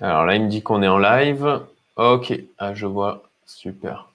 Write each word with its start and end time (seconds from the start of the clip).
Alors 0.00 0.24
là, 0.24 0.34
il 0.36 0.44
me 0.44 0.48
dit 0.48 0.62
qu'on 0.62 0.82
est 0.82 0.88
en 0.88 0.98
live. 0.98 1.60
Ok, 1.96 2.32
ah, 2.58 2.74
je 2.74 2.86
vois. 2.86 3.22
Super. 3.44 4.08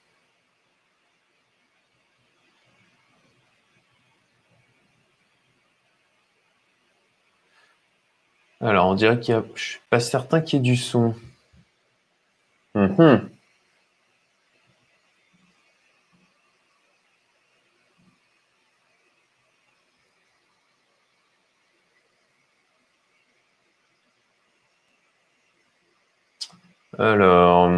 Alors, 8.60 8.88
on 8.88 8.94
dirait 8.94 9.20
qu'il 9.20 9.34
y 9.34 9.38
a. 9.38 9.44
Je 9.54 9.62
suis 9.62 9.80
pas 9.90 10.00
certain 10.00 10.40
qu'il 10.40 10.58
y 10.58 10.60
ait 10.60 10.64
du 10.64 10.76
son. 10.76 11.14
Mhm. 12.74 13.35
Alors. 26.98 27.70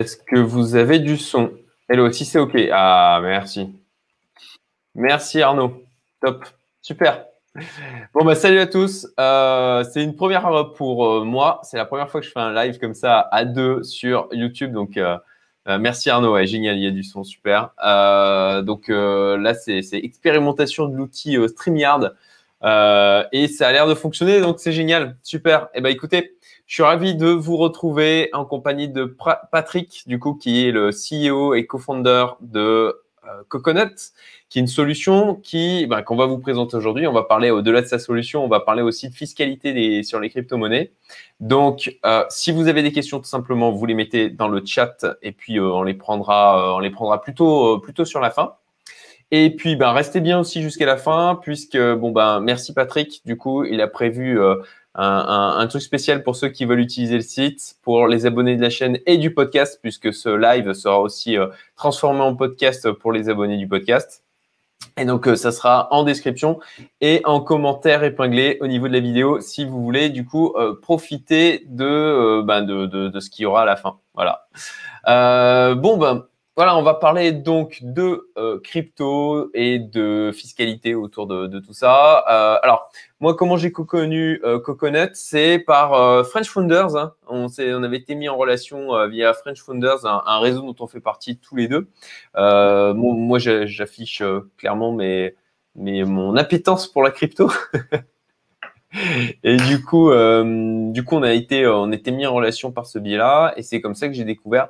Est-ce 0.00 0.16
que 0.16 0.38
vous 0.38 0.74
avez 0.74 0.98
du 0.98 1.16
son? 1.16 1.52
Hello, 1.88 2.10
si 2.10 2.24
c'est 2.24 2.38
OK. 2.38 2.56
Ah, 2.72 3.20
merci. 3.22 3.74
Merci 4.94 5.42
Arnaud. 5.42 5.84
Top. 6.20 6.44
Super. 6.82 7.26
Bon, 8.14 8.24
bah, 8.24 8.34
salut 8.34 8.58
à 8.58 8.66
tous. 8.66 9.06
Euh, 9.18 9.84
c'est 9.84 10.02
une 10.02 10.16
première 10.16 10.72
pour 10.76 11.06
euh, 11.06 11.24
moi. 11.24 11.60
C'est 11.62 11.76
la 11.76 11.84
première 11.84 12.10
fois 12.10 12.20
que 12.20 12.26
je 12.26 12.32
fais 12.32 12.40
un 12.40 12.52
live 12.52 12.78
comme 12.78 12.94
ça 12.94 13.28
à 13.30 13.44
deux 13.44 13.82
sur 13.82 14.28
YouTube. 14.32 14.72
Donc, 14.72 14.96
euh, 14.96 15.16
merci 15.66 16.10
Arnaud. 16.10 16.32
Ouais, 16.32 16.46
génial. 16.46 16.76
Il 16.76 16.84
y 16.84 16.86
a 16.86 16.90
du 16.90 17.02
son. 17.02 17.24
Super. 17.24 17.70
donc, 18.64 18.88
là, 18.88 19.54
c'est 19.54 19.82
expérimentation 19.94 20.88
de 20.88 20.96
l'outil 20.96 21.36
StreamYard. 21.48 22.14
et 22.62 23.48
ça 23.48 23.68
a 23.68 23.72
l'air 23.72 23.86
de 23.86 23.94
fonctionner. 23.94 24.40
Donc, 24.40 24.60
c'est 24.60 24.72
génial. 24.72 25.16
Super. 25.22 25.64
Et 25.74 25.78
eh 25.78 25.80
ben, 25.80 25.90
écoutez, 25.90 26.36
je 26.70 26.74
suis 26.74 26.82
ravi 26.84 27.16
de 27.16 27.26
vous 27.26 27.56
retrouver 27.56 28.30
en 28.32 28.44
compagnie 28.44 28.88
de 28.88 29.16
Patrick, 29.50 30.04
du 30.06 30.20
coup, 30.20 30.34
qui 30.34 30.68
est 30.68 30.70
le 30.70 30.90
CEO 30.90 31.52
et 31.54 31.66
co-founder 31.66 32.26
de 32.42 32.60
euh, 32.60 32.92
Coconut, 33.48 34.12
qui 34.48 34.58
est 34.58 34.62
une 34.62 34.66
solution 34.66 35.34
qui, 35.34 35.86
ben, 35.86 36.02
qu'on 36.02 36.16
va 36.16 36.26
vous 36.26 36.38
présenter 36.38 36.76
aujourd'hui. 36.76 37.06
On 37.06 37.12
va 37.12 37.22
parler 37.22 37.50
au-delà 37.50 37.82
de 37.82 37.86
sa 37.86 37.98
solution, 37.98 38.44
on 38.44 38.48
va 38.48 38.60
parler 38.60 38.82
aussi 38.82 39.08
de 39.08 39.14
fiscalité 39.14 40.02
sur 40.02 40.20
les 40.20 40.30
crypto-monnaies. 40.30 40.92
Donc, 41.40 41.96
euh, 42.04 42.24
si 42.28 42.52
vous 42.52 42.68
avez 42.68 42.82
des 42.82 42.92
questions, 42.92 43.18
tout 43.18 43.26
simplement, 43.28 43.70
vous 43.72 43.86
les 43.86 43.94
mettez 43.94 44.30
dans 44.30 44.48
le 44.48 44.64
chat 44.64 45.06
et 45.22 45.32
puis 45.32 45.58
euh, 45.58 45.64
on 45.64 45.82
les 45.82 45.94
prendra, 45.94 46.74
on 46.76 46.78
les 46.78 46.90
prendra 46.90 47.20
plutôt, 47.20 47.78
plutôt 47.78 48.04
sur 48.04 48.20
la 48.20 48.30
fin. 48.30 48.54
Et 49.30 49.54
puis, 49.54 49.76
ben, 49.76 49.92
restez 49.92 50.20
bien 50.20 50.40
aussi 50.40 50.60
jusqu'à 50.60 50.86
la 50.86 50.96
fin, 50.96 51.38
puisque, 51.40 51.78
bon, 51.78 52.10
ben, 52.10 52.40
merci 52.40 52.74
Patrick. 52.74 53.22
Du 53.24 53.36
coup, 53.36 53.64
il 53.64 53.80
a 53.80 53.86
prévu 53.86 54.40
un, 54.94 55.66
truc 55.68 55.82
spécial 55.82 56.22
pour 56.22 56.36
ceux 56.36 56.48
qui 56.48 56.64
veulent 56.64 56.80
utiliser 56.80 57.16
le 57.16 57.22
site, 57.22 57.76
pour 57.82 58.08
les 58.08 58.26
abonnés 58.26 58.56
de 58.56 58.62
la 58.62 58.70
chaîne 58.70 58.98
et 59.06 59.18
du 59.18 59.32
podcast, 59.32 59.78
puisque 59.82 60.12
ce 60.12 60.28
live 60.28 60.72
sera 60.72 61.00
aussi 61.00 61.36
euh, 61.36 61.48
transformé 61.76 62.20
en 62.20 62.34
podcast 62.34 62.90
pour 62.92 63.12
les 63.12 63.28
abonnés 63.28 63.56
du 63.56 63.68
podcast. 63.68 64.24
Et 64.96 65.04
donc, 65.04 65.28
euh, 65.28 65.36
ça 65.36 65.52
sera 65.52 65.88
en 65.92 66.02
description 66.02 66.58
et 67.00 67.20
en 67.24 67.40
commentaire 67.40 68.02
épinglé 68.02 68.58
au 68.60 68.66
niveau 68.66 68.88
de 68.88 68.92
la 68.92 69.00
vidéo 69.00 69.40
si 69.40 69.64
vous 69.64 69.82
voulez, 69.82 70.08
du 70.08 70.24
coup, 70.24 70.54
euh, 70.56 70.74
profiter 70.80 71.64
de, 71.68 72.42
ben 72.42 72.62
de, 72.62 72.86
de, 72.86 73.08
de, 73.08 73.20
ce 73.20 73.30
qu'il 73.30 73.44
y 73.44 73.46
aura 73.46 73.62
à 73.62 73.66
la 73.66 73.76
fin. 73.76 73.98
Voilà. 74.14 74.46
bon, 75.74 75.96
ben, 75.98 76.24
voilà, 76.60 76.76
on 76.76 76.82
va 76.82 76.92
parler 76.92 77.32
donc 77.32 77.78
de 77.80 78.28
euh, 78.36 78.60
crypto 78.60 79.50
et 79.54 79.78
de 79.78 80.30
fiscalité 80.30 80.94
autour 80.94 81.26
de, 81.26 81.58
tout 81.58 81.72
ça. 81.72 82.22
Euh, 82.30 82.58
alors, 82.62 82.90
moi, 83.18 83.34
comment 83.34 83.56
j'ai 83.56 83.72
connu 83.72 84.38
euh, 84.44 84.60
Coconut, 84.60 85.08
c'est 85.14 85.58
par 85.58 85.92
French 86.26 86.50
Founders. 86.50 86.96
Hein. 86.96 87.14
On, 87.28 87.48
avait 87.82 87.96
été 87.96 88.14
mis 88.14 88.28
en 88.28 88.36
relation 88.36 89.06
via 89.06 89.32
French 89.32 89.62
Founders, 89.62 90.04
un, 90.04 90.38
réseau 90.38 90.60
dont 90.60 90.76
on 90.80 90.86
fait 90.86 91.00
partie 91.00 91.38
tous 91.38 91.56
les 91.56 91.66
deux. 91.66 91.88
moi, 92.36 93.38
j'affiche 93.38 94.22
clairement 94.58 94.94
mon 95.74 96.36
appétence 96.36 96.88
pour 96.88 97.02
la 97.02 97.10
crypto. 97.10 97.50
et 99.42 99.56
du 99.56 99.82
coup, 99.82 100.10
du 100.12 101.04
coup, 101.04 101.16
on 101.16 101.22
a 101.22 101.32
été, 101.32 101.66
on 101.66 101.90
était 101.90 102.10
mis 102.10 102.26
en 102.26 102.34
relation 102.34 102.70
par 102.70 102.84
ce 102.84 102.98
biais-là, 102.98 103.54
et 103.56 103.62
c'est 103.62 103.80
comme 103.80 103.94
ça 103.94 104.08
que 104.08 104.12
j'ai 104.12 104.24
découvert 104.24 104.68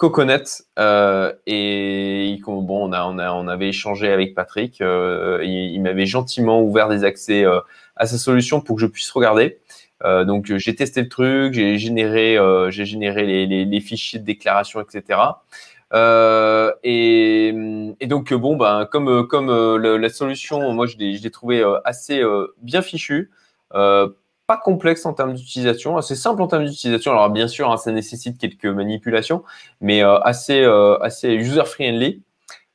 Coconut 0.00 0.62
euh, 0.78 1.30
et 1.46 2.40
bon, 2.46 2.90
on, 2.90 3.48
avait 3.48 3.68
échangé 3.68 4.10
avec 4.10 4.34
Patrick. 4.34 4.80
Euh, 4.80 5.40
il, 5.44 5.78
m'avait 5.82 6.06
gentiment 6.06 6.62
ouvert 6.62 6.88
des 6.88 7.04
accès 7.04 7.44
euh, 7.44 7.60
à 7.96 8.06
sa 8.06 8.16
solution 8.16 8.62
pour 8.62 8.76
que 8.76 8.82
je 8.82 8.86
puisse 8.86 9.10
regarder. 9.10 9.58
Euh, 10.02 10.24
donc 10.24 10.50
j'ai 10.56 10.74
testé 10.74 11.02
le 11.02 11.10
truc, 11.10 11.52
j'ai 11.52 11.76
généré, 11.76 12.38
les, 12.66 13.80
fichiers 13.82 14.18
de 14.18 14.24
déclaration, 14.24 14.80
etc. 14.80 15.20
Et, 16.82 17.52
donc 18.06 18.32
bon, 18.32 18.56
ben 18.56 18.88
comme 18.90 19.26
comme 19.26 19.76
la 19.76 20.08
solution, 20.08 20.72
moi 20.72 20.86
je 20.86 20.96
l'ai 20.96 21.30
trouvé 21.30 21.62
assez 21.84 22.22
bien 22.62 22.80
fichu 22.80 23.30
pas 24.50 24.56
complexe 24.56 25.06
en 25.06 25.12
termes 25.12 25.34
d'utilisation, 25.34 25.96
assez 25.96 26.16
simple 26.16 26.42
en 26.42 26.48
termes 26.48 26.64
d'utilisation. 26.64 27.12
Alors 27.12 27.30
bien 27.30 27.46
sûr, 27.46 27.70
hein, 27.70 27.76
ça 27.76 27.92
nécessite 27.92 28.36
quelques 28.36 28.66
manipulations, 28.66 29.44
mais 29.80 30.02
euh, 30.02 30.18
assez, 30.22 30.60
euh, 30.62 30.98
assez 30.98 31.28
user-friendly. 31.28 32.20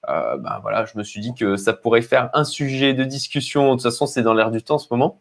Euh, 0.08 0.38
ben 0.38 0.60
voilà, 0.62 0.86
je 0.86 0.98
me 0.98 1.04
suis 1.04 1.20
dit 1.20 1.34
que 1.34 1.58
ça 1.58 1.74
pourrait 1.74 2.02
faire 2.02 2.30
un 2.34 2.46
sujet 2.46 2.94
de 2.94 3.04
discussion. 3.04 3.72
De 3.72 3.74
toute 3.74 3.84
façon, 3.84 4.06
c'est 4.06 4.22
dans 4.22 4.34
l'air 4.34 4.52
du 4.52 4.64
temps 4.64 4.76
en 4.76 4.80
ce 4.80 4.88
moment. 4.90 5.20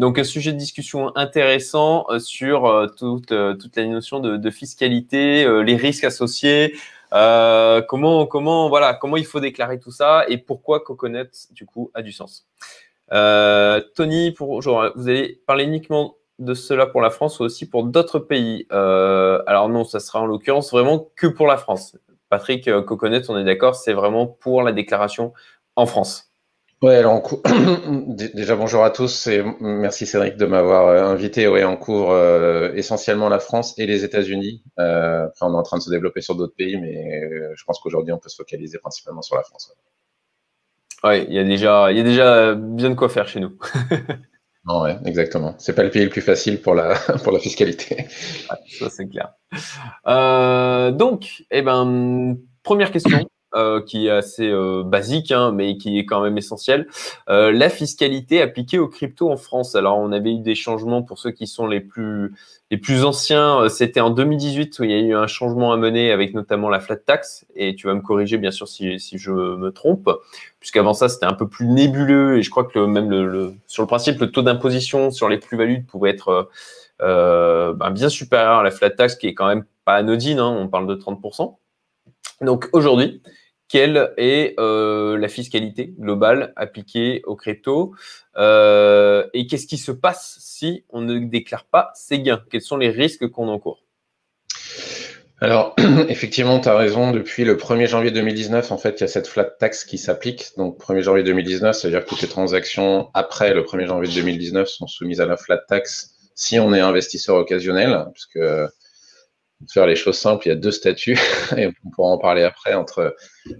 donc, 0.00 0.18
un 0.18 0.24
sujet 0.24 0.52
de 0.52 0.58
discussion 0.58 1.16
intéressant 1.16 2.06
sur 2.18 2.90
toute, 2.98 3.28
toute 3.28 3.76
la 3.76 3.86
notion 3.86 4.18
de, 4.18 4.36
de 4.36 4.50
fiscalité, 4.50 5.46
les 5.62 5.76
risques 5.76 6.02
associés, 6.02 6.74
comment, 7.12 8.26
comment, 8.26 8.68
voilà, 8.68 8.94
comment 8.94 9.18
il 9.18 9.26
faut 9.26 9.38
déclarer 9.38 9.78
tout 9.78 9.92
ça 9.92 10.24
et 10.28 10.38
pourquoi 10.38 10.80
Coconut, 10.80 11.30
du 11.52 11.64
coup, 11.64 11.92
a 11.94 12.02
du 12.02 12.10
sens. 12.10 12.48
Euh, 13.12 13.80
Tony, 13.94 14.34
vous 14.38 14.60
allez 15.08 15.40
parler 15.46 15.64
uniquement 15.64 16.16
de 16.38 16.54
cela 16.54 16.86
pour 16.86 17.00
la 17.00 17.10
France 17.10 17.38
ou 17.40 17.44
aussi 17.44 17.68
pour 17.68 17.84
d'autres 17.84 18.18
pays 18.18 18.66
euh, 18.72 19.42
Alors 19.46 19.68
non, 19.68 19.84
ça 19.84 20.00
sera 20.00 20.20
en 20.20 20.26
l'occurrence 20.26 20.70
vraiment 20.70 21.08
que 21.16 21.26
pour 21.26 21.46
la 21.46 21.56
France. 21.56 21.96
Patrick 22.28 22.66
euh, 22.66 22.82
Coconut, 22.82 23.22
on 23.28 23.38
est 23.38 23.44
d'accord, 23.44 23.76
c'est 23.76 23.92
vraiment 23.92 24.26
pour 24.26 24.62
la 24.62 24.72
déclaration 24.72 25.32
en 25.76 25.86
France. 25.86 26.30
Ouais, 26.82 26.96
alors 26.96 27.22
déjà 28.34 28.56
bonjour 28.56 28.84
à 28.84 28.90
tous 28.90 29.28
et 29.28 29.42
merci 29.60 30.06
Cédric 30.06 30.36
de 30.36 30.44
m'avoir 30.44 31.08
invité. 31.08 31.48
On 31.48 31.76
couvre 31.76 32.72
essentiellement 32.74 33.28
la 33.28 33.38
France 33.38 33.78
et 33.78 33.86
les 33.86 34.04
États-Unis. 34.04 34.62
Euh, 34.78 35.26
on 35.40 35.54
est 35.54 35.56
en 35.56 35.62
train 35.62 35.78
de 35.78 35.82
se 35.82 35.90
développer 35.90 36.20
sur 36.20 36.34
d'autres 36.34 36.56
pays, 36.56 36.78
mais 36.78 37.22
je 37.56 37.64
pense 37.64 37.78
qu'aujourd'hui 37.80 38.12
on 38.12 38.18
peut 38.18 38.28
se 38.28 38.36
focaliser 38.36 38.78
principalement 38.78 39.22
sur 39.22 39.36
la 39.36 39.44
France. 39.44 39.72
Oui, 41.04 41.24
il 41.28 41.34
y 41.34 41.38
a 41.38 41.44
déjà, 41.44 41.90
il 41.92 41.98
y 41.98 42.00
a 42.00 42.02
déjà 42.02 42.54
bien 42.54 42.90
de 42.90 42.94
quoi 42.94 43.10
faire 43.10 43.28
chez 43.28 43.38
nous. 43.38 43.58
non, 44.64 44.82
ouais, 44.82 44.96
exactement. 45.04 45.54
C'est 45.58 45.74
pas 45.74 45.82
le 45.82 45.90
pays 45.90 46.04
le 46.04 46.10
plus 46.10 46.22
facile 46.22 46.60
pour 46.60 46.74
la 46.74 46.94
pour 47.22 47.32
la 47.32 47.38
fiscalité. 47.38 48.06
ça 48.78 48.88
c'est 48.88 49.08
clair. 49.08 49.34
Euh, 50.06 50.90
donc, 50.92 51.44
eh 51.50 51.60
ben, 51.62 52.36
première 52.62 52.90
question. 52.90 53.28
Euh, 53.56 53.80
qui 53.80 54.08
est 54.08 54.10
assez 54.10 54.50
euh, 54.50 54.82
basique, 54.84 55.30
hein, 55.30 55.52
mais 55.52 55.76
qui 55.76 55.96
est 55.96 56.04
quand 56.04 56.20
même 56.20 56.36
essentielle. 56.36 56.88
Euh, 57.28 57.52
la 57.52 57.68
fiscalité 57.68 58.42
appliquée 58.42 58.80
aux 58.80 58.88
cryptos 58.88 59.30
en 59.30 59.36
France. 59.36 59.76
Alors, 59.76 59.96
on 59.98 60.10
avait 60.10 60.32
eu 60.32 60.40
des 60.40 60.56
changements 60.56 61.04
pour 61.04 61.20
ceux 61.20 61.30
qui 61.30 61.46
sont 61.46 61.68
les 61.68 61.78
plus 61.78 62.34
les 62.72 62.78
plus 62.78 63.04
anciens. 63.04 63.68
C'était 63.68 64.00
en 64.00 64.10
2018 64.10 64.76
où 64.80 64.84
il 64.84 64.90
y 64.90 64.94
a 64.94 64.98
eu 64.98 65.14
un 65.14 65.28
changement 65.28 65.72
à 65.72 65.76
mener 65.76 66.10
avec 66.10 66.34
notamment 66.34 66.68
la 66.68 66.80
flat 66.80 66.96
tax. 66.96 67.46
Et 67.54 67.76
tu 67.76 67.86
vas 67.86 67.94
me 67.94 68.00
corriger 68.00 68.38
bien 68.38 68.50
sûr 68.50 68.66
si, 68.66 68.98
je 68.98 69.30
me 69.30 69.70
trompe, 69.70 70.10
puisqu'avant 70.58 70.92
ça 70.92 71.08
c'était 71.08 71.26
un 71.26 71.34
peu 71.34 71.46
plus 71.46 71.68
nébuleux 71.68 72.38
et 72.38 72.42
je 72.42 72.50
crois 72.50 72.64
que 72.64 72.80
même 72.80 73.08
le, 73.08 73.54
sur 73.68 73.84
le 73.84 73.86
principe 73.86 74.18
le 74.18 74.32
taux 74.32 74.42
d'imposition 74.42 75.12
sur 75.12 75.28
les 75.28 75.38
plus-values 75.38 75.84
pouvait 75.84 76.10
être 76.10 76.48
ben, 76.98 77.90
bien 77.92 78.08
supérieur 78.08 78.58
à 78.58 78.62
la 78.64 78.72
flat 78.72 78.90
tax 78.90 79.14
qui 79.14 79.28
est 79.28 79.34
quand 79.34 79.46
même 79.46 79.64
pas 79.84 79.94
anodine. 79.94 80.40
Hein, 80.40 80.56
on 80.58 80.66
parle 80.66 80.88
de 80.88 80.96
30%. 80.96 81.54
Donc 82.40 82.68
aujourd'hui, 82.72 83.22
quelle 83.74 84.12
est 84.18 84.54
euh, 84.60 85.18
la 85.18 85.26
fiscalité 85.26 85.94
globale 85.98 86.52
appliquée 86.54 87.22
aux 87.24 87.34
crypto 87.34 87.92
euh, 88.36 89.26
et 89.34 89.48
qu'est-ce 89.48 89.66
qui 89.66 89.78
se 89.78 89.90
passe 89.90 90.36
si 90.38 90.84
on 90.90 91.00
ne 91.00 91.18
déclare 91.18 91.64
pas 91.64 91.90
ses 91.96 92.20
gains? 92.20 92.40
Quels 92.52 92.60
sont 92.60 92.76
les 92.76 92.90
risques 92.90 93.26
qu'on 93.26 93.48
encourt? 93.48 93.82
Alors, 95.40 95.74
effectivement, 96.08 96.60
tu 96.60 96.68
as 96.68 96.76
raison. 96.76 97.10
Depuis 97.10 97.44
le 97.44 97.56
1er 97.56 97.88
janvier 97.88 98.12
2019, 98.12 98.70
en 98.70 98.78
fait, 98.78 99.00
il 99.00 99.00
y 99.00 99.04
a 99.04 99.08
cette 99.08 99.26
flat 99.26 99.42
tax 99.42 99.82
qui 99.84 99.98
s'applique. 99.98 100.52
Donc, 100.56 100.78
1er 100.78 101.02
janvier 101.02 101.24
2019, 101.24 101.74
c'est-à-dire 101.74 102.04
que 102.04 102.08
toutes 102.08 102.22
les 102.22 102.28
transactions 102.28 103.10
après 103.12 103.54
le 103.54 103.62
1er 103.62 103.86
janvier 103.86 104.14
2019 104.14 104.68
sont 104.68 104.86
soumises 104.86 105.20
à 105.20 105.26
la 105.26 105.36
flat 105.36 105.58
tax 105.58 106.12
si 106.36 106.60
on 106.60 106.72
est 106.72 106.80
investisseur 106.80 107.34
occasionnel, 107.34 108.06
puisque 108.12 108.38
faire 109.72 109.86
les 109.86 109.96
choses 109.96 110.18
simples, 110.18 110.46
il 110.46 110.48
y 110.50 110.52
a 110.52 110.56
deux 110.56 110.70
statuts, 110.70 111.18
et 111.56 111.68
on 111.84 111.90
pourra 111.90 112.10
en 112.10 112.18
parler 112.18 112.42
après, 112.42 112.74
entre 112.74 113.16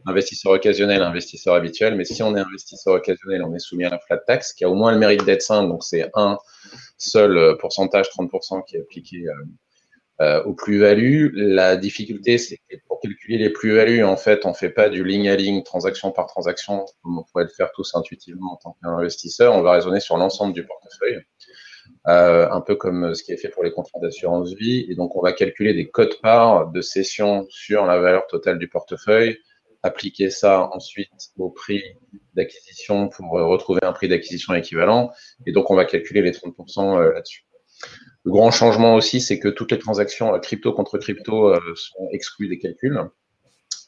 investisseur 0.07 0.53
occasionnel 0.53 1.01
et 1.01 1.05
investisseur 1.05 1.55
habituel. 1.55 1.97
Mais 1.97 2.05
si 2.05 2.23
on 2.23 2.37
est 2.37 2.41
investisseur 2.41 2.95
occasionnel, 2.95 3.43
on 3.43 3.55
est 3.55 3.59
soumis 3.59 3.85
à 3.85 3.91
la 3.91 3.99
flat 3.99 4.19
tax, 4.19 4.53
qui 4.53 4.65
a 4.65 4.71
au 4.71 4.75
moins 4.75 4.93
le 4.93 4.99
mérite 4.99 5.25
d'être 5.25 5.43
simple, 5.43 5.69
donc 5.69 5.85
c'est 5.85 6.11
un 6.15 6.39
seul 6.99 7.57
pourcentage, 7.59 8.07
30%, 8.11 8.65
qui 8.67 8.77
est 8.77 8.81
appliqué 8.81 9.25
euh, 10.21 10.45
aux 10.45 10.55
plus-values. 10.55 11.33
La 11.35 11.77
difficulté, 11.77 12.39
c'est 12.39 12.59
que 12.69 12.77
pour 12.87 13.01
calculer 13.01 13.37
les 13.37 13.51
plus-values, 13.51 14.05
en 14.05 14.17
fait, 14.17 14.47
on 14.47 14.51
ne 14.51 14.55
fait 14.55 14.71
pas 14.71 14.89
du 14.89 15.03
ligne 15.03 15.29
à 15.29 15.35
ligne, 15.35 15.65
transaction 15.65 16.13
par 16.13 16.29
transaction, 16.29 16.87
comme 17.03 17.19
on 17.19 17.25
pourrait 17.25 17.43
le 17.43 17.51
faire 17.51 17.73
tous 17.75 17.97
intuitivement 17.97 18.53
en 18.53 18.57
tant 18.57 18.77
qu'investisseur. 18.81 19.55
On 19.57 19.63
va 19.63 19.73
raisonner 19.73 19.99
sur 19.99 20.17
l'ensemble 20.17 20.53
du 20.53 20.65
portefeuille, 20.65 21.21
euh, 22.07 22.49
un 22.51 22.61
peu 22.61 22.77
comme 22.77 23.15
ce 23.15 23.23
qui 23.23 23.33
est 23.33 23.37
fait 23.37 23.49
pour 23.49 23.65
les 23.65 23.73
contrats 23.73 24.01
d'assurance 24.01 24.55
vie. 24.55 24.87
Et 24.89 24.95
donc, 24.95 25.17
on 25.17 25.23
va 25.23 25.33
calculer 25.33 25.75
des 25.75 25.89
codes-parts 25.89 26.71
de 26.71 26.81
cession 26.81 27.47
sur 27.49 27.87
la 27.87 27.99
valeur 27.99 28.27
totale 28.27 28.59
du 28.59 28.69
portefeuille, 28.69 29.39
appliquer 29.83 30.31
ça 30.31 30.69
ensuite 30.73 31.11
au 31.39 31.51
prix 31.51 31.83
d'acquisition 32.35 33.09
pour 33.09 33.31
retrouver 33.33 33.81
un 33.83 33.93
prix 33.93 34.09
d'acquisition 34.09 34.55
équivalent. 34.55 35.11
Et 35.47 35.53
donc, 35.53 35.71
on 35.71 35.77
va 35.77 35.85
calculer 35.85 36.23
les 36.23 36.33
30% 36.33 36.99
euh, 36.99 37.13
là-dessus. 37.13 37.45
Le 38.25 38.31
grand 38.31 38.51
changement 38.51 38.95
aussi, 38.95 39.21
c'est 39.21 39.39
que 39.39 39.49
toutes 39.49 39.73
les 39.73 39.79
transactions 39.79 40.35
euh, 40.35 40.39
crypto 40.39 40.73
contre 40.73 40.99
crypto 40.99 41.49
euh, 41.49 41.61
sont 41.75 42.09
exclues 42.11 42.49
des 42.49 42.59
calculs. 42.59 42.99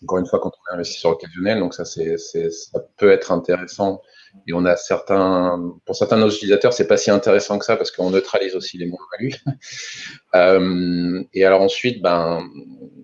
Encore 0.03 0.19
une 0.19 0.27
fois, 0.27 0.41
quand 0.41 0.51
on 0.51 0.73
est 0.73 0.75
investisseur 0.75 1.13
occasionnel, 1.13 1.59
donc 1.59 1.75
ça, 1.75 1.85
c'est, 1.85 2.19
ça 2.19 2.81
peut 2.97 3.11
être 3.11 3.33
intéressant. 3.33 4.01
Et 4.47 4.53
on 4.53 4.65
a 4.67 4.77
certains, 4.77 5.75
pour 5.87 5.97
certains 5.97 6.17
de 6.17 6.23
nos 6.23 6.31
utilisateurs, 6.31 6.73
c'est 6.73 6.87
pas 6.87 6.99
si 6.99 7.11
intéressant 7.11 7.59
que 7.59 7.65
ça 7.65 7.77
parce 7.77 7.91
qu'on 7.91 8.11
neutralise 8.11 8.55
aussi 8.55 8.77
les 8.77 8.87
moins-values. 8.87 9.35
euh, 10.35 11.23
et 11.33 11.45
alors 11.45 11.63
ensuite, 11.63 12.03
ben, 12.03 12.47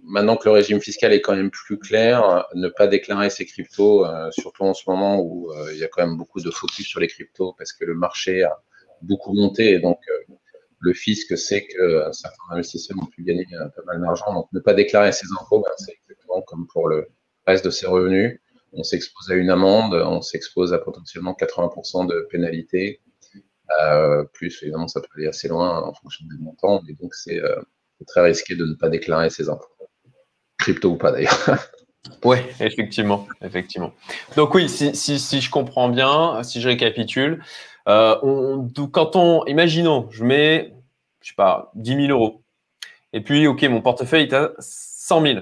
maintenant 0.05 0.37
que 0.37 0.44
le 0.47 0.53
régime 0.53 0.81
fiscal 0.81 1.12
est 1.12 1.23
quand 1.23 1.35
même 1.35 1.50
plus 1.50 1.79
clair, 1.79 2.47
ne 2.55 2.69
pas 2.69 2.87
déclarer 2.87 3.31
ses 3.31 3.47
cryptos, 3.47 4.05
euh, 4.05 4.31
surtout 4.31 4.65
en 4.65 4.75
ce 4.75 4.83
moment 4.87 5.21
où 5.21 5.50
il 5.73 5.79
y 5.79 5.85
a 5.85 5.89
quand 5.89 6.06
même 6.06 6.19
beaucoup 6.19 6.41
de 6.41 6.50
focus 6.50 6.87
sur 6.87 7.00
les 7.00 7.09
cryptos 7.09 7.55
parce 7.56 7.73
que 7.73 7.87
le 7.87 7.94
marché 7.94 8.43
a 8.43 8.59
beaucoup 9.00 9.33
monté 9.33 9.73
et 9.73 9.79
donc 9.79 9.99
le 10.82 10.93
fisc 10.93 11.37
sait 11.38 11.67
que 11.67 12.08
certains 12.12 12.43
investisseurs 12.50 12.99
ont 13.00 13.06
pu 13.06 13.23
gagner 13.23 13.46
pas 13.50 13.82
mal 13.87 14.00
d'argent. 14.00 14.32
Donc, 14.34 14.49
ne 14.52 14.61
pas 14.61 14.75
déclarer 14.75 15.12
ses 15.12 15.26
impôts, 15.40 15.61
ben, 15.61 15.73
c'est 15.79 15.93
exactement 15.93 16.43
comme 16.43 16.67
pour 16.67 16.88
le 16.88 17.08
reste 17.46 17.64
de 17.64 17.70
ses 17.70 17.87
revenus. 17.87 18.40
On 18.73 18.82
s'expose 18.82 19.31
à 19.31 19.34
une 19.34 19.50
amende, 19.50 19.94
on 19.94 20.23
s'expose 20.23 20.73
à 20.73 20.79
potentiellement 20.79 21.37
80% 21.38 22.06
de 22.06 22.26
pénalité. 22.31 23.00
Euh, 23.81 24.25
plus, 24.32 24.62
évidemment, 24.62 24.88
ça 24.88 25.00
peut 25.00 25.08
aller 25.17 25.29
assez 25.29 25.49
loin 25.49 25.82
en 25.82 25.94
fonction 25.94 26.25
des 26.26 26.43
montants. 26.43 26.82
Mais 26.87 26.94
donc, 26.94 27.14
c'est 27.14 27.40
euh, 27.40 27.61
très 28.06 28.23
risqué 28.23 28.56
de 28.56 28.64
ne 28.64 28.75
pas 28.75 28.88
déclarer 28.88 29.31
ses 29.31 29.49
impôts. 29.49 29.69
Crypto 30.58 30.90
ou 30.90 30.96
pas, 30.96 31.12
d'ailleurs. 31.12 31.38
Oui, 32.25 32.38
effectivement, 32.58 33.29
effectivement. 33.43 33.93
Donc 34.37 34.55
oui, 34.56 34.69
si, 34.69 34.93
si, 34.96 35.20
si, 35.20 35.40
je 35.40 35.49
comprends 35.49 35.88
bien, 35.88 36.43
si 36.43 36.61
je 36.61 36.69
récapitule, 36.69 37.40
euh, 37.88 38.17
quand 38.93 39.17
on, 39.17 39.44
imaginons, 39.46 40.08
je 40.11 40.25
mets, 40.25 40.75
je 41.20 41.29
sais 41.31 41.34
pas, 41.34 41.70
10 41.75 42.06
000 42.06 42.08
euros. 42.08 42.43
Et 43.12 43.20
puis, 43.20 43.46
OK, 43.46 43.62
mon 43.64 43.82
portefeuille 43.82 44.25
est 44.25 44.32
à 44.32 44.52
100 44.58 45.23
000. 45.23 45.40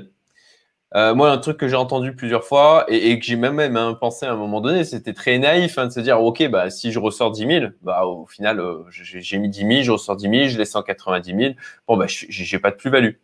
Euh, 0.97 1.15
moi, 1.15 1.31
un 1.31 1.39
truc 1.39 1.57
que 1.57 1.69
j'ai 1.69 1.77
entendu 1.77 2.17
plusieurs 2.17 2.43
fois 2.43 2.85
et, 2.89 3.17
que 3.21 3.25
j'ai 3.25 3.37
même, 3.37 3.55
même 3.55 3.77
hein, 3.77 3.95
pensé 3.95 4.27
à 4.27 4.33
un 4.33 4.37
moment 4.37 4.61
donné, 4.61 4.83
c'était 4.83 5.13
très 5.13 5.39
naïf 5.39 5.79
hein, 5.79 5.87
de 5.87 5.93
se 5.93 6.01
dire, 6.01 6.21
OK, 6.21 6.45
bah, 6.49 6.69
si 6.69 6.91
je 6.91 6.99
ressors 6.99 7.31
10 7.31 7.47
000, 7.47 7.67
bah, 7.83 8.05
au 8.07 8.27
final, 8.27 8.59
euh, 8.59 8.83
j'ai 8.91 9.39
mis 9.39 9.49
10 9.49 9.61
000, 9.61 9.71
je 9.83 9.93
ressors 9.93 10.17
10 10.17 10.29
000, 10.29 10.49
je 10.49 10.59
laisse 10.59 10.71
190 10.71 11.37
000. 11.37 11.55
Bon, 11.87 11.97
bah, 11.97 12.07
j'ai 12.09 12.59
pas 12.59 12.73
de 12.73 12.77
plus-value. 12.77 13.15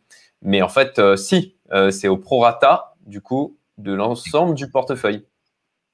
Mais 0.42 0.62
en 0.62 0.68
fait, 0.68 1.00
si, 1.16 1.56
c'est 1.90 2.08
au 2.08 2.18
prorata, 2.18 2.94
du 3.06 3.20
coup, 3.20 3.56
de 3.78 3.92
l'ensemble 3.92 4.54
du 4.54 4.70
portefeuille. 4.70 5.24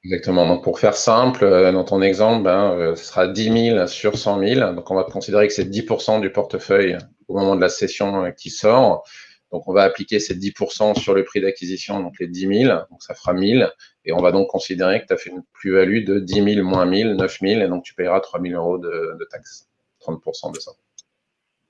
Exactement. 0.04 0.46
Donc, 0.48 0.64
pour 0.64 0.80
faire 0.80 0.96
simple, 0.96 1.44
euh, 1.44 1.70
dans 1.70 1.84
ton 1.84 2.02
exemple, 2.02 2.42
ben, 2.42 2.72
euh, 2.72 2.96
ce 2.96 3.04
sera 3.04 3.28
10 3.28 3.70
000 3.74 3.86
sur 3.86 4.18
100 4.18 4.40
000. 4.40 4.74
Donc, 4.74 4.90
on 4.90 4.96
va 4.96 5.04
considérer 5.04 5.46
que 5.46 5.54
c'est 5.54 5.64
10% 5.64 6.20
du 6.20 6.32
portefeuille 6.32 6.98
au 7.28 7.34
moment 7.38 7.54
de 7.54 7.60
la 7.60 7.68
session 7.68 8.24
euh, 8.24 8.30
qui 8.30 8.50
sort. 8.50 9.04
Donc, 9.52 9.68
on 9.68 9.72
va 9.72 9.82
appliquer 9.84 10.18
ces 10.18 10.34
10% 10.34 10.98
sur 10.98 11.14
le 11.14 11.24
prix 11.24 11.40
d'acquisition, 11.40 12.00
donc 12.00 12.14
les 12.18 12.26
10 12.26 12.40
000. 12.64 12.78
Donc, 12.90 13.02
ça 13.02 13.14
fera 13.14 13.32
1000. 13.32 13.70
Et 14.04 14.12
on 14.12 14.20
va 14.20 14.32
donc 14.32 14.48
considérer 14.48 15.00
que 15.02 15.06
tu 15.06 15.12
as 15.12 15.16
fait 15.16 15.30
une 15.30 15.44
plus-value 15.52 16.04
de 16.04 16.18
10 16.18 16.54
000 16.54 16.66
moins 16.66 16.84
1000, 16.86 17.14
9 17.14 17.38
000. 17.40 17.60
Et 17.60 17.68
donc, 17.68 17.84
tu 17.84 17.94
payeras 17.94 18.20
3 18.20 18.40
000 18.42 18.54
euros 18.60 18.78
de, 18.78 19.16
de 19.20 19.24
taxes. 19.30 19.68
30% 20.00 20.52
de 20.52 20.58
ça. 20.58 20.72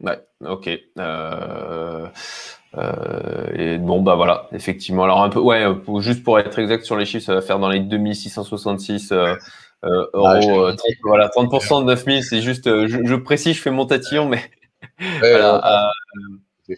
Ouais, 0.02 0.18
ok. 0.44 0.68
Euh, 0.98 2.08
euh, 2.76 3.46
et 3.54 3.78
bon, 3.78 4.02
bah 4.02 4.16
voilà, 4.16 4.48
effectivement. 4.52 5.04
Alors, 5.04 5.22
un 5.22 5.28
peu, 5.28 5.38
ouais, 5.38 5.64
juste 6.00 6.24
pour 6.24 6.38
être 6.38 6.58
exact 6.58 6.84
sur 6.84 6.96
les 6.96 7.04
chiffres, 7.04 7.24
ça 7.26 7.34
va 7.34 7.40
faire 7.40 7.60
dans 7.60 7.68
les 7.68 7.80
2666 7.80 9.12
euh, 9.12 9.34
ah, 9.82 9.88
euros. 10.12 10.72
30, 10.72 10.78
voilà, 11.04 11.28
30% 11.28 11.82
de 11.82 11.86
9000, 11.86 12.24
c'est 12.24 12.40
juste, 12.40 12.66
je, 12.66 13.14
précise, 13.14 13.56
je 13.56 13.62
fais 13.62 13.70
mon 13.70 13.86
tatillon, 13.86 14.28
mais. 14.28 14.42
voilà, 15.20 15.92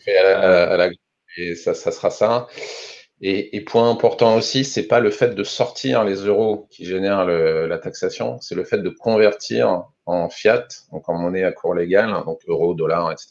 fait 0.04 0.16
à 0.18 0.76
la, 0.76 0.90
et 1.36 1.54
ça, 1.54 1.74
ça 1.74 1.92
sera 1.92 2.10
ça. 2.10 2.46
Et, 3.20 3.60
point 3.62 3.90
important 3.90 4.36
aussi, 4.36 4.64
c'est 4.64 4.86
pas 4.86 5.00
le 5.00 5.10
fait 5.10 5.34
de 5.34 5.44
sortir 5.44 6.04
les 6.04 6.16
euros 6.16 6.68
qui 6.70 6.84
génèrent 6.84 7.24
la 7.24 7.78
taxation, 7.78 8.38
c'est 8.40 8.54
le 8.54 8.64
fait 8.64 8.78
de 8.78 8.90
convertir 8.90 9.84
en 10.06 10.28
fiat, 10.28 10.66
donc 10.92 11.08
en 11.08 11.14
monnaie 11.14 11.44
à 11.44 11.52
cours 11.52 11.74
légal, 11.74 12.10
donc 12.24 12.40
euros, 12.46 12.74
dollars, 12.74 13.12
etc. 13.12 13.30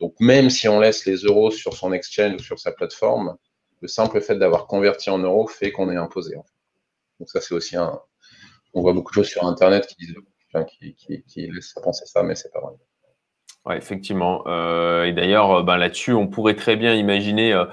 Donc 0.00 0.14
même 0.20 0.50
si 0.50 0.68
on 0.68 0.80
laisse 0.80 1.06
les 1.06 1.16
euros 1.16 1.50
sur 1.50 1.74
son 1.74 1.92
exchange 1.92 2.34
ou 2.34 2.38
sur 2.38 2.58
sa 2.58 2.72
plateforme, 2.72 3.36
le 3.80 3.88
simple 3.88 4.20
fait 4.20 4.36
d'avoir 4.36 4.66
converti 4.66 5.10
en 5.10 5.18
euros 5.18 5.46
fait 5.46 5.72
qu'on 5.72 5.90
est 5.90 5.96
imposé. 5.96 6.34
Donc 7.18 7.28
ça 7.28 7.40
c'est 7.40 7.54
aussi 7.54 7.76
un. 7.76 8.00
On 8.74 8.80
voit 8.80 8.94
beaucoup 8.94 9.10
de 9.10 9.16
choses 9.16 9.28
sur 9.28 9.44
Internet 9.44 9.86
qui 9.86 9.96
disent, 9.96 10.14
qui, 11.28 11.46
laissent 11.48 11.74
penser 11.82 12.06
ça, 12.06 12.22
mais 12.22 12.34
c'est 12.34 12.52
pas 12.52 12.60
vrai. 12.60 12.72
Ouais, 13.64 13.76
effectivement. 13.76 14.42
Euh, 14.46 15.04
et 15.04 15.12
d'ailleurs, 15.12 15.62
ben, 15.62 15.76
là-dessus, 15.76 16.14
on 16.14 16.26
pourrait 16.26 16.56
très 16.56 16.76
bien 16.76 16.94
imaginer. 16.94 17.52
Euh, 17.52 17.66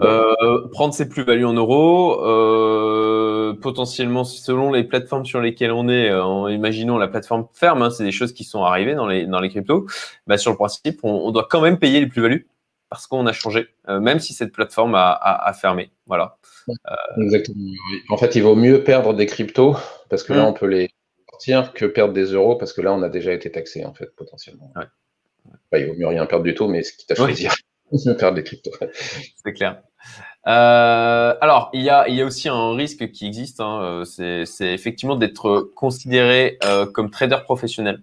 euh, 0.00 0.66
prendre 0.72 0.94
ses 0.94 1.08
plus-values 1.08 1.44
en 1.44 1.52
euros, 1.52 2.24
euh, 2.24 3.13
potentiellement 3.54 4.24
selon 4.24 4.72
les 4.72 4.84
plateformes 4.84 5.24
sur 5.24 5.40
lesquelles 5.40 5.72
on 5.72 5.88
est, 5.88 6.10
euh, 6.10 6.22
en 6.22 6.48
imaginons 6.48 6.98
la 6.98 7.08
plateforme 7.08 7.46
ferme, 7.52 7.82
hein, 7.82 7.90
c'est 7.90 8.04
des 8.04 8.12
choses 8.12 8.32
qui 8.32 8.44
sont 8.44 8.62
arrivées 8.62 8.94
dans 8.94 9.06
les, 9.06 9.26
dans 9.26 9.40
les 9.40 9.48
cryptos, 9.48 9.86
bah, 10.26 10.38
sur 10.38 10.50
le 10.50 10.56
principe, 10.56 11.00
on, 11.02 11.30
doit 11.30 11.46
quand 11.48 11.60
même 11.60 11.78
payer 11.78 12.00
les 12.00 12.06
plus-values 12.06 12.46
parce 12.90 13.06
qu'on 13.06 13.26
a 13.26 13.32
changé, 13.32 13.68
même 13.88 14.20
si 14.20 14.34
cette 14.34 14.52
plateforme 14.52 14.94
a, 14.94 15.10
a, 15.12 15.52
fermé. 15.52 15.90
Voilà. 16.06 16.36
Exactement. 17.16 17.72
En 18.10 18.16
fait, 18.16 18.36
il 18.36 18.42
vaut 18.42 18.54
mieux 18.54 18.84
perdre 18.84 19.14
des 19.14 19.26
cryptos 19.26 19.76
parce 20.10 20.22
que 20.22 20.32
là, 20.32 20.44
mmh. 20.44 20.46
on 20.46 20.52
peut 20.52 20.66
les 20.66 20.90
sortir 21.28 21.72
que 21.72 21.86
perdre 21.86 22.14
des 22.14 22.26
euros 22.26 22.56
parce 22.56 22.72
que 22.72 22.80
là, 22.80 22.92
on 22.92 23.02
a 23.02 23.08
déjà 23.08 23.32
été 23.32 23.50
taxé, 23.50 23.84
en 23.84 23.94
fait, 23.94 24.14
potentiellement. 24.14 24.72
Ouais. 24.76 25.80
il 25.80 25.86
vaut 25.88 25.94
mieux 25.94 26.06
rien 26.06 26.24
perdre 26.26 26.44
du 26.44 26.54
tout, 26.54 26.68
mais 26.68 26.82
ce 26.82 26.92
qui 26.92 27.06
t'a 27.06 27.14
choisi. 27.14 27.48
des 28.34 28.42
cryptos. 28.44 28.70
C'est 29.44 29.52
clair. 29.52 29.82
Euh, 30.46 31.34
alors, 31.40 31.70
il 31.72 31.82
y, 31.82 31.90
a, 31.90 32.06
aussi 32.24 32.48
un 32.48 32.74
risque 32.74 33.10
qui 33.10 33.26
existe, 33.26 33.60
hein, 33.60 33.80
euh, 33.82 34.44
c'est 34.44 34.72
effectivement 34.72 35.16
d'être 35.16 35.70
considéré 35.74 36.58
euh, 36.64 36.86
comme 36.86 37.10
trader 37.10 37.38
professionnel. 37.44 38.02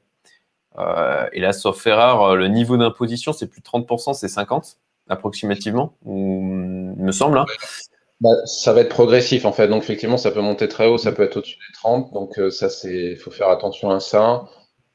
et 0.77 1.39
là, 1.39 1.53
sauf 1.53 1.85
erreur, 1.85 2.35
le 2.35 2.47
niveau 2.47 2.77
d'imposition, 2.77 3.33
c'est 3.33 3.47
plus 3.47 3.61
de 3.61 3.65
30%, 3.65 4.13
c'est 4.13 4.27
50% 4.27 4.75
approximativement, 5.09 5.93
il 6.05 6.11
me 6.11 7.11
semble. 7.11 7.37
Hein. 7.37 7.45
Bah, 8.21 8.29
ça 8.45 8.71
va 8.71 8.81
être 8.81 8.89
progressif 8.89 9.45
en 9.45 9.51
fait, 9.51 9.67
donc 9.67 9.83
effectivement, 9.83 10.17
ça 10.17 10.31
peut 10.31 10.41
monter 10.41 10.69
très 10.69 10.87
haut, 10.87 10.97
ça 10.97 11.11
peut 11.11 11.23
être 11.23 11.37
au-dessus 11.37 11.57
des 11.57 11.73
30, 11.73 12.13
donc 12.13 12.39
ça, 12.51 12.69
c'est, 12.69 13.11
il 13.11 13.17
faut 13.17 13.31
faire 13.31 13.49
attention 13.49 13.89
à 13.91 13.99
ça. 13.99 14.45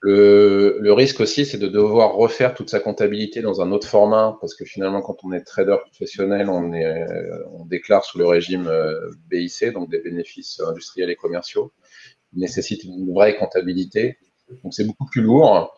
Le, 0.09 0.93
risque 0.93 1.19
aussi, 1.19 1.45
c'est 1.45 1.59
de 1.59 1.67
devoir 1.67 2.15
refaire 2.15 2.55
toute 2.55 2.71
sa 2.71 2.79
comptabilité 2.79 3.41
dans 3.43 3.61
un 3.61 3.73
autre 3.73 3.89
format, 3.89 4.39
parce 4.41 4.55
que 4.55 4.65
finalement, 4.65 5.03
quand 5.03 5.17
on 5.25 5.33
est 5.33 5.41
trader 5.41 5.79
professionnel, 5.85 6.49
on, 6.49 6.73
on 7.53 7.65
déclare 7.65 8.05
sous 8.05 8.17
le 8.17 8.27
régime 8.27 8.69
euh, 8.69 9.11
BIC, 9.29 9.73
donc 9.73 9.91
des 9.91 9.99
bénéfices 9.99 10.61
industriels 10.61 11.11
et 11.11 11.17
commerciaux. 11.17 11.73
Il 12.33 12.39
nécessite 12.39 12.85
une 12.85 13.13
vraie 13.13 13.37
comptabilité, 13.37 14.19
donc 14.63 14.75
c'est 14.75 14.85
beaucoup 14.85 15.07
plus 15.07 15.23
lourd. 15.23 15.77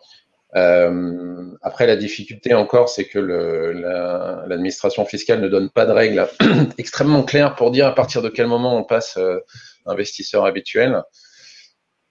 Euh, 0.56 1.46
après, 1.62 1.86
la 1.86 1.96
difficulté 1.96 2.52
encore, 2.52 2.90
c'est 2.90 3.06
que 3.06 3.18
l'administration 3.18 5.06
fiscale 5.06 5.40
ne 5.40 5.48
donne 5.48 5.70
pas 5.70 5.86
de 5.86 5.92
règles 5.92 6.28
extrêmement 6.76 7.22
claires 7.22 7.54
pour 7.54 7.70
dire 7.70 7.86
à 7.86 7.94
partir 7.94 8.20
de 8.20 8.28
quel 8.28 8.46
moment 8.46 8.76
on 8.76 8.84
passe 8.84 9.16
euh, 9.16 9.38
investisseur 9.86 10.44
habituel 10.44 11.02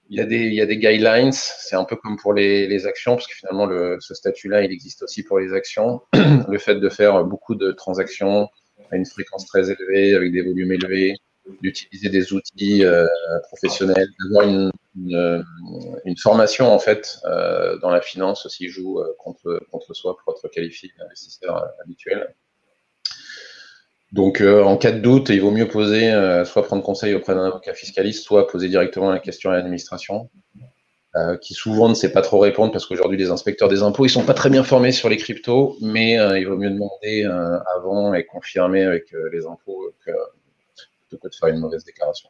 il 0.09 0.17
y 0.17 0.21
a 0.21 0.25
des, 0.25 0.45
il 0.47 0.53
y 0.53 0.61
a 0.61 0.65
des 0.65 0.77
guidelines, 0.77 1.31
c'est 1.31 1.75
un 1.75 1.83
peu 1.83 1.95
comme 1.95 2.17
pour 2.17 2.33
les, 2.33 2.67
les 2.67 2.85
actions, 2.85 3.15
parce 3.15 3.27
que 3.27 3.35
finalement, 3.35 3.65
le, 3.65 3.97
ce 3.99 4.13
statut-là, 4.13 4.63
il 4.63 4.71
existe 4.71 5.03
aussi 5.03 5.23
pour 5.23 5.39
les 5.39 5.53
actions. 5.53 6.01
le 6.13 6.57
fait 6.57 6.75
de 6.75 6.89
faire 6.89 7.23
beaucoup 7.23 7.55
de 7.55 7.71
transactions 7.71 8.47
à 8.91 8.95
une 8.95 9.05
fréquence 9.05 9.45
très 9.45 9.69
élevée, 9.69 10.15
avec 10.15 10.31
des 10.31 10.41
volumes 10.41 10.71
élevés, 10.71 11.15
d'utiliser 11.61 12.09
des 12.09 12.33
outils 12.33 12.83
professionnels, 13.47 14.07
d'avoir 14.19 14.47
une, 14.47 14.71
formation 16.17 16.71
en 16.71 16.79
fait 16.79 17.19
dans 17.81 17.89
la 17.89 18.01
finance 18.01 18.45
aussi 18.45 18.67
joue 18.67 19.01
contre, 19.17 19.61
contre 19.71 19.93
soi 19.93 20.17
pour 20.23 20.35
être 20.35 20.47
qualifié 20.49 20.91
investisseur 20.99 21.69
habituel. 21.83 22.33
Donc, 24.13 24.39
euh, 24.39 24.63
en 24.63 24.77
cas 24.77 24.91
de 24.91 24.99
doute, 24.99 25.29
il 25.29 25.41
vaut 25.41 25.51
mieux 25.51 25.67
poser, 25.67 26.11
euh, 26.11 26.45
soit 26.45 26.63
prendre 26.63 26.81
conseil 26.81 27.13
auprès 27.13 27.35
d'un 27.35 27.45
avocat 27.45 27.73
fiscaliste, 27.73 28.23
soit 28.23 28.47
poser 28.47 28.69
directement 28.69 29.09
la 29.09 29.19
question 29.19 29.51
à 29.51 29.55
l'administration, 29.55 30.29
euh, 31.15 31.35
qui 31.37 31.53
souvent 31.53 31.89
ne 31.89 31.93
sait 31.93 32.13
pas 32.13 32.21
trop 32.21 32.39
répondre 32.39 32.71
parce 32.71 32.85
qu'aujourd'hui, 32.85 33.17
les 33.17 33.31
inspecteurs 33.31 33.67
des 33.67 33.83
impôts, 33.83 34.05
ils 34.05 34.09
sont 34.09 34.23
pas 34.23 34.33
très 34.33 34.49
bien 34.49 34.63
formés 34.63 34.93
sur 34.93 35.09
les 35.09 35.17
cryptos, 35.17 35.75
mais 35.81 36.13
il 36.13 36.45
vaut 36.47 36.57
mieux 36.57 36.69
demander 36.69 37.25
avant 37.75 38.13
et 38.13 38.23
confirmer 38.25 38.83
avec 38.83 39.13
les 39.31 39.45
impôts 39.45 39.91
que, 40.05 40.11
plutôt 41.01 41.21
que 41.21 41.27
de 41.27 41.35
faire 41.35 41.49
une 41.49 41.59
mauvaise 41.59 41.83
déclaration. 41.83 42.29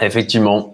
Effectivement. 0.00 0.72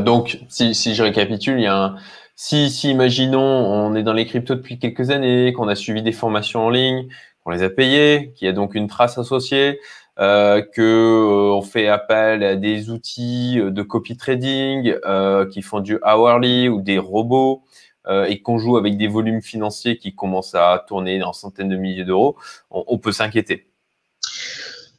donc, 0.00 0.38
si, 0.48 0.74
si, 0.74 0.94
je 0.94 1.02
récapitule, 1.02 1.58
il 1.58 1.64
y 1.64 1.66
a 1.66 1.76
un, 1.76 1.96
si, 2.36 2.70
si, 2.70 2.90
imaginons, 2.90 3.40
on 3.40 3.94
est 3.94 4.02
dans 4.02 4.12
les 4.12 4.26
cryptos 4.26 4.54
depuis 4.56 4.78
quelques 4.78 5.10
années, 5.10 5.52
qu'on 5.52 5.68
a 5.68 5.74
suivi 5.74 6.02
des 6.02 6.12
formations 6.12 6.66
en 6.66 6.70
ligne, 6.70 7.08
on 7.44 7.50
les 7.50 7.62
a 7.62 7.70
payés, 7.70 8.32
qu'il 8.36 8.46
y 8.46 8.48
a 8.48 8.52
donc 8.52 8.74
une 8.74 8.88
trace 8.88 9.18
associée, 9.18 9.80
euh, 10.20 10.62
que 10.62 10.80
euh, 10.80 11.54
on 11.54 11.62
fait 11.62 11.88
appel 11.88 12.44
à 12.44 12.54
des 12.54 12.90
outils 12.90 13.56
de 13.56 13.82
copy 13.82 14.16
trading 14.16 14.94
euh, 15.04 15.44
qui 15.46 15.60
font 15.60 15.80
du 15.80 15.98
hourly 16.04 16.68
ou 16.68 16.80
des 16.80 16.98
robots 16.98 17.64
euh, 18.06 18.26
et 18.26 18.40
qu'on 18.40 18.58
joue 18.58 18.76
avec 18.76 18.96
des 18.96 19.08
volumes 19.08 19.42
financiers 19.42 19.96
qui 19.96 20.14
commencent 20.14 20.54
à 20.54 20.84
tourner 20.86 21.22
en 21.22 21.32
centaines 21.32 21.70
de 21.70 21.76
milliers 21.76 22.04
d'euros, 22.04 22.36
on, 22.70 22.98
peut 22.98 23.12
s'inquiéter. 23.12 23.66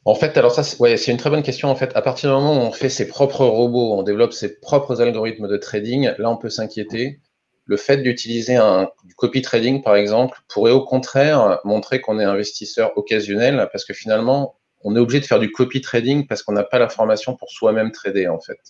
En 0.04 0.14
fait, 0.16 0.36
alors 0.36 0.50
ça, 0.50 0.64
c'est 0.64 1.10
une 1.10 1.16
très 1.16 1.30
bonne 1.30 1.44
question. 1.44 1.68
En 1.70 1.76
fait, 1.76 1.92
à 1.94 2.02
partir 2.02 2.30
du 2.30 2.34
moment 2.34 2.54
où 2.54 2.66
on 2.66 2.72
fait 2.72 2.88
ses 2.88 3.06
propres 3.06 3.44
robots, 3.44 3.94
on 3.96 4.02
développe 4.02 4.32
ses 4.32 4.58
propres 4.58 5.00
algorithmes 5.00 5.46
de 5.46 5.56
trading, 5.56 6.10
là, 6.18 6.30
on 6.30 6.36
peut 6.36 6.50
s'inquiéter 6.50 7.20
le 7.66 7.76
fait 7.76 7.98
d'utiliser 7.98 8.56
un 8.56 8.88
du 9.04 9.14
copy 9.14 9.42
trading, 9.42 9.82
par 9.82 9.96
exemple, 9.96 10.40
pourrait 10.48 10.72
au 10.72 10.84
contraire 10.84 11.60
montrer 11.64 12.00
qu'on 12.00 12.18
est 12.18 12.24
investisseur 12.24 12.96
occasionnel 12.96 13.68
parce 13.72 13.84
que 13.84 13.92
finalement, 13.92 14.56
on 14.82 14.94
est 14.94 15.00
obligé 15.00 15.20
de 15.20 15.26
faire 15.26 15.40
du 15.40 15.50
copy 15.50 15.80
trading 15.80 16.26
parce 16.26 16.42
qu'on 16.42 16.52
n'a 16.52 16.62
pas 16.62 16.78
la 16.78 16.88
formation 16.88 17.34
pour 17.34 17.50
soi-même 17.50 17.90
trader, 17.90 18.28
en 18.28 18.40
fait. 18.40 18.60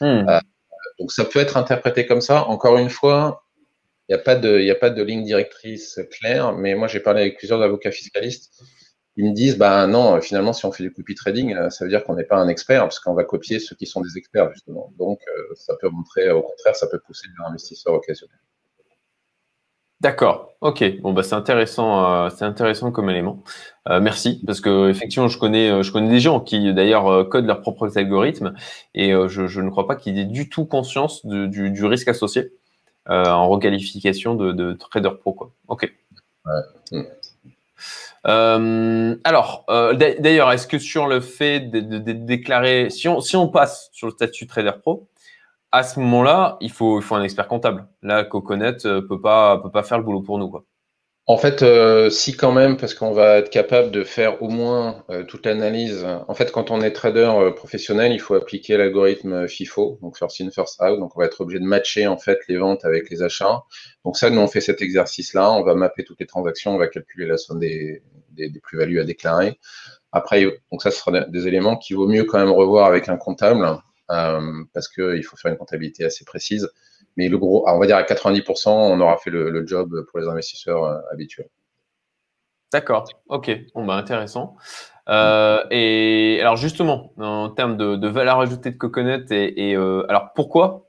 Hmm. 0.00 0.26
Euh, 0.28 0.40
donc, 0.98 1.12
ça 1.12 1.24
peut 1.24 1.38
être 1.38 1.56
interprété 1.58 2.06
comme 2.06 2.22
ça. 2.22 2.46
Encore 2.46 2.78
une 2.78 2.88
fois, 2.88 3.44
il 4.08 4.14
n'y 4.14 4.20
a, 4.20 4.22
pas 4.22 4.34
de, 4.34 4.70
a 4.70 4.74
pas 4.74 4.88
de 4.88 5.02
ligne 5.02 5.24
directrice 5.24 6.00
claire, 6.10 6.52
mais 6.54 6.74
moi, 6.74 6.88
j'ai 6.88 7.00
parlé 7.00 7.20
avec 7.20 7.36
plusieurs 7.36 7.60
avocats 7.60 7.90
fiscalistes 7.90 8.62
ils 9.18 9.28
me 9.28 9.34
disent, 9.34 9.58
bah 9.58 9.88
non, 9.88 10.20
finalement, 10.20 10.52
si 10.52 10.64
on 10.64 10.70
fait 10.70 10.84
du 10.84 10.92
copy 10.92 11.16
trading, 11.16 11.52
euh, 11.52 11.70
ça 11.70 11.84
veut 11.84 11.90
dire 11.90 12.04
qu'on 12.04 12.14
n'est 12.14 12.24
pas 12.24 12.36
un 12.36 12.46
expert, 12.46 12.82
parce 12.82 13.00
qu'on 13.00 13.14
va 13.14 13.24
copier 13.24 13.58
ceux 13.58 13.74
qui 13.74 13.84
sont 13.84 14.00
des 14.00 14.16
experts, 14.16 14.52
justement. 14.52 14.92
Donc, 14.96 15.18
euh, 15.26 15.54
ça 15.56 15.74
peut 15.80 15.88
montrer, 15.88 16.30
au 16.30 16.42
contraire, 16.42 16.76
ça 16.76 16.86
peut 16.86 17.00
pousser 17.00 17.26
vers 17.36 17.48
investisseur 17.48 17.94
occasionnel. 17.94 18.38
D'accord. 20.00 20.52
Ok. 20.60 20.84
Bon 21.00 21.12
bah 21.12 21.24
c'est 21.24 21.34
intéressant, 21.34 22.26
euh, 22.26 22.30
c'est 22.30 22.44
intéressant 22.44 22.92
comme 22.92 23.10
élément. 23.10 23.42
merci 23.88 24.40
parce 24.46 24.60
que 24.60 24.88
effectivement 24.90 25.26
je 25.26 25.38
connais, 25.38 25.82
je 25.82 25.90
connais 25.90 26.08
des 26.08 26.20
gens 26.20 26.38
qui 26.38 26.72
d'ailleurs 26.72 27.28
codent 27.28 27.46
leurs 27.46 27.62
propres 27.62 27.98
algorithmes 27.98 28.54
et 28.94 29.10
je, 29.10 29.60
ne 29.60 29.70
crois 29.70 29.88
pas 29.88 29.96
qu'ils 29.96 30.16
aient 30.20 30.24
du 30.24 30.48
tout 30.48 30.66
conscience 30.66 31.26
du, 31.26 31.84
risque 31.84 32.06
associé 32.06 32.52
en 33.06 33.48
requalification 33.48 34.36
de, 34.36 34.72
trader 34.74 35.10
pro 35.20 35.32
quoi. 35.32 35.50
Ok. 35.66 35.92
Ouais. 36.46 37.02
Euh, 38.26 39.16
alors, 39.24 39.64
euh, 39.70 39.94
d'ailleurs, 39.94 40.52
est-ce 40.52 40.66
que 40.66 40.78
sur 40.78 41.06
le 41.06 41.20
fait 41.20 41.60
de, 41.60 41.80
déclarer, 42.12 42.90
si 42.90 43.08
on, 43.08 43.20
si 43.20 43.36
on 43.36 43.48
passe 43.48 43.90
sur 43.92 44.06
le 44.06 44.12
statut 44.12 44.46
trader 44.46 44.72
pro, 44.80 45.08
à 45.72 45.82
ce 45.82 46.00
moment-là, 46.00 46.56
il 46.60 46.70
faut, 46.72 47.00
il 47.00 47.02
faut 47.02 47.14
un 47.14 47.22
expert 47.22 47.48
comptable. 47.48 47.86
Là, 48.02 48.24
Coconut 48.24 48.86
euh, 48.86 49.02
peut 49.02 49.20
pas, 49.20 49.58
peut 49.58 49.70
pas 49.70 49.82
faire 49.82 49.98
le 49.98 50.04
boulot 50.04 50.22
pour 50.22 50.38
nous, 50.38 50.48
quoi. 50.48 50.64
En 51.30 51.36
fait, 51.36 51.62
si 52.10 52.32
quand 52.34 52.52
même, 52.52 52.78
parce 52.78 52.94
qu'on 52.94 53.12
va 53.12 53.36
être 53.36 53.50
capable 53.50 53.90
de 53.90 54.02
faire 54.02 54.42
au 54.42 54.48
moins 54.48 55.04
toute 55.28 55.44
l'analyse. 55.44 56.06
En 56.26 56.34
fait, 56.34 56.50
quand 56.50 56.70
on 56.70 56.80
est 56.80 56.92
trader 56.92 57.50
professionnel, 57.54 58.12
il 58.12 58.18
faut 58.18 58.34
appliquer 58.34 58.78
l'algorithme 58.78 59.46
FIFO, 59.46 59.98
donc 60.00 60.16
first 60.16 60.40
in, 60.40 60.50
first 60.50 60.80
out. 60.80 60.98
Donc, 60.98 61.14
on 61.16 61.20
va 61.20 61.26
être 61.26 61.42
obligé 61.42 61.60
de 61.60 61.66
matcher 61.66 62.06
en 62.06 62.16
fait 62.16 62.38
les 62.48 62.56
ventes 62.56 62.86
avec 62.86 63.10
les 63.10 63.22
achats. 63.22 63.62
Donc 64.06 64.16
ça, 64.16 64.30
nous 64.30 64.40
on 64.40 64.48
fait 64.48 64.62
cet 64.62 64.80
exercice-là. 64.80 65.52
On 65.52 65.62
va 65.64 65.74
mapper 65.74 66.02
toutes 66.02 66.18
les 66.18 66.26
transactions, 66.26 66.74
on 66.74 66.78
va 66.78 66.88
calculer 66.88 67.26
la 67.26 67.36
somme 67.36 67.60
des, 67.60 68.02
des, 68.30 68.60
plus-values 68.60 69.00
à 69.00 69.04
déclarer. 69.04 69.58
Après, 70.12 70.42
donc 70.72 70.82
ça, 70.82 70.90
ce 70.90 70.98
sera 70.98 71.26
des 71.26 71.46
éléments 71.46 71.76
qu'il 71.76 71.96
vaut 71.96 72.08
mieux 72.08 72.24
quand 72.24 72.38
même 72.38 72.50
revoir 72.50 72.86
avec 72.86 73.10
un 73.10 73.18
comptable 73.18 73.66
euh, 74.10 74.64
parce 74.72 74.88
qu'il 74.88 75.22
faut 75.24 75.36
faire 75.36 75.52
une 75.52 75.58
comptabilité 75.58 76.04
assez 76.04 76.24
précise. 76.24 76.70
Mais 77.18 77.28
le 77.28 77.36
gros, 77.36 77.68
on 77.68 77.78
va 77.78 77.86
dire 77.86 77.96
à 77.96 78.02
90%, 78.02 78.70
on 78.70 79.00
aura 79.00 79.18
fait 79.18 79.30
le, 79.30 79.66
job 79.66 80.06
pour 80.08 80.20
les 80.20 80.26
investisseurs 80.26 80.84
euh, 80.84 80.98
habituels. 81.12 81.48
D'accord, 82.72 83.04
ok, 83.28 83.50
bon, 83.74 83.84
bah, 83.84 83.94
intéressant. 83.94 84.56
Euh, 85.08 85.64
et 85.70 86.38
alors 86.40 86.56
justement, 86.56 87.12
en 87.18 87.50
termes 87.50 87.76
de, 87.76 88.08
valeur 88.08 88.40
ajoutée 88.40 88.70
de 88.70 88.76
Coconut, 88.76 89.30
et, 89.30 89.74
alors 89.74 90.32
pourquoi? 90.34 90.88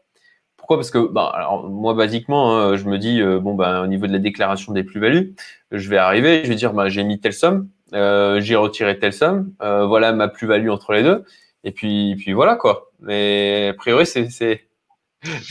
Pourquoi? 0.56 0.78
Parce 0.78 0.92
que 0.92 1.12
bah, 1.12 1.32
alors, 1.34 1.68
moi, 1.68 1.96
basiquement, 1.96 2.56
hein, 2.56 2.76
je 2.76 2.86
me 2.86 3.00
dis, 3.00 3.22
euh, 3.22 3.40
bon, 3.40 3.56
bah, 3.56 3.82
au 3.82 3.88
niveau 3.88 4.06
de 4.06 4.12
la 4.12 4.20
déclaration 4.20 4.72
des 4.72 4.84
plus-values, 4.84 5.34
je 5.72 5.90
vais 5.90 5.98
arriver, 5.98 6.44
je 6.44 6.50
vais 6.50 6.56
dire, 6.56 6.74
bah, 6.74 6.90
j'ai 6.90 7.04
mis 7.04 7.20
telle 7.20 7.34
somme, 7.34 7.70
euh, 7.94 8.40
j'ai 8.40 8.56
retiré 8.56 9.00
telle 9.00 9.14
somme, 9.14 9.52
euh, 9.64 9.88
voilà 9.88 10.14
ma 10.14 10.28
plus-value 10.28 10.70
entre 10.70 10.94
les 10.94 11.02
deux, 11.02 11.26
et 11.64 11.72
puis, 11.72 12.16
puis 12.18 12.34
voilà 12.34 12.56
quoi. 12.56 12.92
Mais 13.00 13.70
a 13.70 13.74
priori, 13.74 14.06
c'est 14.06 14.68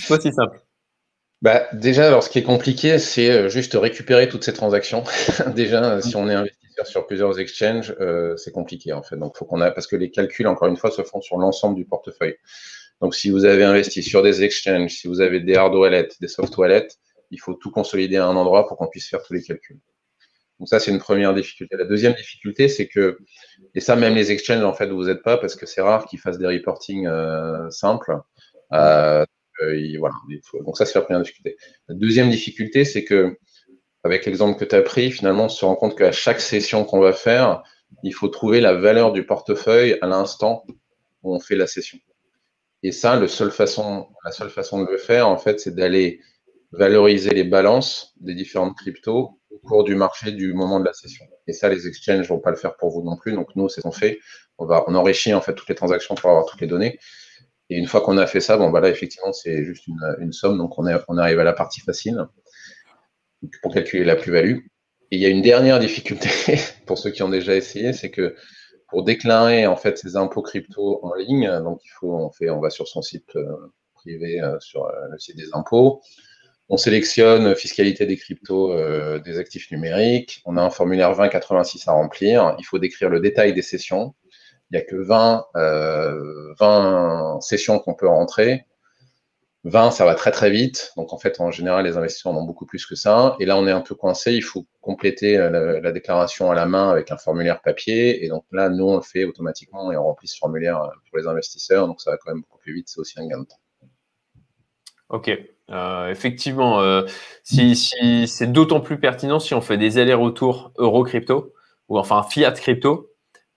pas 0.09 0.21
si 0.21 0.33
simple. 0.33 0.61
Bah, 1.41 1.69
déjà, 1.73 2.09
alors 2.09 2.23
ce 2.23 2.31
qui 2.31 2.39
est 2.39 2.45
compliqué, 2.45 2.99
c'est 2.99 3.49
juste 3.49 3.75
récupérer 3.75 4.29
toutes 4.29 4.45
ces 4.45 4.53
transactions. 4.53 5.05
déjà, 5.55 6.01
si 6.01 6.17
on 6.17 6.29
est 6.29 6.35
investisseur 6.35 6.87
sur 6.87 7.07
plusieurs 7.07 7.39
exchanges, 7.39 7.95
c'est 8.37 8.53
compliqué 8.53 8.93
en 8.93 9.03
fait. 9.03 9.17
Donc, 9.17 9.37
faut 9.37 9.45
qu'on 9.45 9.61
a 9.61 9.71
parce 9.71 9.87
que 9.87 9.97
les 9.97 10.11
calculs, 10.11 10.49
encore 10.49 10.69
une 10.69 10.77
fois, 10.77 10.91
se 10.91 11.03
font 11.03 11.21
sur 11.21 11.37
l'ensemble 11.37 11.77
du 11.77 11.85
portefeuille. 11.85 12.37
Donc, 13.01 13.15
si 13.15 13.31
vous 13.31 13.45
avez 13.45 13.63
investi 13.63 14.03
sur 14.03 14.23
des 14.23 14.43
exchanges, 14.43 14.91
si 14.91 15.07
vous 15.07 15.21
avez 15.21 15.39
des 15.39 15.55
hard 15.55 15.75
wallets, 15.75 16.09
des 16.21 16.27
soft 16.27 16.57
wallets, 16.57 16.89
il 17.31 17.41
faut 17.41 17.55
tout 17.55 17.71
consolider 17.71 18.17
à 18.17 18.27
un 18.27 18.37
endroit 18.37 18.67
pour 18.67 18.77
qu'on 18.77 18.89
puisse 18.89 19.09
faire 19.09 19.23
tous 19.23 19.35
les 19.35 19.43
calculs. 19.43 19.79
Donc 20.59 20.69
ça, 20.69 20.81
c'est 20.81 20.91
une 20.91 20.99
première 20.99 21.35
difficulté. 21.35 21.77
La 21.77 21.85
deuxième 21.85 22.15
difficulté, 22.15 22.69
c'est 22.69 22.89
que, 22.89 23.19
et 23.75 23.81
ça, 23.81 23.95
même 23.95 24.15
les 24.15 24.33
exchanges, 24.33 24.65
en 24.65 24.73
fait, 24.73 24.89
vous 24.89 25.05
n'êtes 25.05 25.23
pas 25.23 25.39
parce 25.39 25.55
que 25.55 25.67
c'est 25.67 25.81
rare 25.81 26.07
qu'ils 26.07 26.19
fassent 26.19 26.39
des 26.39 26.47
reporting 26.47 27.07
euh, 27.07 27.71
simples. 27.71 28.19
Euh, 28.73 29.25
voilà, 29.99 30.15
donc 30.65 30.77
ça, 30.77 30.87
c'est 30.87 30.99
la 30.99 31.03
première 31.03 31.23
difficulté. 31.23 31.57
La 31.89 31.95
deuxième 31.95 32.31
difficulté, 32.31 32.85
c'est 32.85 33.05
que, 33.05 33.39
avec 34.05 34.27
l'exemple 34.27 34.59
que 34.59 34.65
tu 34.65 34.75
as 34.75 34.83
pris, 34.83 35.11
finalement, 35.11 35.47
on 35.47 35.49
se 35.49 35.65
rend 35.65 35.75
compte 35.75 35.97
qu'à 35.99 36.13
chaque 36.13 36.41
session 36.41 36.85
qu'on 36.85 37.01
va 37.01 37.13
faire, 37.13 37.63
il 38.03 38.13
faut 38.15 38.29
trouver 38.29 38.61
la 38.61 38.75
valeur 38.75 39.13
du 39.13 39.27
portefeuille 39.27 39.99
à 40.01 40.07
l'instant 40.07 40.65
où 41.23 41.35
on 41.35 41.41
fait 41.41 41.57
la 41.57 41.67
session. 41.67 41.99
Et 42.83 42.93
ça, 42.93 43.21
façon, 43.51 44.09
la 44.25 44.31
seule 44.31 44.51
façon 44.51 44.85
de 44.85 44.91
le 44.91 44.99
faire, 44.99 45.29
en 45.29 45.37
fait, 45.37 45.59
c'est 45.59 45.75
d'aller 45.75 46.21
valoriser 46.73 47.31
les 47.31 47.45
balances 47.45 48.15
des 48.21 48.35
différentes 48.35 48.77
cryptos 48.77 49.39
au 49.51 49.59
cours 49.59 49.85
du 49.85 49.97
marché 49.97 50.33
du 50.33 50.53
moment 50.53 50.79
de 50.79 50.85
la 50.85 50.93
session. 50.93 51.27
Et 51.47 51.53
ça, 51.53 51.69
les 51.69 51.89
exchanges 51.89 52.21
ne 52.21 52.27
vont 52.27 52.41
pas 52.41 52.51
le 52.51 52.57
faire 52.57 52.77
pour 52.77 52.91
vous 52.91 53.03
non 53.03 53.17
plus. 53.17 53.33
Donc, 53.33 53.49
nous, 53.57 53.69
c'est 53.69 53.81
ce 53.81 53.83
qu'on 53.83 53.93
fait. 53.93 54.21
On 54.59 54.69
on 54.69 54.95
enrichit, 54.95 55.35
en 55.35 55.41
fait, 55.41 55.55
toutes 55.55 55.69
les 55.69 55.75
transactions 55.75 56.15
pour 56.15 56.31
avoir 56.31 56.47
toutes 56.47 56.61
les 56.61 56.67
données. 56.67 56.99
Et 57.71 57.77
une 57.77 57.87
fois 57.87 58.01
qu'on 58.01 58.17
a 58.19 58.27
fait 58.27 58.41
ça, 58.41 58.57
bon, 58.57 58.71
bah 58.71 58.81
là, 58.81 58.89
effectivement, 58.89 59.33
c'est 59.33 59.65
juste 59.65 59.87
une, 59.87 60.33
somme. 60.33 60.57
Donc, 60.59 60.79
on, 60.79 60.87
est, 60.87 60.97
arrive 61.19 61.39
à 61.39 61.45
la 61.45 61.53
partie 61.53 61.81
facile 61.81 62.27
pour 63.63 63.75
calculer 63.75 64.05
la 64.05 64.17
plus-value. 64.17 64.59
Et 65.11 65.17
il 65.17 65.21
y 65.21 65.27
a 65.27 65.29
une 65.29 65.43
dernière 65.43 65.79
difficulté 65.79 66.29
pour 66.87 66.99
ceux 66.99 67.11
qui 67.11 67.23
ont 67.23 67.29
déjà 67.29 67.55
essayé, 67.55 67.93
c'est 67.93 68.11
que 68.11 68.35
pour 68.89 69.05
déclarer 69.05 69.67
en 69.67 69.77
fait 69.77 69.99
ses 69.99 70.17
impôts 70.17 70.43
crypto 70.43 71.01
en 71.03 71.15
ligne, 71.15 71.49
donc 71.63 71.81
il 71.85 71.91
faut, 71.91 72.15
on 72.15 72.31
fait, 72.31 72.51
on 72.51 72.61
va 72.61 72.71
sur 72.71 72.89
son 72.89 73.03
site 73.03 73.37
euh, 73.37 73.73
privé, 73.95 74.41
euh, 74.41 74.59
sur 74.61 74.87
euh, 74.87 74.93
le 75.11 75.19
site 75.19 75.37
des 75.37 75.49
impôts. 75.53 76.01
On 76.71 76.77
sélectionne 76.77 77.55
fiscalité 77.55 78.05
des 78.05 78.19
cryptos, 78.19 78.75
des 79.21 79.39
actifs 79.39 79.71
numériques. 79.71 80.43
On 80.45 80.59
a 80.59 80.63
un 80.63 80.69
formulaire 80.69 81.17
2086 81.17 81.89
à 81.89 81.93
remplir. 81.93 82.57
Il 82.59 82.65
faut 82.65 82.79
décrire 82.79 83.09
le 83.09 83.21
détail 83.21 83.55
des 83.55 83.63
sessions. 83.63 84.15
Il 84.71 84.77
n'y 84.77 84.83
a 84.83 84.85
que 84.85 84.97
20, 84.97 85.47
20 86.59 87.41
sessions 87.41 87.79
qu'on 87.79 87.95
peut 87.95 88.09
rentrer. 88.09 88.67
20, 89.65 89.91
ça 89.91 90.05
va 90.05 90.15
très 90.15 90.31
très 90.31 90.51
vite. 90.51 90.93
Donc 90.97 91.13
en 91.13 91.19
fait, 91.19 91.41
en 91.41 91.51
général, 91.51 91.85
les 91.85 91.97
investisseurs 91.97 92.33
en 92.33 92.37
ont 92.37 92.45
beaucoup 92.45 92.67
plus 92.67 92.87
que 92.87 92.95
ça. 92.95 93.37
Et 93.41 93.47
là, 93.47 93.57
on 93.57 93.67
est 93.67 93.73
un 93.73 93.81
peu 93.81 93.95
coincé. 93.95 94.33
Il 94.33 94.43
faut 94.43 94.67
compléter 94.81 95.37
euh, 95.37 95.81
la, 95.81 95.93
déclaration 95.93 96.51
à 96.51 96.55
la 96.55 96.67
main 96.67 96.91
avec 96.91 97.11
un 97.11 97.17
formulaire 97.17 97.61
papier. 97.61 98.25
Et 98.25 98.29
donc 98.29 98.45
là, 98.53 98.69
nous, 98.69 98.85
on 98.85 98.97
le 98.97 99.03
fait 99.03 99.25
automatiquement 99.25 99.91
et 99.93 99.97
on 99.97 100.05
remplit 100.05 100.29
ce 100.29 100.39
formulaire 100.39 100.81
euh, 100.83 100.89
pour 101.09 101.19
les 101.19 101.27
investisseurs. 101.27 101.87
Donc 101.87 102.01
ça 102.01 102.13
va 102.13 102.17
quand 102.19 102.33
même 102.33 102.43
beaucoup 102.43 102.59
plus 102.59 102.73
vite. 102.73 102.89
C'est 102.89 103.01
aussi 103.01 103.19
un 103.21 103.27
gain 103.27 103.41
de 103.41 103.47
temps. 103.47 103.61
Ok. 105.09 105.31
Euh, 105.71 106.09
effectivement, 106.09 107.03
si, 107.43 108.27
c'est 108.27 108.47
d'autant 108.47 108.81
plus 108.81 108.99
pertinent 108.99 109.39
si 109.39 109.55
on 109.55 109.61
fait 109.61 109.77
des 109.77 109.99
allers-retours 109.99 110.73
euro-crypto 110.79 111.53
ou 111.89 111.99
enfin 111.99 112.23
fiat 112.23 112.53
crypto 112.53 113.11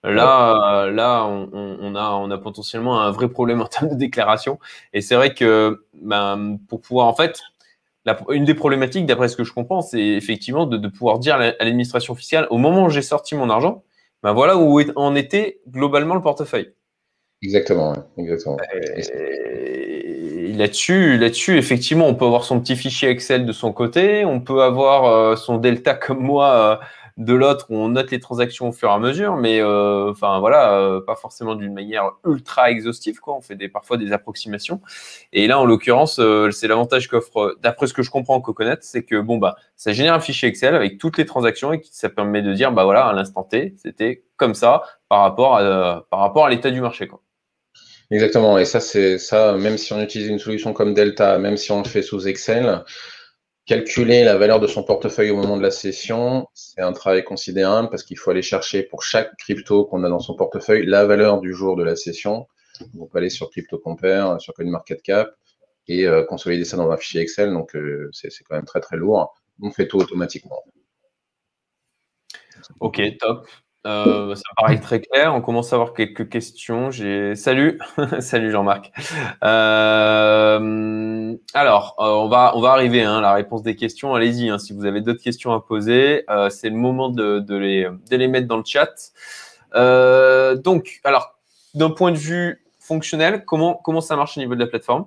Là, 0.04 0.90
là, 0.90 1.24
on, 1.24 1.94
a, 1.94 2.10
on 2.10 2.30
a 2.30 2.38
potentiellement 2.38 3.00
un 3.00 3.12
vrai 3.12 3.28
problème 3.28 3.60
en 3.60 3.66
termes 3.66 3.90
de 3.90 3.94
déclaration. 3.94 4.58
Et 4.92 5.00
c'est 5.00 5.14
vrai 5.14 5.32
que 5.32 5.84
ben, 5.94 6.58
pour 6.68 6.80
pouvoir, 6.80 7.06
en 7.06 7.14
fait, 7.14 7.40
une 8.30 8.44
des 8.44 8.54
problématiques, 8.54 9.06
d'après 9.06 9.28
ce 9.28 9.36
que 9.36 9.44
je 9.44 9.52
comprends, 9.52 9.80
c'est 9.80 10.00
effectivement 10.00 10.66
de, 10.66 10.88
pouvoir 10.88 11.18
dire 11.18 11.36
à 11.36 11.52
l'administration 11.64 12.14
fiscale, 12.14 12.46
au 12.50 12.58
moment 12.58 12.86
où 12.86 12.90
j'ai 12.90 13.02
sorti 13.02 13.34
mon 13.34 13.48
argent, 13.48 13.84
ben 14.22 14.32
voilà 14.32 14.56
où 14.56 14.80
en 14.96 15.14
était 15.14 15.60
globalement 15.68 16.14
le 16.14 16.22
portefeuille. 16.22 16.72
Exactement, 17.42 17.94
exactement. 18.18 18.56
Là-dessus, 20.54 21.16
là-dessus, 21.16 21.58
effectivement, 21.58 22.06
on 22.06 22.14
peut 22.14 22.24
avoir 22.24 22.44
son 22.44 22.60
petit 22.60 22.76
fichier 22.76 23.08
Excel 23.08 23.46
de 23.46 23.52
son 23.52 23.72
côté, 23.72 24.24
on 24.24 24.40
peut 24.40 24.62
avoir 24.62 25.06
euh, 25.06 25.36
son 25.36 25.56
delta 25.58 25.94
comme 25.94 26.20
moi 26.20 26.80
euh, 26.80 26.84
de 27.16 27.34
l'autre 27.34 27.66
on 27.70 27.88
note 27.88 28.10
les 28.10 28.20
transactions 28.20 28.68
au 28.68 28.72
fur 28.72 28.88
et 28.88 28.92
à 28.92 28.98
mesure, 28.98 29.36
mais 29.36 29.60
euh, 29.60 30.12
voilà, 30.12 30.78
euh, 30.78 31.00
pas 31.00 31.16
forcément 31.16 31.54
d'une 31.54 31.72
manière 31.72 32.12
ultra 32.26 32.70
exhaustive, 32.70 33.20
quoi. 33.20 33.36
On 33.36 33.40
fait 33.40 33.56
parfois 33.68 33.96
des 33.96 34.12
approximations. 34.12 34.80
Et 35.32 35.46
là, 35.46 35.58
en 35.58 35.64
l'occurrence, 35.64 36.18
euh, 36.18 36.50
c'est 36.50 36.68
l'avantage 36.68 37.08
qu'offre, 37.08 37.56
d'après 37.62 37.86
ce 37.86 37.94
que 37.94 38.02
je 38.02 38.10
comprends 38.10 38.40
Coconut, 38.40 38.78
c'est 38.80 39.04
que 39.04 39.20
bon 39.20 39.38
bah 39.38 39.56
ça 39.76 39.92
génère 39.92 40.14
un 40.14 40.20
fichier 40.20 40.48
Excel 40.48 40.74
avec 40.74 40.98
toutes 40.98 41.18
les 41.18 41.26
transactions 41.26 41.72
et 41.72 41.82
ça 41.90 42.08
permet 42.08 42.42
de 42.42 42.52
dire 42.52 42.72
bah 42.72 42.84
voilà, 42.84 43.06
à 43.06 43.12
l'instant 43.12 43.42
T, 43.42 43.74
c'était 43.76 44.24
comme 44.36 44.54
ça 44.54 44.82
par 45.08 45.22
rapport 45.22 45.56
à 45.56 46.50
l'état 46.50 46.70
du 46.70 46.80
marché. 46.80 47.08
Exactement, 48.12 48.58
et 48.58 48.66
ça, 48.66 48.80
c'est 48.80 49.16
ça, 49.16 49.54
même 49.54 49.78
si 49.78 49.94
on 49.94 50.00
utilise 50.00 50.28
une 50.28 50.38
solution 50.38 50.74
comme 50.74 50.92
Delta, 50.92 51.38
même 51.38 51.56
si 51.56 51.72
on 51.72 51.78
le 51.78 51.88
fait 51.88 52.02
sous 52.02 52.28
Excel, 52.28 52.84
Calculer 53.64 54.24
la 54.24 54.36
valeur 54.36 54.58
de 54.58 54.66
son 54.66 54.82
portefeuille 54.82 55.30
au 55.30 55.36
moment 55.36 55.56
de 55.56 55.62
la 55.62 55.70
session, 55.70 56.48
c'est 56.52 56.80
un 56.80 56.92
travail 56.92 57.22
considérable 57.22 57.90
parce 57.90 58.02
qu'il 58.02 58.18
faut 58.18 58.32
aller 58.32 58.42
chercher 58.42 58.82
pour 58.82 59.04
chaque 59.04 59.36
crypto 59.36 59.84
qu'on 59.84 60.02
a 60.02 60.08
dans 60.08 60.18
son 60.18 60.34
portefeuille 60.34 60.84
la 60.84 61.06
valeur 61.06 61.40
du 61.40 61.54
jour 61.54 61.76
de 61.76 61.84
la 61.84 61.94
session. 61.94 62.48
On 62.98 63.06
peut 63.06 63.18
aller 63.18 63.30
sur 63.30 63.50
CryptoCompare, 63.50 64.40
sur 64.40 64.52
CoinMarketCap 64.54 65.30
et 65.86 66.06
euh, 66.06 66.24
consolider 66.24 66.64
ça 66.64 66.76
dans 66.76 66.90
un 66.90 66.96
fichier 66.96 67.20
Excel. 67.20 67.52
Donc, 67.52 67.76
euh, 67.76 68.08
c'est 68.12 68.30
quand 68.48 68.56
même 68.56 68.64
très, 68.64 68.80
très 68.80 68.96
lourd. 68.96 69.32
On 69.62 69.70
fait 69.70 69.86
tout 69.86 69.98
automatiquement. 69.98 70.60
Ok, 72.80 73.00
top. 73.20 73.46
Euh, 73.86 74.34
ça 74.34 74.42
paraît 74.56 74.78
très 74.80 75.00
clair. 75.00 75.34
On 75.34 75.40
commence 75.40 75.72
à 75.72 75.76
avoir 75.76 75.94
quelques 75.94 76.28
questions. 76.28 76.90
J'ai 76.90 77.34
salut, 77.34 77.80
salut 78.20 78.50
Jean-Marc. 78.50 78.92
Euh, 79.42 81.34
alors, 81.54 81.96
euh, 81.98 82.04
on 82.04 82.28
va 82.28 82.52
on 82.54 82.60
va 82.60 82.70
arriver 82.72 83.02
hein, 83.02 83.18
à 83.18 83.20
la 83.20 83.32
réponse 83.32 83.62
des 83.62 83.74
questions. 83.74 84.14
Allez-y. 84.14 84.50
Hein, 84.50 84.58
si 84.58 84.72
vous 84.72 84.84
avez 84.84 85.00
d'autres 85.00 85.22
questions 85.22 85.52
à 85.52 85.60
poser, 85.60 86.24
c'est 86.50 86.70
le 86.70 86.76
moment 86.76 87.08
de, 87.08 87.44
les 87.56 87.88
de 88.10 88.16
les 88.16 88.28
mettre 88.28 88.46
dans 88.46 88.58
le 88.58 88.64
chat. 88.64 89.12
donc, 90.62 91.00
alors, 91.04 91.38
d'un 91.74 91.90
point 91.90 92.12
de 92.12 92.18
vue 92.18 92.64
fonctionnel, 92.78 93.44
comment 93.44 93.74
comment 93.74 94.00
ça 94.00 94.16
marche 94.16 94.36
au 94.36 94.40
niveau 94.40 94.54
de 94.54 94.60
la 94.60 94.66
plateforme? 94.66 95.06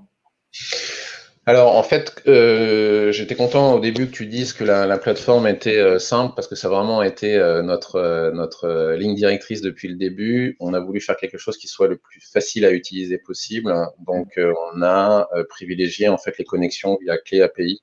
Alors 1.47 1.75
en 1.75 1.83
fait, 1.83 2.23
euh, 2.27 3.11
j'étais 3.11 3.35
content 3.35 3.75
au 3.75 3.79
début 3.79 4.07
que 4.07 4.11
tu 4.11 4.25
dises 4.25 4.51
que 4.51 4.63
la, 4.63 4.97
plateforme 4.97 5.45
était 5.45 5.77
euh, 5.77 5.99
simple 5.99 6.33
parce 6.35 6.47
que 6.47 6.55
ça 6.55 6.67
a 6.67 6.71
vraiment 6.71 7.03
été 7.03 7.35
euh, 7.35 7.61
notre, 7.61 8.31
notre 8.33 8.95
ligne 8.97 9.13
directrice 9.13 9.61
depuis 9.61 9.87
le 9.87 9.95
début. 9.95 10.57
On 10.59 10.73
a 10.73 10.79
voulu 10.79 10.99
faire 10.99 11.15
quelque 11.17 11.37
chose 11.37 11.57
qui 11.57 11.67
soit 11.67 11.87
le 11.87 11.97
plus 11.97 12.19
facile 12.19 12.65
à 12.65 12.71
utiliser 12.71 13.19
possible. 13.19 13.71
Donc 14.07 14.39
on 14.39 14.81
a 14.81 15.29
privilégié 15.49 16.09
en 16.09 16.17
fait 16.17 16.35
les 16.39 16.45
connexions 16.45 16.97
via 16.99 17.19
clé 17.19 17.41
API 17.41 17.79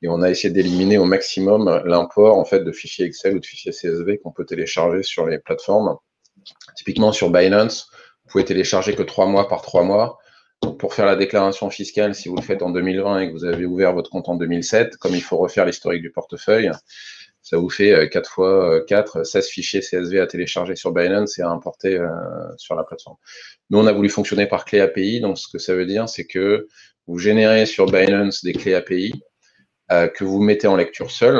et 0.00 0.08
on 0.08 0.22
a 0.22 0.30
essayé 0.30 0.52
d'éliminer 0.52 0.96
au 0.96 1.04
maximum 1.04 1.82
l'import 1.84 2.38
en 2.38 2.46
fait 2.46 2.60
de 2.60 2.72
fichiers 2.72 3.04
Excel 3.04 3.36
ou 3.36 3.40
de 3.40 3.46
fichiers 3.46 3.72
CSV 3.72 4.18
qu'on 4.18 4.32
peut 4.32 4.46
télécharger 4.46 5.02
sur 5.02 5.26
les 5.26 5.38
plateformes. 5.38 5.98
Typiquement 6.74 7.12
sur 7.12 7.28
Binance, 7.28 7.90
vous 8.24 8.30
pouvez 8.30 8.44
télécharger 8.46 8.94
que 8.94 9.02
trois 9.02 9.26
mois 9.26 9.46
par 9.46 9.60
trois 9.60 9.82
mois 9.82 10.18
pour 10.78 10.94
faire 10.94 11.06
la 11.06 11.16
déclaration 11.16 11.70
fiscale, 11.70 12.14
si 12.14 12.28
vous 12.28 12.36
le 12.36 12.42
faites 12.42 12.62
en 12.62 12.70
2020 12.70 13.20
et 13.20 13.28
que 13.28 13.32
vous 13.32 13.44
avez 13.44 13.64
ouvert 13.64 13.92
votre 13.92 14.10
compte 14.10 14.28
en 14.28 14.34
2007, 14.34 14.96
comme 14.96 15.14
il 15.14 15.22
faut 15.22 15.36
refaire 15.36 15.66
l'historique 15.66 16.02
du 16.02 16.10
portefeuille, 16.10 16.70
ça 17.44 17.58
vous 17.58 17.68
fait 17.68 18.08
4 18.08 18.16
euh, 18.16 18.32
fois 18.32 18.84
4, 18.86 19.24
16 19.24 19.48
fichiers 19.48 19.80
CSV 19.80 20.18
à 20.18 20.26
télécharger 20.26 20.76
sur 20.76 20.92
Binance 20.92 21.38
et 21.38 21.42
à 21.42 21.50
importer 21.50 21.98
euh, 21.98 22.08
sur 22.56 22.74
la 22.74 22.84
plateforme. 22.84 23.16
Nous, 23.68 23.78
on 23.78 23.86
a 23.86 23.92
voulu 23.92 24.08
fonctionner 24.08 24.46
par 24.46 24.64
clé 24.64 24.80
API. 24.80 25.20
Donc, 25.20 25.38
ce 25.38 25.46
que 25.48 25.58
ça 25.58 25.74
veut 25.74 25.84
dire, 25.84 26.08
c'est 26.08 26.24
que 26.24 26.66
vous 27.06 27.18
générez 27.18 27.66
sur 27.66 27.84
Binance 27.84 28.42
des 28.42 28.54
clés 28.54 28.74
API 28.74 29.12
euh, 29.92 30.08
que 30.08 30.24
vous 30.24 30.40
mettez 30.40 30.66
en 30.66 30.76
lecture 30.76 31.10
seule. 31.10 31.38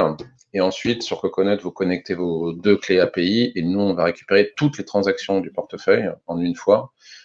Et 0.52 0.60
ensuite, 0.60 1.02
sur 1.02 1.22
Coconut, 1.22 1.58
vous 1.62 1.72
connectez 1.72 2.12
vos 2.12 2.52
deux 2.52 2.76
clés 2.76 3.00
API 3.00 3.52
et 3.54 3.62
nous, 3.62 3.80
on 3.80 3.94
va 3.94 4.04
récupérer 4.04 4.52
toutes 4.56 4.76
les 4.76 4.84
transactions 4.84 5.40
du 5.40 5.50
portefeuille 5.50 6.10
en 6.26 6.38
une 6.38 6.54
fois 6.54 6.92
euh, 6.92 7.23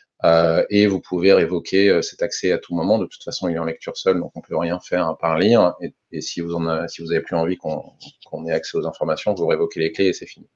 et 0.70 0.88
vous 0.88 1.00
pouvez 1.00 1.34
révoquer 1.34 1.90
euh, 1.90 2.02
cet 2.02 2.22
accès 2.22 2.52
à 2.52 2.58
tout 2.58 2.74
moment. 2.76 2.98
De 2.98 3.06
toute 3.06 3.24
façon, 3.24 3.48
il 3.48 3.56
est 3.56 3.60
en 3.60 3.66
lecture 3.66 3.96
seule, 3.96 4.20
donc 4.20 4.32
on 4.36 4.42
peut 4.42 4.58
rien 4.58 4.80
faire 4.80 5.16
par 5.20 5.38
lire. 5.38 5.76
Et, 5.82 5.94
et 6.12 6.22
si 6.22 6.42
vous 6.42 6.56
en 6.56 6.88
si 6.88 7.02
vous 7.02 7.12
avez 7.12 7.22
plus 7.22 7.36
envie 7.36 7.58
qu'on 7.58 8.46
ait 8.48 8.52
accès 8.52 8.78
aux 8.78 8.86
informations, 8.86 9.34
vous 9.34 9.48
révoquez 9.48 9.80
les 9.80 9.92
clés 9.92 10.08
et 10.08 10.14
c'est 10.14 10.26
fini. 10.26 10.48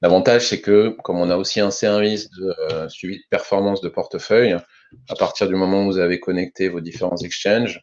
L'avantage, 0.00 0.48
c'est 0.48 0.60
que 0.60 0.96
comme 1.02 1.18
on 1.18 1.28
a 1.28 1.36
aussi 1.36 1.60
un 1.60 1.72
service 1.72 2.30
de 2.30 2.54
euh, 2.72 2.88
suivi 2.88 3.16
de 3.16 3.24
performance 3.30 3.80
de 3.80 3.88
portefeuille, 3.88 4.56
à 5.08 5.14
partir 5.16 5.48
du 5.48 5.56
moment 5.56 5.82
où 5.82 5.86
vous 5.86 5.98
avez 5.98 6.20
connecté 6.20 6.68
vos 6.68 6.80
différents 6.80 7.16
exchanges, 7.16 7.80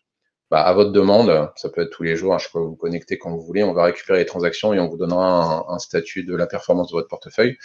bah, 0.56 0.62
à 0.62 0.72
votre 0.72 0.94
demande, 0.94 1.52
ça 1.58 1.68
peut 1.68 1.82
être 1.82 1.90
tous 1.90 2.04
les 2.04 2.16
jours, 2.16 2.40
je 2.40 2.50
peux 2.50 2.60
vous 2.60 2.78
connecter 2.78 3.18
quand 3.18 3.30
vous 3.30 3.42
voulez, 3.42 3.62
on 3.62 3.74
va 3.74 3.84
récupérer 3.84 4.20
les 4.20 4.26
transactions 4.26 4.74
et 4.74 4.80
on 4.80 4.88
vous 4.88 4.96
donnera 4.96 5.66
un, 5.68 5.80
statut 5.80 6.24
de 6.24 6.34
la 6.34 6.48
performance 6.48 6.88
de 6.88 6.94
votre 6.94 7.10
portefeuille. 7.10 7.58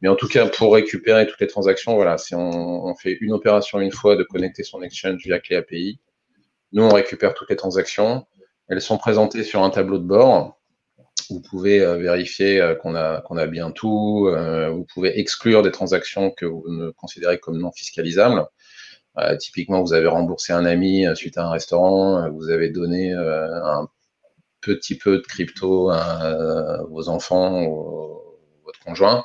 Mais 0.00 0.08
en 0.08 0.16
tout 0.16 0.28
cas, 0.28 0.46
pour 0.48 0.72
récupérer 0.72 1.26
toutes 1.26 1.42
les 1.42 1.46
transactions, 1.46 1.94
voilà, 1.94 2.16
si 2.16 2.34
on, 2.34 2.94
fait 2.94 3.18
une 3.20 3.34
opération 3.34 3.80
une 3.80 3.92
fois 3.92 4.16
de 4.16 4.22
connecter 4.22 4.62
son 4.62 4.80
exchange 4.80 5.20
via 5.26 5.38
clé 5.40 5.56
API, 5.56 6.00
nous, 6.72 6.84
on 6.84 6.88
récupère 6.88 7.34
toutes 7.34 7.50
les 7.50 7.56
transactions. 7.56 8.24
Elles 8.70 8.80
sont 8.80 8.96
présentées 8.96 9.42
sur 9.42 9.62
un 9.62 9.68
tableau 9.68 9.98
de 9.98 10.06
bord. 10.06 10.58
Vous 11.28 11.42
pouvez 11.42 11.82
euh, 11.82 11.98
vérifier 11.98 12.62
euh, 12.62 12.74
qu'on 12.74 12.94
a, 12.94 13.20
qu'on 13.20 13.36
a 13.36 13.46
bien 13.46 13.72
tout. 13.72 14.26
Euh, 14.28 14.70
vous 14.70 14.86
pouvez 14.86 15.20
exclure 15.20 15.62
des 15.62 15.70
transactions 15.70 16.30
que 16.30 16.46
vous 16.46 16.64
ne 16.68 16.92
considérez 16.92 17.38
comme 17.38 17.58
non 17.58 17.72
fiscalisables. 17.72 18.46
Typiquement, 19.38 19.82
vous 19.82 19.92
avez 19.92 20.06
remboursé 20.06 20.52
un 20.52 20.64
ami 20.64 21.06
suite 21.14 21.38
à 21.38 21.46
un 21.46 21.50
restaurant, 21.50 22.30
vous 22.30 22.50
avez 22.50 22.70
donné 22.70 23.12
un 23.12 23.88
petit 24.60 24.96
peu 24.96 25.18
de 25.18 25.22
crypto 25.22 25.90
à 25.90 26.82
vos 26.88 27.08
enfants 27.08 27.64
ou 27.64 28.20
votre 28.64 28.80
conjoint. 28.80 29.24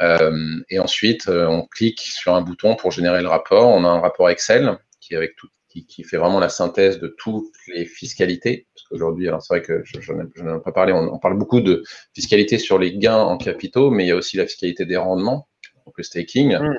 Euh, 0.00 0.60
et 0.70 0.78
ensuite, 0.78 1.28
euh, 1.28 1.46
on 1.46 1.66
clique 1.66 2.00
sur 2.00 2.34
un 2.34 2.42
bouton 2.42 2.76
pour 2.76 2.90
générer 2.92 3.20
le 3.20 3.28
rapport. 3.28 3.68
On 3.68 3.84
a 3.84 3.88
un 3.88 4.00
rapport 4.00 4.30
Excel 4.30 4.78
qui, 5.00 5.16
avec 5.16 5.34
tout, 5.36 5.48
qui, 5.68 5.86
qui 5.86 6.04
fait 6.04 6.16
vraiment 6.16 6.38
la 6.38 6.48
synthèse 6.48 7.00
de 7.00 7.08
toutes 7.08 7.52
les 7.68 7.84
fiscalités. 7.84 8.66
Parce 8.74 8.86
qu'aujourd'hui, 8.86 9.28
alors 9.28 9.42
c'est 9.42 9.54
vrai 9.54 9.62
que 9.62 9.82
je, 9.84 10.00
je 10.00 10.12
n'en 10.12 10.58
ai 10.58 10.62
pas 10.62 10.72
parlé, 10.72 10.92
on, 10.92 11.12
on, 11.12 11.18
parle 11.18 11.36
beaucoup 11.36 11.60
de 11.60 11.82
fiscalité 12.14 12.58
sur 12.58 12.78
les 12.78 12.96
gains 12.96 13.18
en 13.18 13.36
capitaux, 13.38 13.90
mais 13.90 14.04
il 14.04 14.08
y 14.08 14.12
a 14.12 14.16
aussi 14.16 14.36
la 14.36 14.46
fiscalité 14.46 14.86
des 14.86 14.96
rendements, 14.96 15.48
donc 15.84 15.94
le 15.96 16.04
staking. 16.04 16.56
Mmh, 16.56 16.78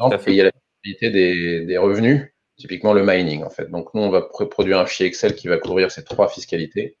et 0.00 0.18
il 0.28 0.34
y 0.34 0.40
a 0.40 0.44
la 0.44 0.52
des, 1.00 1.64
des 1.64 1.78
revenus, 1.78 2.32
typiquement 2.56 2.92
le 2.92 3.04
mining 3.04 3.42
en 3.42 3.50
fait. 3.50 3.70
Donc 3.70 3.92
nous, 3.94 4.02
on 4.02 4.10
va 4.10 4.22
produire 4.22 4.78
un 4.78 4.86
fichier 4.86 5.06
Excel 5.06 5.34
qui 5.34 5.48
va 5.48 5.58
couvrir 5.58 5.90
ces 5.90 6.04
trois 6.04 6.28
fiscalités. 6.28 6.96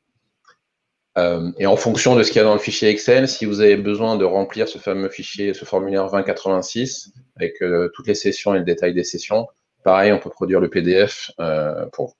Euh, 1.18 1.50
et 1.58 1.66
en 1.66 1.76
fonction 1.76 2.14
de 2.14 2.22
ce 2.22 2.30
qu'il 2.30 2.38
y 2.38 2.40
a 2.40 2.44
dans 2.44 2.52
le 2.52 2.60
fichier 2.60 2.90
Excel, 2.90 3.26
si 3.26 3.46
vous 3.46 3.60
avez 3.60 3.76
besoin 3.76 4.16
de 4.16 4.24
remplir 4.24 4.68
ce 4.68 4.78
fameux 4.78 5.08
fichier, 5.08 5.54
ce 5.54 5.64
formulaire 5.64 6.10
2086, 6.10 7.12
avec 7.36 7.62
euh, 7.62 7.90
toutes 7.94 8.06
les 8.06 8.14
sessions 8.14 8.54
et 8.54 8.58
le 8.58 8.64
détail 8.64 8.92
des 8.92 9.04
sessions, 9.04 9.48
pareil, 9.82 10.12
on 10.12 10.18
peut 10.18 10.28
produire 10.28 10.60
le 10.60 10.68
PDF 10.68 11.30
euh, 11.40 11.86
pour 11.92 12.08
vous. 12.08 12.14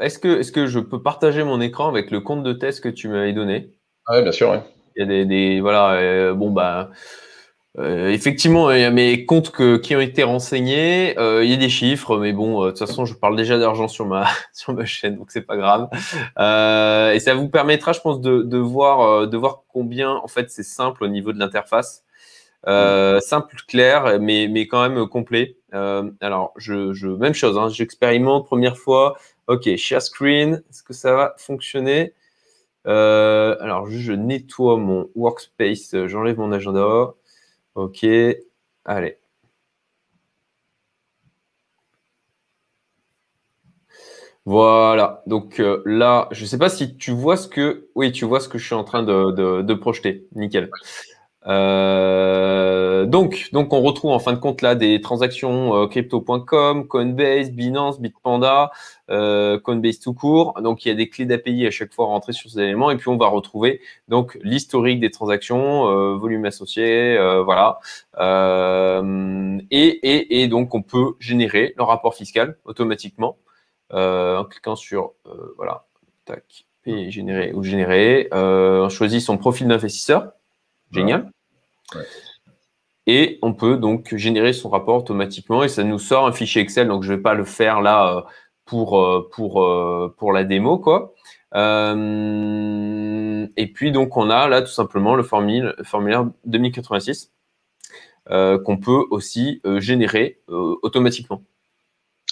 Est-ce 0.00 0.18
que, 0.18 0.40
est 0.40 0.52
que 0.52 0.66
je 0.66 0.80
peux 0.80 1.00
partager 1.00 1.44
mon 1.44 1.60
écran 1.60 1.88
avec 1.88 2.10
le 2.10 2.20
compte 2.20 2.42
de 2.42 2.52
test 2.52 2.82
que 2.82 2.88
tu 2.88 3.06
m'avais 3.08 3.32
donné? 3.32 3.70
Ah 4.06 4.16
Oui, 4.16 4.22
bien 4.22 4.32
sûr. 4.32 4.50
Oui. 4.50 4.58
Il 4.96 5.00
y 5.00 5.02
a 5.04 5.06
des, 5.06 5.24
des 5.24 5.60
voilà, 5.60 6.34
bon 6.34 6.50
bah 6.50 6.90
euh, 7.78 8.08
effectivement, 8.10 8.70
il 8.72 8.80
y 8.80 8.84
a 8.84 8.90
mes 8.90 9.24
comptes 9.26 9.52
qui 9.80 9.94
ont 9.94 10.00
été 10.00 10.24
renseignés. 10.24 11.16
Euh, 11.18 11.44
il 11.44 11.50
y 11.50 11.54
a 11.54 11.56
des 11.56 11.68
chiffres, 11.68 12.18
mais 12.18 12.32
bon, 12.32 12.62
euh, 12.62 12.66
de 12.66 12.70
toute 12.70 12.80
façon, 12.80 13.04
je 13.06 13.14
parle 13.14 13.36
déjà 13.36 13.58
d'argent 13.58 13.86
sur 13.86 14.06
ma 14.06 14.26
sur 14.52 14.74
ma 14.74 14.84
chaîne, 14.84 15.16
donc 15.16 15.30
c'est 15.30 15.42
pas 15.42 15.56
grave. 15.56 15.88
et 17.14 17.20
ça 17.20 17.34
vous 17.34 17.48
permettra, 17.48 17.92
je 17.92 18.00
pense, 18.00 18.20
de, 18.20 18.42
de 18.42 18.58
voir 18.58 19.28
de 19.28 19.36
voir 19.36 19.62
combien 19.68 20.10
en 20.10 20.28
fait 20.28 20.50
c'est 20.50 20.64
simple 20.64 21.04
au 21.04 21.08
niveau 21.08 21.32
de 21.32 21.38
l'interface, 21.38 22.04
simple, 22.66 23.56
clair, 23.68 24.18
mais 24.20 24.48
mais 24.48 24.66
quand 24.66 24.88
même 24.88 25.06
complet. 25.06 25.56
alors, 25.72 26.52
je, 26.56 26.92
je 26.92 27.06
même 27.08 27.34
chose, 27.34 27.56
hein, 27.58 27.68
j'expérimente 27.68 28.46
première 28.46 28.76
fois. 28.78 29.16
Ok, 29.46 29.68
share 29.76 30.02
screen, 30.02 30.62
est-ce 30.70 30.82
que 30.82 30.92
ça 30.92 31.14
va 31.14 31.34
fonctionner? 31.38 32.14
Alors, 32.84 33.86
je 33.88 34.12
nettoie 34.12 34.76
mon 34.76 35.08
workspace, 35.14 35.94
j'enlève 36.06 36.38
mon 36.38 36.50
agenda. 36.52 37.14
Ok, 37.80 38.04
allez. 38.84 39.18
Voilà. 44.44 45.22
Donc 45.26 45.60
euh, 45.60 45.82
là, 45.86 46.28
je 46.32 46.42
ne 46.42 46.46
sais 46.46 46.58
pas 46.58 46.68
si 46.68 46.96
tu 46.96 47.12
vois 47.12 47.36
ce 47.36 47.48
que. 47.48 47.88
Oui, 47.94 48.12
tu 48.12 48.24
vois 48.24 48.40
ce 48.40 48.48
que 48.48 48.58
je 48.58 48.64
suis 48.66 48.74
en 48.74 48.84
train 48.84 49.02
de, 49.02 49.74
projeter. 49.74 50.26
Nickel. 50.34 50.70
Euh, 51.46 53.06
donc, 53.06 53.48
donc, 53.52 53.72
on 53.72 53.80
retrouve 53.80 54.12
en 54.12 54.18
fin 54.18 54.32
de 54.32 54.38
compte 54.38 54.62
là 54.62 54.74
des 54.74 55.00
transactions 55.00 55.74
euh, 55.74 55.86
crypto.com, 55.86 56.86
Coinbase, 56.86 57.50
Binance, 57.50 58.00
Bitpanda, 58.00 58.70
Coinbase 59.08 59.98
tout 60.00 60.14
court. 60.14 60.60
Donc, 60.62 60.84
il 60.84 60.88
y 60.88 60.92
a 60.92 60.94
des 60.94 61.08
clés 61.08 61.24
d'API 61.26 61.66
à 61.66 61.70
chaque 61.70 61.92
fois 61.92 62.06
rentrer 62.06 62.32
sur 62.32 62.50
ces 62.50 62.60
éléments. 62.60 62.90
Et 62.90 62.96
puis, 62.96 63.08
on 63.08 63.16
va 63.16 63.28
retrouver 63.28 63.80
donc 64.08 64.38
l'historique 64.42 65.00
des 65.00 65.10
transactions, 65.10 66.16
volume 66.16 66.44
associé, 66.44 67.18
voilà. 67.44 67.80
Et, 69.70 70.42
et, 70.42 70.48
donc, 70.48 70.74
on 70.74 70.82
peut 70.82 71.14
générer 71.18 71.74
le 71.76 71.82
rapport 71.82 72.14
fiscal 72.14 72.56
automatiquement. 72.64 73.36
Euh, 73.92 74.36
en 74.36 74.44
cliquant 74.44 74.76
sur 74.76 75.14
euh, 75.26 75.52
voilà, 75.56 75.84
tac, 76.24 76.64
et 76.86 77.10
générer 77.10 77.52
ou 77.52 77.64
générer. 77.64 78.28
Euh, 78.32 78.84
on 78.84 78.88
choisit 78.88 79.20
son 79.20 79.36
profil 79.36 79.66
d'investisseur. 79.66 80.32
Génial. 80.90 81.30
Et 83.06 83.38
on 83.42 83.54
peut 83.54 83.76
donc 83.76 84.14
générer 84.14 84.52
son 84.52 84.68
rapport 84.68 84.98
automatiquement 84.98 85.64
et 85.64 85.68
ça 85.68 85.84
nous 85.84 85.98
sort 85.98 86.26
un 86.26 86.32
fichier 86.32 86.62
Excel. 86.62 86.88
Donc, 86.88 87.02
je 87.02 87.10
ne 87.10 87.16
vais 87.16 87.22
pas 87.22 87.34
le 87.34 87.44
faire 87.44 87.80
là 87.80 88.26
pour, 88.64 89.28
pour, 89.32 89.68
pour 90.16 90.32
la 90.32 90.44
démo. 90.44 90.78
Quoi. 90.78 91.14
et 93.56 93.72
puis, 93.72 93.90
donc, 93.90 94.16
on 94.16 94.30
a 94.30 94.48
là 94.48 94.62
tout 94.62 94.68
simplement 94.68 95.14
le 95.16 95.22
formulaire, 95.22 95.74
formulaire 95.82 96.26
2086 96.44 97.32
qu'on 98.28 98.76
peut 98.76 99.04
aussi 99.10 99.60
générer 99.78 100.40
automatiquement. 100.48 101.42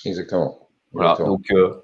Exactement. 0.05 0.69
Voilà, 0.93 1.17
donc 1.19 1.51
euh, 1.51 1.83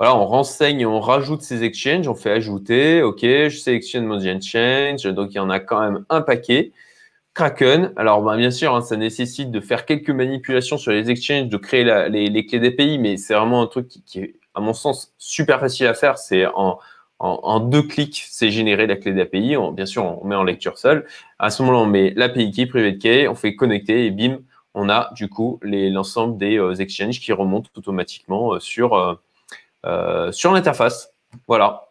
voilà, 0.00 0.16
on 0.16 0.24
renseigne, 0.24 0.86
on 0.86 0.98
rajoute 0.98 1.42
ces 1.42 1.62
exchanges, 1.62 2.08
on 2.08 2.14
fait 2.14 2.30
ajouter, 2.30 3.02
ok, 3.02 3.20
je 3.20 3.58
sélectionne 3.58 4.06
mon 4.06 4.18
exchange, 4.18 5.04
donc 5.04 5.32
il 5.32 5.36
y 5.36 5.40
en 5.40 5.50
a 5.50 5.60
quand 5.60 5.78
même 5.78 6.06
un 6.08 6.22
paquet. 6.22 6.72
Kraken, 7.34 7.92
alors 7.96 8.22
ben, 8.22 8.38
bien 8.38 8.50
sûr, 8.50 8.74
hein, 8.74 8.80
ça 8.80 8.96
nécessite 8.96 9.50
de 9.50 9.60
faire 9.60 9.84
quelques 9.84 10.08
manipulations 10.08 10.78
sur 10.78 10.90
les 10.90 11.10
exchanges, 11.10 11.48
de 11.48 11.56
créer 11.58 11.84
les, 12.08 12.46
clés 12.46 12.60
d'API, 12.60 12.98
mais 12.98 13.18
c'est 13.18 13.34
vraiment 13.34 13.60
un 13.60 13.66
truc 13.66 13.88
qui, 13.88 14.20
est, 14.20 14.36
à 14.54 14.60
mon 14.62 14.72
sens, 14.72 15.12
super 15.18 15.60
facile 15.60 15.86
à 15.86 15.92
faire. 15.92 16.16
C'est 16.16 16.46
en, 16.46 17.60
deux 17.60 17.82
clics, 17.82 18.24
c'est 18.30 18.50
générer 18.50 18.86
la 18.86 18.96
clé 18.96 19.12
d'API. 19.12 19.56
Bien 19.74 19.84
sûr, 19.86 20.02
on 20.22 20.26
met 20.26 20.34
en 20.34 20.44
lecture 20.44 20.78
seule. 20.78 21.06
À 21.38 21.50
ce 21.50 21.62
moment-là, 21.62 21.84
on 21.84 21.86
met 21.86 22.14
l'API 22.16 22.52
key, 22.52 22.64
private 22.64 22.98
key, 22.98 23.28
on 23.28 23.34
fait 23.34 23.54
connecter 23.54 24.06
et 24.06 24.10
bim, 24.10 24.38
on 24.72 24.88
a 24.88 25.10
du 25.14 25.28
coup 25.28 25.60
l'ensemble 25.62 26.38
des 26.38 26.58
euh, 26.58 26.74
exchanges 26.76 27.20
qui 27.20 27.32
remontent 27.32 27.70
automatiquement 27.76 28.54
euh, 28.54 28.60
sur, 28.60 28.94
euh, 28.94 29.14
sur 30.32 30.52
l'interface. 30.52 31.12
Voilà. 31.46 31.88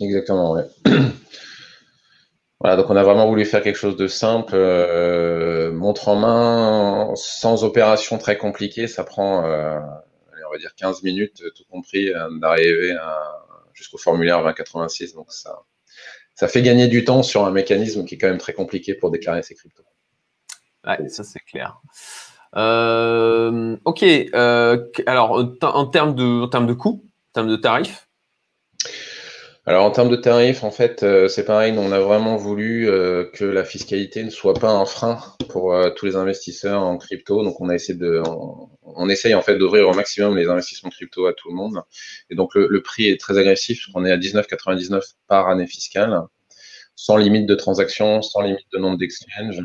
Exactement, 0.00 0.52
oui. 0.52 0.62
Voilà, 2.60 2.76
donc 2.76 2.88
on 2.88 2.96
a 2.96 3.02
vraiment 3.02 3.26
voulu 3.26 3.44
faire 3.44 3.62
quelque 3.62 3.76
chose 3.76 3.96
de 3.96 4.06
simple, 4.06 4.56
montre 5.72 6.08
en 6.08 6.16
main, 6.16 7.12
sans 7.14 7.62
opération 7.62 8.16
très 8.16 8.38
compliquée. 8.38 8.86
Ça 8.86 9.04
prend, 9.04 9.40
on 9.40 10.50
va 10.50 10.58
dire 10.58 10.74
15 10.74 11.02
minutes, 11.02 11.42
tout 11.54 11.64
compris, 11.70 12.10
d'arriver 12.40 12.96
jusqu'au 13.74 13.98
formulaire 13.98 14.38
2086. 14.38 15.12
Donc 15.12 15.30
ça, 15.30 15.64
ça 16.34 16.48
fait 16.48 16.62
gagner 16.62 16.88
du 16.88 17.04
temps 17.04 17.22
sur 17.22 17.44
un 17.44 17.50
mécanisme 17.50 18.04
qui 18.04 18.14
est 18.14 18.18
quand 18.18 18.28
même 18.28 18.38
très 18.38 18.52
compliqué 18.52 18.94
pour 18.94 19.10
déclarer 19.10 19.42
ses 19.42 19.54
cryptos. 19.54 19.84
Ouais, 20.86 21.08
ça 21.08 21.22
c'est 21.24 21.40
clair. 21.40 21.80
Euh, 22.56 23.76
ok, 23.84 24.02
euh, 24.02 24.86
alors 25.06 25.44
en 25.62 25.86
termes 25.86 26.14
de, 26.14 26.42
en 26.42 26.48
termes 26.48 26.66
de 26.66 26.72
coûts, 26.72 27.04
en 27.04 27.32
termes 27.32 27.48
de 27.48 27.56
tarifs? 27.56 28.08
Alors 29.66 29.84
en 29.84 29.90
termes 29.90 30.10
de 30.10 30.16
tarifs, 30.16 30.62
en 30.62 30.70
fait, 30.70 31.02
euh, 31.02 31.26
c'est 31.26 31.44
pareil, 31.44 31.74
on 31.78 31.90
a 31.90 31.98
vraiment 31.98 32.36
voulu 32.36 32.86
que 33.32 33.44
la 33.44 33.64
fiscalité 33.64 34.22
ne 34.22 34.30
soit 34.30 34.54
pas 34.54 34.70
un 34.70 34.84
frein 34.84 35.18
pour 35.48 35.74
tous 35.96 36.06
les 36.06 36.16
investisseurs 36.16 36.82
en 36.82 36.98
crypto. 36.98 37.42
Donc 37.42 37.60
on 37.60 37.70
a 37.70 37.74
essayé 37.74 37.98
de, 37.98 38.22
on, 38.82 39.08
essaye 39.08 39.34
en 39.34 39.42
fait 39.42 39.56
d'ouvrir 39.56 39.88
au 39.88 39.94
maximum 39.94 40.36
les 40.36 40.48
investissements 40.48 40.90
crypto 40.90 41.26
à 41.26 41.32
tout 41.32 41.48
le 41.48 41.54
monde. 41.54 41.82
Et 42.30 42.34
donc 42.34 42.54
le, 42.54 42.82
prix 42.82 43.06
est 43.08 43.18
très 43.18 43.38
agressif, 43.38 43.88
on 43.94 44.04
est 44.04 44.12
à 44.12 44.18
19,99 44.18 45.02
par 45.28 45.48
année 45.48 45.66
fiscale, 45.66 46.20
sans 46.94 47.16
limite 47.16 47.46
de 47.46 47.54
transaction, 47.54 48.20
sans 48.20 48.42
limite 48.42 48.66
de 48.72 48.78
nombre 48.78 48.98
d'exchanges. 48.98 49.62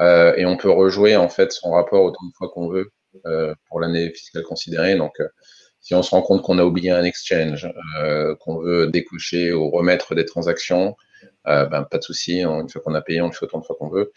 Euh, 0.00 0.34
et 0.36 0.46
on 0.46 0.56
peut 0.56 0.70
rejouer 0.70 1.16
en 1.16 1.28
fait 1.28 1.52
son 1.52 1.72
rapport 1.72 2.02
autant 2.02 2.24
de 2.26 2.32
fois 2.36 2.48
qu'on 2.48 2.68
veut 2.68 2.90
euh, 3.26 3.54
pour 3.68 3.80
l'année 3.80 4.10
fiscale 4.10 4.42
considérée. 4.42 4.96
Donc, 4.96 5.12
euh, 5.20 5.28
si 5.80 5.94
on 5.94 6.02
se 6.02 6.10
rend 6.10 6.22
compte 6.22 6.42
qu'on 6.42 6.58
a 6.58 6.64
oublié 6.64 6.90
un 6.90 7.02
exchange, 7.02 7.68
qu'on 8.38 8.60
veut 8.60 8.86
décocher 8.86 9.52
ou 9.52 9.68
remettre 9.68 10.14
des 10.14 10.24
transactions, 10.24 10.96
ben, 11.44 11.82
pas 11.90 11.98
de 11.98 12.04
souci. 12.04 12.42
Une 12.42 12.68
fois 12.68 12.80
qu'on 12.82 12.94
a 12.94 13.02
payé, 13.02 13.20
on 13.20 13.26
le 13.26 13.32
fait 13.32 13.46
autant 13.46 13.58
de 13.58 13.64
fois 13.64 13.74
qu'on 13.76 13.88
veut. 13.88 14.12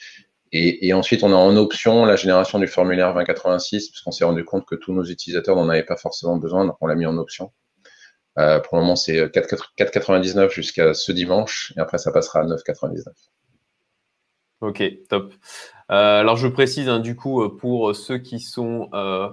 Et, 0.51 0.93
ensuite, 0.93 1.23
on 1.23 1.33
a 1.33 1.35
en 1.35 1.57
option 1.57 2.05
la 2.05 2.15
génération 2.15 2.59
du 2.59 2.67
formulaire 2.67 3.13
2086, 3.13 3.89
puisqu'on 3.89 4.11
s'est 4.11 4.25
rendu 4.25 4.45
compte 4.45 4.67
que 4.67 4.75
tous 4.75 4.93
nos 4.93 5.03
utilisateurs 5.03 5.55
n'en 5.55 5.67
avaient 5.67 5.83
pas 5.83 5.97
forcément 5.97 6.37
besoin, 6.37 6.65
donc 6.65 6.77
on 6.81 6.85
l'a 6.85 6.95
mis 6.95 7.07
en 7.07 7.17
option. 7.17 7.51
Pour 8.35 8.77
le 8.77 8.81
moment, 8.81 8.95
c'est 8.95 9.25
4,99 9.25 10.51
jusqu'à 10.51 10.93
ce 10.93 11.11
dimanche, 11.11 11.73
et 11.77 11.79
après, 11.79 11.97
ça 11.97 12.11
passera 12.11 12.41
à 12.41 12.45
9,99. 12.45 13.05
Ok, 14.61 14.83
top. 15.09 15.33
Euh, 15.91 16.21
alors 16.21 16.37
je 16.37 16.47
précise 16.47 16.89
hein, 16.89 16.99
du 16.99 17.15
coup 17.15 17.43
euh, 17.43 17.55
pour 17.55 17.95
ceux 17.95 18.17
qui 18.17 18.39
sont 18.39 18.89
euh, 18.93 19.29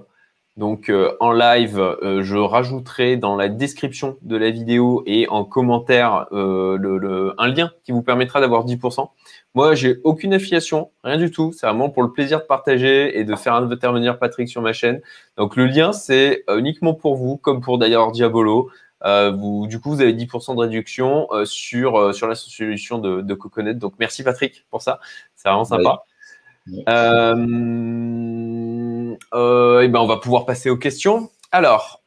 donc 0.58 0.92
en 1.20 1.32
live, 1.32 1.96
je 2.02 2.36
rajouterai 2.36 3.16
dans 3.16 3.36
la 3.36 3.48
description 3.48 4.18
de 4.20 4.36
la 4.36 4.50
vidéo 4.50 5.02
et 5.06 5.26
en 5.30 5.46
commentaire 5.46 6.26
le, 6.30 7.34
un 7.38 7.48
lien 7.48 7.72
qui 7.84 7.92
vous 7.92 8.02
permettra 8.02 8.38
d'avoir 8.42 8.66
10%. 8.66 9.08
Moi, 9.54 9.74
j'ai 9.74 9.96
aucune 10.04 10.34
affiliation, 10.34 10.90
rien 11.04 11.16
du 11.16 11.30
tout. 11.30 11.52
C'est 11.54 11.66
vraiment 11.66 11.88
pour 11.88 12.02
le 12.02 12.12
plaisir 12.12 12.40
de 12.40 12.44
partager 12.44 13.18
et 13.18 13.24
de 13.24 13.34
faire 13.34 13.54
intervenir 13.54 14.18
Patrick 14.18 14.46
sur 14.46 14.60
ma 14.60 14.74
chaîne. 14.74 15.00
Donc 15.38 15.56
le 15.56 15.64
lien, 15.64 15.94
c'est 15.94 16.44
uniquement 16.54 16.92
pour 16.92 17.16
vous, 17.16 17.38
comme 17.38 17.62
pour 17.62 17.78
d'ailleurs 17.78 18.12
Diabolo. 18.12 18.68
Euh, 19.04 19.30
vous, 19.30 19.66
du 19.66 19.80
coup, 19.80 19.90
vous 19.90 20.00
avez 20.00 20.12
10% 20.12 20.54
de 20.54 20.60
réduction 20.60 21.26
euh, 21.32 21.44
sur, 21.44 21.98
euh, 21.98 22.12
sur 22.12 22.28
la 22.28 22.34
solution 22.34 22.98
de, 22.98 23.20
de, 23.20 23.34
Coconut. 23.34 23.74
Donc, 23.74 23.94
merci 23.98 24.22
Patrick 24.22 24.64
pour 24.70 24.82
ça. 24.82 25.00
C'est 25.34 25.48
vraiment 25.48 25.64
sympa. 25.64 26.04
et 26.66 26.84
ben, 29.88 29.96
on 29.96 30.06
va 30.06 30.16
pouvoir 30.18 30.46
passer 30.46 30.70
aux 30.70 30.76
questions. 30.76 31.30
Alors, 31.50 32.02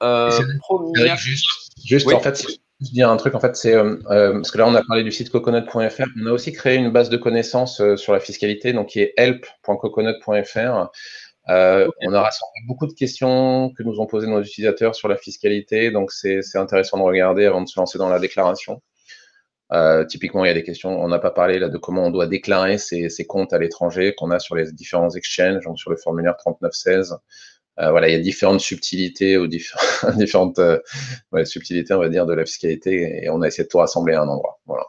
juste, 1.17 1.47
juste 1.83 2.11
en 2.11 2.19
fait, 2.19 2.37
si 2.37 2.59
je 2.81 2.91
dire 2.91 3.09
un 3.09 3.17
truc, 3.17 3.35
en 3.35 3.39
fait, 3.39 3.55
c'est 3.55 3.75
parce 4.07 4.51
que 4.51 4.57
là, 4.57 4.67
on 4.67 4.75
a 4.75 4.83
parlé 4.83 5.03
du 5.03 5.11
site 5.11 5.29
coconut.fr. 5.29 6.05
On 6.21 6.25
a 6.27 6.31
aussi 6.31 6.53
créé 6.53 6.77
une 6.77 6.89
base 6.91 7.09
de 7.09 7.17
connaissances 7.17 7.81
sur 7.95 8.13
la 8.13 8.19
fiscalité, 8.19 8.73
donc 8.73 8.87
qui 8.87 9.01
est 9.01 9.13
help.coconut.fr. 9.17 10.89
Euh, 11.49 11.87
on 12.01 12.13
a 12.13 12.21
rassemblé 12.21 12.61
beaucoup 12.65 12.87
de 12.87 12.93
questions 12.93 13.71
que 13.77 13.83
nous 13.83 13.99
ont 13.99 14.07
posées 14.07 14.27
nos 14.27 14.41
utilisateurs 14.41 14.95
sur 14.95 15.07
la 15.07 15.17
fiscalité, 15.17 15.91
donc 15.91 16.11
c'est 16.11 16.41
intéressant 16.55 16.97
de 16.97 17.03
regarder 17.03 17.45
avant 17.45 17.61
de 17.61 17.67
se 17.67 17.79
lancer 17.79 17.97
dans 17.97 18.09
la 18.09 18.19
déclaration. 18.19 18.81
Euh, 19.73 20.05
typiquement, 20.05 20.45
il 20.45 20.47
y 20.47 20.51
a 20.51 20.53
des 20.53 20.63
questions, 20.63 20.99
on 20.99 21.07
n'a 21.07 21.19
pas 21.19 21.31
parlé 21.31 21.59
là 21.59 21.69
de 21.69 21.77
comment 21.77 22.05
on 22.05 22.11
doit 22.11 22.27
déclarer 22.27 22.77
ses, 22.77 23.09
comptes 23.27 23.53
à 23.53 23.59
l'étranger 23.59 24.13
qu'on 24.15 24.31
a 24.31 24.39
sur 24.39 24.55
les 24.55 24.71
différents 24.71 25.09
exchanges, 25.11 25.63
donc 25.65 25.79
sur 25.79 25.91
le 25.91 25.97
formulaire 25.97 26.35
3916. 26.37 27.17
Euh, 27.79 27.91
voilà, 27.91 28.07
il 28.09 28.13
y 28.13 28.15
a 28.15 28.19
différentes 28.19 28.61
subtilités 28.61 29.37
ou 29.37 29.47
différentes 30.15 30.59
subtilités, 31.45 31.93
on 31.93 31.99
va 31.99 32.09
dire, 32.09 32.25
de 32.25 32.33
la 32.33 32.45
fiscalité, 32.45 33.23
et 33.23 33.29
on 33.29 33.41
a 33.41 33.47
essayé 33.47 33.65
de 33.65 33.69
tout 33.69 33.79
rassembler 33.79 34.13
à 34.13 34.21
un 34.21 34.27
endroit. 34.27 34.59
Voilà. 34.65 34.85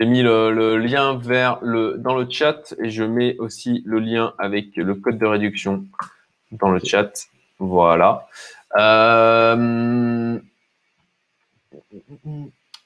J'ai 0.00 0.06
mis 0.06 0.22
le, 0.22 0.76
lien 0.76 1.18
vers 1.18 1.58
le, 1.60 1.96
dans 1.98 2.14
le 2.14 2.28
chat 2.30 2.74
et 2.80 2.88
je 2.88 3.02
mets 3.02 3.36
aussi 3.38 3.82
le 3.84 3.98
lien 3.98 4.32
avec 4.38 4.76
le 4.76 4.94
code 4.94 5.18
de 5.18 5.26
réduction 5.26 5.84
dans 6.52 6.70
le 6.70 6.78
chat. 6.78 7.26
Voilà. 7.58 8.28
Euh, 8.76 10.38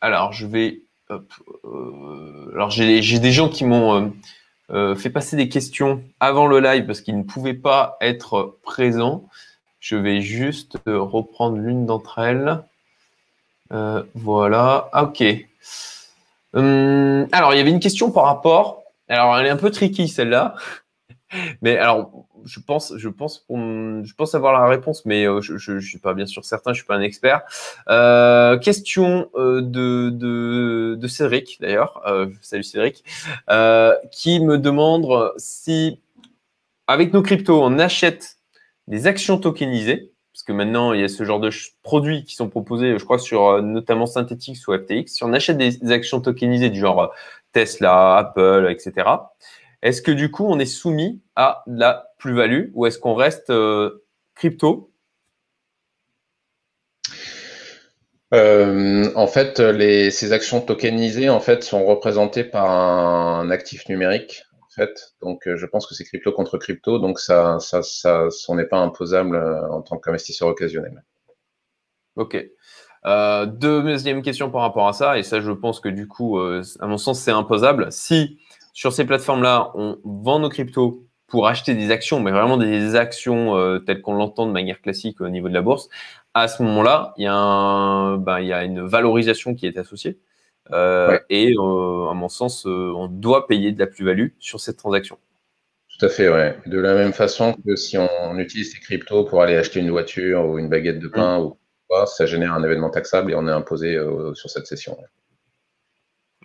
alors, 0.01 0.33
je 0.33 0.47
vais. 0.47 0.81
Euh, 1.11 2.51
alors, 2.55 2.71
j'ai 2.71 3.19
des 3.19 3.33
gens 3.33 3.51
qui 3.51 3.65
m'ont 3.65 4.15
euh, 4.71 4.95
fait 4.95 5.11
passer 5.11 5.37
des 5.37 5.51
questions 5.51 6.03
avant 6.19 6.47
le 6.47 6.61
live 6.61 6.87
parce 6.87 7.03
qu'ils 7.03 7.19
ne 7.19 7.25
pouvaient 7.25 7.53
pas 7.53 7.99
être 8.01 8.59
présents. 8.63 9.29
Je 9.81 9.97
vais 9.97 10.23
juste 10.23 10.79
reprendre 10.87 11.59
l'une 11.59 11.85
d'entre 11.85 12.21
elles. 12.21 12.63
voilà. 14.15 14.89
Ah, 14.93 15.05
ok. 15.05 15.23
Hum, 16.55 17.27
alors, 17.33 17.55
il 17.55 17.59
y 17.59 17.61
avait 17.61 17.71
une 17.71 17.81
question 17.81 18.11
par 18.11 18.25
rapport. 18.25 18.83
Alors, 19.09 19.39
elle 19.39 19.47
est 19.47 19.51
un 19.51 19.57
peu 19.57 19.71
tricky 19.71 20.09
celle-là. 20.09 20.55
Mais 21.63 21.79
alors, 21.79 22.27
je 22.45 22.61
pense, 22.61 22.95
je 22.97 23.09
pense, 23.09 23.47
je 23.49 24.15
pense 24.15 24.35
avoir 24.35 24.53
la 24.53 24.67
réponse, 24.67 25.05
mais 25.07 25.27
euh, 25.27 25.41
je 25.41 25.73
ne 25.73 25.81
suis 25.81 25.99
pas 25.99 26.13
bien 26.15 26.27
sûr 26.27 26.45
certain, 26.45 26.73
je 26.73 26.79
suis 26.79 26.87
pas 26.87 26.97
un 26.97 27.01
expert. 27.01 27.43
Euh, 27.89 28.59
question 28.59 29.31
euh, 29.35 29.63
de, 29.63 30.11
de, 30.11 30.97
de, 30.99 31.07
Cédric, 31.07 31.59
d'ailleurs. 31.61 32.03
salut 32.43 32.65
Cédric, 32.65 33.05
qui 34.11 34.41
me 34.41 34.59
demande 34.59 35.33
si, 35.37 36.01
avec 36.87 37.13
nos 37.13 37.23
cryptos, 37.23 37.63
on 37.63 37.79
achète 37.79 38.37
des 38.89 39.07
actions 39.07 39.39
tokenisées 39.39 40.12
parce 40.33 40.45
que 40.45 40.53
maintenant, 40.53 40.95
il 40.95 41.01
y 41.01 41.05
a 41.05 41.09
ce 41.09 41.25
genre 41.25 41.41
de 41.41 41.51
produits 41.83 42.25
qui 42.25 42.35
sont 42.35 42.49
proposés, 42.49 42.99
je 42.99 43.05
crois, 43.05 43.19
sur 43.19 43.49
euh, 43.49 43.61
notamment 43.61 44.07
Synthetix 44.07 44.67
ou 44.67 44.73
FTX. 44.73 45.09
Si 45.09 45.25
on 45.25 45.33
achète 45.35 45.59
des, 45.59 45.93
actions 45.93 46.21
tokenisées 46.23 46.71
du 46.71 46.81
genre 46.81 47.03
euh, 47.03 47.07
Tesla, 47.53 48.17
Apple, 48.17 48.67
etc., 48.71 49.09
est-ce 49.83 50.01
que 50.01 50.13
du 50.13 50.31
coup, 50.31 50.47
on 50.47 50.59
est 50.59 50.65
soumis 50.65 51.21
à 51.37 51.63
la 51.67 52.07
plus-value 52.19 52.71
ou 52.75 52.87
est-ce 52.87 52.99
qu'on 52.99 53.15
reste 53.15 53.51
euh, 53.51 54.05
crypto? 54.35 54.89
En 58.35 59.27
fait, 59.27 59.59
ces 60.11 60.33
actions 60.33 60.63
tokenisées 60.63 61.29
en 61.29 61.41
fait 61.41 61.63
sont 61.63 61.85
représentées 61.85 62.45
par 62.45 62.71
un 62.71 63.51
actif 63.51 63.87
numérique 63.91 64.45
Donc, 65.21 65.47
euh, 65.47 65.57
je 65.57 65.67
pense 65.67 65.87
que 65.87 65.95
c'est 65.95 66.05
crypto 66.05 66.33
contre 66.33 66.59
crypto, 66.59 66.99
donc 66.99 67.19
ça, 67.19 67.59
ça, 67.61 67.83
ça, 67.83 68.29
n'est 68.51 68.65
pas 68.65 68.79
imposable 68.79 69.37
euh, 69.37 69.69
en 69.71 69.83
tant 69.83 69.99
qu'investisseur 69.99 70.49
occasionnel. 70.49 71.05
Ok. 72.17 72.43
Euh, 73.05 73.47
deuxième 73.47 74.23
question 74.23 74.51
par 74.51 74.63
rapport 74.63 74.89
à 74.89 74.93
ça, 74.93 75.19
et 75.19 75.23
ça, 75.23 75.41
je 75.41 75.51
pense 75.51 75.81
que 75.81 75.89
du 75.89 76.07
coup, 76.07 76.39
à 76.39 76.87
mon 76.87 76.99
sens, 76.99 77.21
c'est 77.21 77.33
imposable. 77.33 77.91
Si 77.91 78.39
sur 78.73 78.93
ces 78.93 79.05
plateformes-là, 79.05 79.73
on 79.75 79.99
vend 80.05 80.39
nos 80.39 80.49
cryptos 80.49 81.05
pour 81.27 81.49
acheter 81.49 81.75
des 81.75 81.91
actions, 81.91 82.21
mais 82.21 82.31
vraiment 82.31 82.57
des 82.57 82.95
actions 82.95 83.81
telles 83.87 84.03
qu'on 84.03 84.15
l'entend 84.15 84.47
de 84.47 84.53
manière 84.53 84.81
classique 84.81 85.21
au 85.21 85.29
niveau 85.29 85.49
de 85.49 85.55
la 85.55 85.63
bourse, 85.63 85.89
à 86.35 86.47
ce 86.49 86.63
moment-là, 86.63 87.13
il 87.17 87.25
y, 87.25 87.27
a 87.27 88.17
ben, 88.19 88.41
il 88.41 88.47
y 88.47 88.53
a 88.53 88.65
une 88.65 88.87
valorisation 88.87 89.55
qui 89.55 89.67
est 89.67 89.77
associée. 89.79 90.19
Euh, 90.71 91.19
et 91.29 91.55
euh, 91.59 92.09
à 92.09 92.15
mon 92.15 92.29
sens, 92.29 92.67
euh, 92.67 92.93
on 92.95 93.09
doit 93.09 93.47
payer 93.47 93.73
de 93.73 93.79
la 93.79 93.87
plus-value 93.87 94.29
sur 94.39 94.61
cette 94.61 94.77
transaction. 94.77 95.19
Tout 95.99 96.07
à 96.07 96.09
fait, 96.09 96.29
ouais. 96.29 96.57
De 96.67 96.79
la 96.79 96.95
même 96.95 97.13
façon 97.13 97.55
que 97.67 97.77
si 97.77 97.99
on 97.99 98.39
utilise 98.39 98.73
ces 98.73 98.81
cryptos 98.81 99.25
pour 99.25 99.43
aller 99.43 99.57
acheter 99.57 99.81
une 99.81 99.91
voiture 99.91 100.47
ou 100.47 100.59
une 100.59 100.69
baguette 100.69 100.99
de 100.99 101.09
pain 101.09 101.39
mm. 101.39 101.43
ou 101.43 101.59
quoi, 101.89 102.07
ça 102.07 102.27
génère 102.27 102.55
un 102.55 102.63
événement 102.63 102.91
taxable 102.91 103.33
et 103.33 103.35
on 103.35 103.47
est 103.47 103.53
imposé 103.53 103.99
sur 104.35 104.49
cette 104.49 104.67
session. 104.67 104.97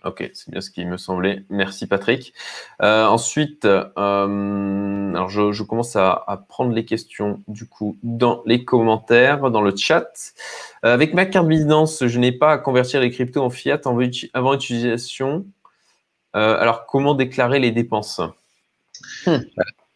Ok, 0.04 0.30
c'est 0.34 0.52
bien 0.52 0.62
ce 0.62 0.70
qui 0.70 0.86
me 0.86 0.98
semblait. 0.98 1.44
Merci 1.50 1.88
Patrick. 1.88 2.34
Euh, 2.82 3.06
ensuite, 3.06 3.66
euh, 3.66 3.90
alors 3.96 5.30
je, 5.30 5.64
commence 5.64 5.96
à, 5.96 6.46
prendre 6.48 6.74
les 6.74 6.86
questions 6.86 7.42
du 7.48 7.68
coup 7.68 7.98
dans 8.04 8.44
les 8.46 8.64
commentaires, 8.64 9.50
dans 9.50 9.62
le 9.62 9.76
chat. 9.76 10.34
Euh, 10.86 10.94
avec 10.94 11.14
ma 11.14 11.26
carte 11.26 11.48
Binance, 11.48 12.06
je 12.06 12.20
n'ai 12.20 12.32
pas 12.32 12.54
à 12.54 12.58
convertir 12.58 13.02
les 13.02 13.12
cryptos 13.12 13.44
en 13.44 13.50
fiat 13.50 13.82
avant 14.34 14.54
utilisation. 14.54 15.46
alors 16.34 16.86
comment 16.86 17.16
déclarer 17.16 17.60
les 17.60 17.72
dépenses? 17.72 18.22
Hmm. 19.26 19.38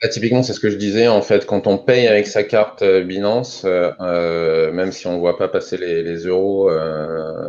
Bah, 0.01 0.07
typiquement, 0.09 0.41
c'est 0.41 0.53
ce 0.53 0.59
que 0.59 0.71
je 0.71 0.77
disais. 0.77 1.07
En 1.07 1.21
fait, 1.21 1.45
quand 1.45 1.67
on 1.67 1.77
paye 1.77 2.07
avec 2.07 2.25
sa 2.25 2.43
carte 2.43 2.81
euh, 2.81 3.03
Binance, 3.03 3.65
euh, 3.65 3.91
euh, 3.99 4.71
même 4.71 4.91
si 4.91 5.05
on 5.05 5.13
ne 5.13 5.19
voit 5.19 5.37
pas 5.37 5.47
passer 5.47 5.77
les, 5.77 6.15
euros 6.25 6.71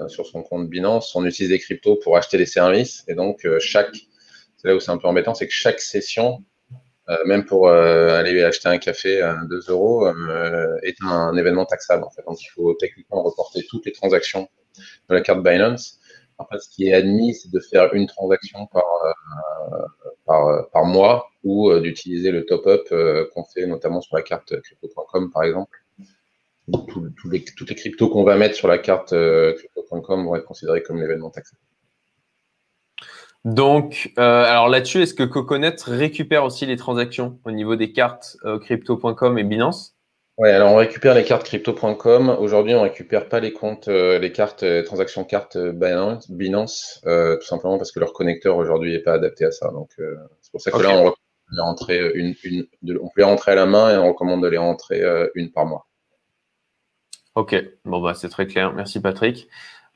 sur 0.08 0.26
son 0.26 0.42
compte 0.42 0.68
Binance, 0.68 1.16
on 1.16 1.24
utilise 1.24 1.48
des 1.50 1.58
cryptos 1.58 1.96
pour 1.96 2.16
acheter 2.18 2.36
des 2.36 2.44
services. 2.44 3.04
Et 3.08 3.14
donc, 3.14 3.46
chaque, 3.58 3.96
c'est 4.58 4.68
là 4.68 4.74
où 4.74 4.80
c'est 4.80 4.90
un 4.90 4.98
peu 4.98 5.08
embêtant, 5.08 5.34
c'est 5.34 5.46
que 5.46 5.52
chaque 5.52 5.80
session, 5.80 6.44
même 7.26 7.44
pour 7.44 7.70
aller 7.70 8.42
acheter 8.42 8.68
un 8.68 8.78
café 8.78 9.22
à 9.22 9.36
2 9.48 9.60
euros, 9.68 10.06
est 10.82 10.96
un, 11.02 11.34
événement 11.36 11.64
taxable. 11.64 12.04
En 12.04 12.10
fait. 12.10 12.22
Donc, 12.26 12.42
il 12.42 12.48
faut 12.48 12.74
techniquement 12.74 13.22
reporter 13.22 13.64
toutes 13.68 13.86
les 13.86 13.92
transactions 13.92 14.48
de 15.08 15.14
la 15.14 15.22
carte 15.22 15.42
Binance. 15.42 16.00
Après, 16.42 16.58
ce 16.58 16.68
qui 16.68 16.88
est 16.88 16.92
admis, 16.92 17.34
c'est 17.34 17.50
de 17.50 17.60
faire 17.60 17.92
une 17.94 18.06
transaction 18.06 18.66
par, 18.66 18.84
par, 20.26 20.70
par 20.70 20.84
mois 20.84 21.32
ou 21.44 21.70
euh, 21.70 21.80
d'utiliser 21.80 22.30
le 22.30 22.44
top-up 22.44 22.86
euh, 22.92 23.26
qu'on 23.34 23.44
fait 23.44 23.66
notamment 23.66 24.00
sur 24.00 24.16
la 24.16 24.22
carte 24.22 24.60
crypto.com 24.60 25.30
par 25.32 25.42
exemple. 25.44 25.78
toutes 26.86 27.70
les 27.70 27.74
cryptos 27.74 28.08
qu'on 28.08 28.24
va 28.24 28.36
mettre 28.36 28.54
sur 28.54 28.68
la 28.68 28.78
carte 28.78 29.12
euh, 29.12 29.54
crypto.com 29.54 30.24
vont 30.24 30.36
être 30.36 30.44
considérés 30.44 30.82
comme 30.82 31.00
l'événement 31.00 31.30
taxé. 31.30 31.56
Donc, 33.44 34.12
alors 34.16 34.68
là-dessus, 34.68 35.02
est-ce 35.02 35.14
que 35.14 35.24
Coconut 35.24 35.74
récupère 35.84 36.44
aussi 36.44 36.64
les 36.64 36.76
transactions 36.76 37.40
au 37.44 37.50
niveau 37.50 37.74
des 37.74 37.90
cartes 37.90 38.36
crypto.com 38.60 39.36
et 39.36 39.42
Binance? 39.42 39.96
Oui, 40.42 40.48
alors 40.50 40.72
on 40.72 40.76
récupère 40.76 41.14
les 41.14 41.22
cartes 41.22 41.44
crypto.com. 41.44 42.36
Aujourd'hui, 42.40 42.74
on 42.74 42.78
ne 42.78 42.88
récupère 42.88 43.28
pas 43.28 43.38
les 43.38 43.52
comptes, 43.52 43.86
euh, 43.86 44.18
les 44.18 44.32
cartes, 44.32 44.64
euh, 44.64 44.82
transactions 44.82 45.22
cartes 45.22 45.54
euh, 45.54 45.72
Binance, 46.28 47.00
tout 47.04 47.46
simplement 47.46 47.78
parce 47.78 47.92
que 47.92 48.00
leur 48.00 48.12
connecteur 48.12 48.56
aujourd'hui 48.56 48.90
n'est 48.90 49.04
pas 49.04 49.12
adapté 49.12 49.44
à 49.44 49.52
ça. 49.52 49.70
Donc, 49.70 49.90
c'est 50.40 50.50
pour 50.50 50.60
ça 50.60 50.72
que 50.72 50.82
là, 50.82 50.96
on, 50.96 51.14
les 51.52 51.60
rentrer 51.60 52.10
une, 52.14 52.34
une, 52.42 52.66
on 53.00 53.06
peut 53.06 53.18
les 53.18 53.22
rentrer 53.22 53.52
à 53.52 53.54
la 53.54 53.66
main 53.66 53.94
et 53.94 53.96
on 53.96 54.08
recommande 54.08 54.42
de 54.42 54.48
les 54.48 54.58
rentrer 54.58 55.04
une 55.36 55.52
par 55.52 55.64
mois. 55.64 55.86
Ok, 57.36 57.54
bon 57.84 58.00
bah 58.00 58.14
c'est 58.14 58.28
très 58.28 58.48
clair. 58.48 58.72
Merci 58.72 59.00
Patrick. 59.00 59.46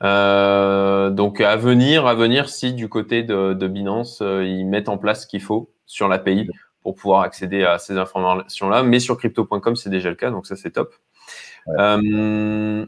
donc 0.01 1.41
à 1.41 1.57
venir, 1.57 2.07
à 2.07 2.15
venir, 2.15 2.47
si 2.47 2.71
du 2.71 2.87
côté 2.87 3.23
de, 3.23 3.51
de 3.53 3.67
Binance, 3.67 4.21
ils 4.21 4.65
mettent 4.65 4.87
en 4.87 4.97
place 4.97 5.23
ce 5.23 5.27
qu'il 5.27 5.41
faut 5.41 5.73
sur 5.85 6.07
l'API 6.07 6.47
pour 6.81 6.95
pouvoir 6.95 7.21
accéder 7.21 7.63
à 7.63 7.79
ces 7.79 7.97
informations-là. 7.97 8.83
Mais 8.83 8.99
sur 8.99 9.17
crypto.com, 9.17 9.75
c'est 9.75 9.89
déjà 9.89 10.09
le 10.09 10.15
cas, 10.15 10.31
donc 10.31 10.47
ça, 10.47 10.55
c'est 10.55 10.71
top. 10.71 10.93
Euh, 11.79 12.85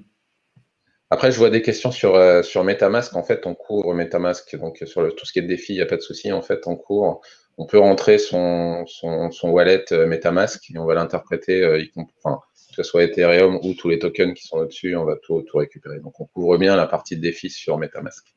Après, 1.10 1.32
je 1.32 1.38
vois 1.38 1.50
des 1.50 1.62
questions 1.62 1.92
sur, 1.92 2.16
euh, 2.16 2.44
sur 2.44 2.64
MetaMask. 2.64 3.16
En 3.16 3.24
fait, 3.24 3.46
on 3.48 3.56
court 3.56 3.94
MetaMask, 3.94 4.56
donc 4.58 4.84
sur 4.86 5.16
tout 5.16 5.26
ce 5.26 5.34
qui 5.34 5.40
est 5.40 5.44
défi, 5.44 5.74
il 5.74 5.78
n'y 5.78 5.82
a 5.82 5.86
pas 5.86 5.98
de 5.98 6.02
souci. 6.02 6.32
En 6.32 6.42
fait, 6.42 6.68
on 6.68 6.76
court, 6.76 7.22
on 7.58 7.66
peut 7.66 7.80
rentrer 7.80 8.20
son, 8.20 8.86
son, 8.88 9.50
wallet 9.50 9.86
euh, 9.92 10.06
MetaMask 10.06 10.70
et 10.72 10.78
on 10.78 10.86
va 10.86 10.94
l'interpréter, 10.94 11.90
que 11.96 12.76
ce 12.76 12.84
soit 12.84 13.04
Ethereum 13.04 13.60
ou 13.64 13.74
tous 13.74 13.90
les 13.90 14.00
tokens 14.00 14.34
qui 14.34 14.48
sont 14.48 14.58
au-dessus, 14.58 14.96
on 14.96 15.06
va 15.06 15.16
tout, 15.18 15.42
tout 15.42 15.58
récupérer. 15.58 16.00
Donc, 16.00 16.20
on 16.22 16.26
couvre 16.26 16.58
bien 16.58 16.76
la 16.76 16.88
partie 16.88 17.18
de 17.18 17.22
défi 17.22 17.50
sur 17.50 17.78
MetaMask. 17.78 18.34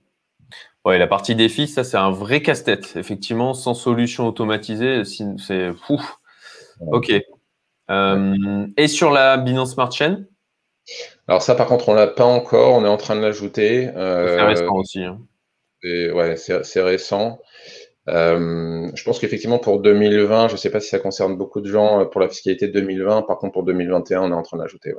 Ouais, 0.84 0.98
la 0.98 1.06
partie 1.06 1.34
défi, 1.34 1.68
ça 1.68 1.84
c'est 1.84 1.96
un 1.96 2.10
vrai 2.10 2.42
casse-tête. 2.42 2.94
Effectivement, 2.96 3.54
sans 3.54 3.74
solution 3.74 4.26
automatisée, 4.26 5.02
c'est 5.04 5.72
fou. 5.74 6.00
Ok. 6.80 7.12
Euh, 7.90 8.66
et 8.76 8.88
sur 8.88 9.10
la 9.10 9.36
Binance 9.36 9.74
Smart 9.74 9.92
Chain? 9.92 10.24
Alors 11.28 11.42
ça, 11.42 11.54
par 11.54 11.68
contre, 11.68 11.88
on 11.88 11.94
l'a 11.94 12.08
pas 12.08 12.24
encore. 12.24 12.74
On 12.74 12.84
est 12.84 12.88
en 12.88 12.96
train 12.96 13.14
de 13.14 13.20
l'ajouter. 13.20 13.90
Euh, 13.94 14.36
c'est 14.36 14.42
récent 14.42 14.74
aussi. 14.74 15.04
Hein. 15.04 15.20
Ouais, 15.84 16.36
c'est 16.36 16.82
récent. 16.82 17.40
Euh, 18.08 18.90
je 18.94 19.04
pense 19.04 19.20
qu'effectivement 19.20 19.60
pour 19.60 19.80
2020, 19.80 20.48
je 20.48 20.54
ne 20.54 20.56
sais 20.56 20.70
pas 20.70 20.80
si 20.80 20.88
ça 20.88 20.98
concerne 20.98 21.36
beaucoup 21.36 21.60
de 21.60 21.70
gens 21.70 22.04
pour 22.06 22.20
la 22.20 22.28
fiscalité 22.28 22.66
2020. 22.68 23.22
Par 23.22 23.38
contre, 23.38 23.52
pour 23.52 23.62
2021, 23.62 24.22
on 24.22 24.30
est 24.32 24.34
en 24.34 24.42
train 24.42 24.58
d'ajouter. 24.58 24.92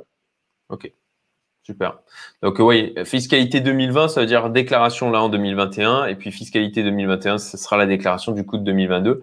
Ok. 0.70 0.90
Super. 1.64 2.00
Donc 2.42 2.58
oui, 2.58 2.94
fiscalité 3.06 3.60
2020, 3.60 4.08
ça 4.08 4.20
veut 4.20 4.26
dire 4.26 4.50
déclaration 4.50 5.10
là 5.10 5.22
en 5.22 5.30
2021, 5.30 6.04
et 6.06 6.14
puis 6.14 6.30
fiscalité 6.30 6.82
2021, 6.82 7.38
ce 7.38 7.56
sera 7.56 7.78
la 7.78 7.86
déclaration 7.86 8.32
du 8.32 8.44
coût 8.44 8.58
de 8.58 8.64
2022, 8.64 9.22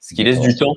ce 0.00 0.14
qui 0.14 0.24
laisse 0.24 0.40
du 0.40 0.56
temps 0.56 0.72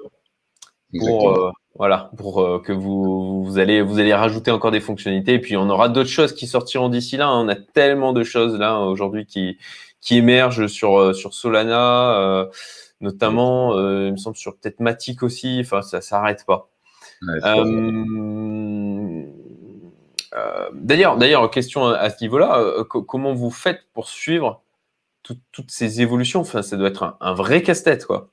pour 1.00 1.30
euh, 1.30 1.52
voilà 1.76 2.12
pour 2.18 2.42
euh, 2.42 2.60
que 2.60 2.74
vous, 2.74 3.46
vous 3.46 3.60
allez 3.60 3.82
vous 3.82 4.00
allez 4.00 4.14
rajouter 4.14 4.52
encore 4.52 4.72
des 4.72 4.82
fonctionnalités, 4.82 5.36
et 5.36 5.40
puis 5.40 5.56
on 5.56 5.70
aura 5.70 5.88
d'autres 5.88 6.10
choses 6.10 6.34
qui 6.34 6.48
sortiront 6.48 6.90
d'ici 6.90 7.16
là. 7.16 7.32
On 7.32 7.48
a 7.48 7.56
tellement 7.56 8.12
de 8.12 8.26
choses 8.26 8.60
là 8.60 8.82
aujourd'hui 8.82 9.26
qui 9.26 9.58
qui 10.02 10.18
émergent 10.18 10.68
sur 10.68 11.00
euh, 11.00 11.14
sur 11.14 11.34
Solana, 11.34 12.50
notamment, 13.00 13.74
il 13.80 14.12
me 14.12 14.18
semble 14.18 14.36
sur 14.36 14.58
peut-être 14.58 14.82
Matic 14.82 15.24
aussi. 15.24 15.60
Enfin, 15.62 15.82
ça 15.82 16.02
s'arrête 16.02 16.44
pas. 16.46 16.70
Euh, 20.36 20.70
d'ailleurs, 20.74 21.50
question 21.50 21.88
à, 21.88 22.10
ce 22.10 22.22
niveau-là, 22.22 22.60
euh, 22.60 22.84
comment 22.84 23.34
vous 23.34 23.52
faites 23.52 23.82
pour 23.94 24.10
suivre 24.10 24.62
toutes 25.24 25.72
ces 25.72 26.02
évolutions? 26.02 26.42
Enfin, 26.42 26.62
ça 26.62 26.78
doit 26.78 26.90
être 26.90 27.18
un, 27.20 27.34
vrai 27.34 27.62
casse-tête, 27.62 28.06
quoi. 28.06 28.30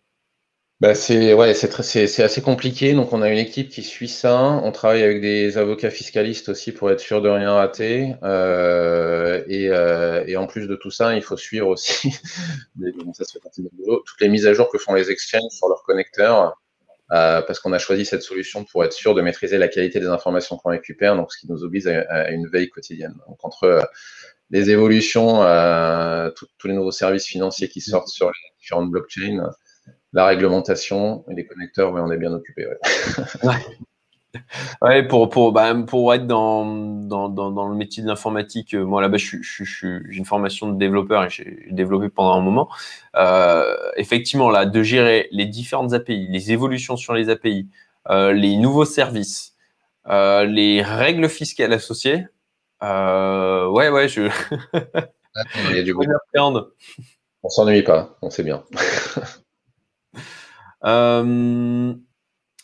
Bah 0.80 0.96
c'est 0.96 1.32
ouais, 1.32 1.54
c'est 1.54 2.22
assez 2.24 2.42
compliqué. 2.42 2.92
Donc 2.92 3.12
on 3.12 3.22
a 3.22 3.30
une 3.30 3.38
équipe 3.38 3.68
qui 3.68 3.84
suit 3.84 4.08
ça. 4.08 4.36
On 4.64 4.72
travaille 4.72 5.04
avec 5.04 5.20
des 5.20 5.56
avocats 5.56 5.90
fiscalistes 5.90 6.48
aussi 6.48 6.72
pour 6.72 6.90
être 6.90 6.98
sûr 6.98 7.22
de 7.22 7.28
rien 7.28 7.52
rater. 7.52 8.16
Euh, 8.24 9.44
et, 9.46 10.36
en 10.36 10.48
plus 10.48 10.66
de 10.66 10.74
tout 10.74 10.90
ça, 10.90 11.14
il 11.14 11.22
faut 11.22 11.36
suivre 11.36 11.68
aussi 11.68 12.10
toutes 12.80 14.20
les 14.20 14.28
mises 14.28 14.44
à 14.48 14.54
jour 14.54 14.68
que 14.70 14.78
font 14.78 14.94
les 14.94 15.08
exchanges 15.08 15.52
sur 15.52 15.68
leurs 15.68 15.84
connecteurs. 15.84 16.60
Euh, 17.12 17.42
parce 17.42 17.60
qu'on 17.60 17.72
a 17.72 17.78
choisi 17.78 18.06
cette 18.06 18.22
solution 18.22 18.64
pour 18.64 18.84
être 18.84 18.94
sûr 18.94 19.14
de 19.14 19.20
maîtriser 19.20 19.58
la 19.58 19.68
qualité 19.68 20.00
des 20.00 20.06
informations 20.06 20.56
qu'on 20.56 20.70
récupère, 20.70 21.14
donc 21.14 21.30
ce 21.30 21.38
qui 21.38 21.50
nous 21.50 21.62
oblige 21.62 21.86
à, 21.86 22.30
une 22.30 22.48
veille 22.48 22.70
quotidienne. 22.70 23.14
Donc 23.28 23.44
entre 23.44 23.64
euh, 23.64 23.82
les 24.50 24.70
évolutions, 24.70 25.42
euh, 25.42 26.30
tous 26.30 26.68
les 26.68 26.72
nouveaux 26.72 26.90
services 26.90 27.26
financiers 27.26 27.68
qui 27.68 27.82
sortent 27.82 28.08
sur 28.08 28.28
les 28.28 28.58
différentes 28.58 28.90
blockchains, 28.90 29.50
la 30.14 30.24
réglementation 30.24 31.24
et 31.30 31.34
les 31.34 31.44
connecteurs, 31.44 31.92
on 31.92 32.10
est 32.10 32.16
bien 32.16 32.32
occupé. 32.32 32.66
Ouais. 32.66 32.78
Ouais, 33.42 33.56
pour, 35.08 35.28
pour, 35.28 35.52
bah, 35.52 35.74
pour 35.86 36.14
être 36.14 36.26
dans, 36.26 36.64
dans, 36.64 37.28
dans, 37.28 37.68
le 37.68 37.74
métier 37.74 38.02
de 38.02 38.08
l'informatique, 38.08 38.74
euh, 38.74 38.84
moi 38.84 39.00
là-bas, 39.00 39.18
j'ai 39.18 39.40
une 39.82 40.24
formation 40.24 40.70
de 40.70 40.78
développeur 40.78 41.24
et 41.24 41.30
j'ai 41.30 41.68
développé 41.70 42.08
pendant 42.08 42.34
un 42.34 42.40
moment. 42.40 42.68
Euh, 43.16 43.74
effectivement, 43.96 44.50
là, 44.50 44.66
de 44.66 44.82
gérer 44.82 45.28
les 45.32 45.46
différentes 45.46 45.92
API, 45.92 46.28
les 46.30 46.52
évolutions 46.52 46.96
sur 46.96 47.14
les 47.14 47.28
API, 47.30 47.68
euh, 48.10 48.32
les 48.32 48.56
nouveaux 48.56 48.84
services, 48.84 49.54
les 50.08 50.82
règles 50.82 51.28
fiscales 51.28 51.72
associées. 51.72 52.26
ouais, 52.80 53.88
ouais, 53.88 54.08
je. 54.08 54.30
Il 55.70 55.76
y 55.76 55.78
a 55.78 55.82
du 55.82 55.94
On 57.42 57.48
s'ennuie 57.48 57.82
pas, 57.82 58.18
on 58.20 58.28
sait 58.30 58.42
bien. 58.42 58.64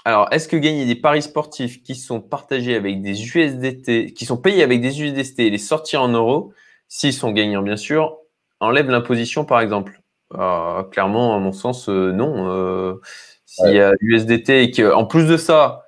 Alors, 0.09 0.29
est-ce 0.33 0.49
que 0.49 0.57
gagner 0.57 0.87
des 0.87 0.95
paris 0.95 1.23
sportifs 1.23 1.83
qui 1.83 1.95
sont 1.95 2.21
partagés 2.21 2.75
avec 2.75 3.03
des 3.03 3.37
USDT, 3.37 4.15
qui 4.15 4.25
sont 4.25 4.39
payés 4.39 4.63
avec 4.63 4.81
des 4.81 5.03
USDT 5.03 5.47
et 5.47 5.51
les 5.51 5.59
sortir 5.59 6.03
en 6.03 6.09
euros, 6.09 6.53
s'ils 6.89 7.13
sont 7.13 7.31
gagnants 7.31 7.63
bien 7.63 7.77
sûr, 7.77 8.17
enlève 8.61 8.91
l'imposition 8.91 9.45
par 9.45 9.61
exemple 9.61 10.01
Clairement, 10.31 11.35
à 11.35 11.39
mon 11.39 11.53
sens, 11.53 11.89
non. 11.89 12.99
S'il 13.45 13.75
y 13.75 13.81
a 13.81 13.93
USDT 14.01 14.63
et 14.63 14.71
qu'en 14.71 15.05
plus 15.05 15.27
de 15.27 15.37
ça, 15.37 15.85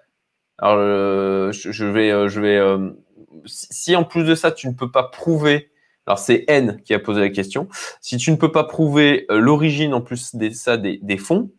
alors 0.60 0.76
euh, 0.78 1.52
je, 1.52 1.84
vais, 1.84 2.10
euh, 2.10 2.28
je 2.28 2.40
vais, 2.40 2.56
euh, 2.56 2.90
si 3.46 3.96
en 3.96 4.04
plus 4.04 4.24
de 4.24 4.34
ça 4.34 4.52
tu 4.52 4.68
ne 4.68 4.74
peux 4.74 4.90
pas 4.90 5.04
prouver, 5.04 5.70
alors 6.06 6.18
c'est 6.18 6.44
N 6.48 6.80
qui 6.84 6.92
a 6.92 6.98
posé 6.98 7.20
la 7.20 7.30
question, 7.30 7.68
si 8.00 8.18
tu 8.18 8.30
ne 8.30 8.36
peux 8.36 8.52
pas 8.52 8.64
prouver 8.64 9.26
l'origine 9.30 9.94
en 9.94 10.02
plus 10.02 10.34
de 10.34 10.50
ça 10.50 10.76
des, 10.76 11.16
fonds, 11.16 11.50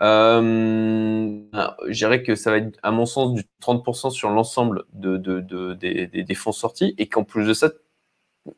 je 0.00 1.92
dirais 1.92 2.22
que 2.22 2.34
ça 2.34 2.50
va 2.50 2.58
être, 2.58 2.78
à 2.82 2.90
mon 2.90 3.06
sens, 3.06 3.34
du 3.34 3.44
30% 3.62 4.10
sur 4.10 4.30
l'ensemble 4.30 4.84
de, 4.92 5.16
des, 5.74 6.34
fonds 6.34 6.52
sortis 6.52 6.94
et 6.98 7.06
qu'en 7.06 7.24
plus 7.24 7.46
de 7.46 7.54
ça, 7.54 7.70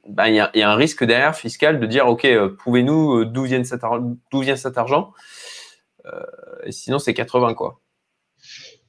ben, 0.08 0.26
il 0.28 0.36
y, 0.36 0.40
a, 0.40 0.70
un 0.70 0.76
risque 0.76 1.04
derrière 1.04 1.34
fiscal 1.36 1.80
de 1.80 1.86
dire, 1.86 2.06
OK, 2.06 2.26
prouvez-nous 2.58 3.24
d'où 3.24 3.44
vient, 3.44 3.62
vient 4.32 4.56
cet 4.56 4.78
argent? 4.78 5.12
et 6.64 6.72
sinon, 6.72 6.98
c'est 6.98 7.14
80, 7.14 7.54
quoi. 7.54 7.80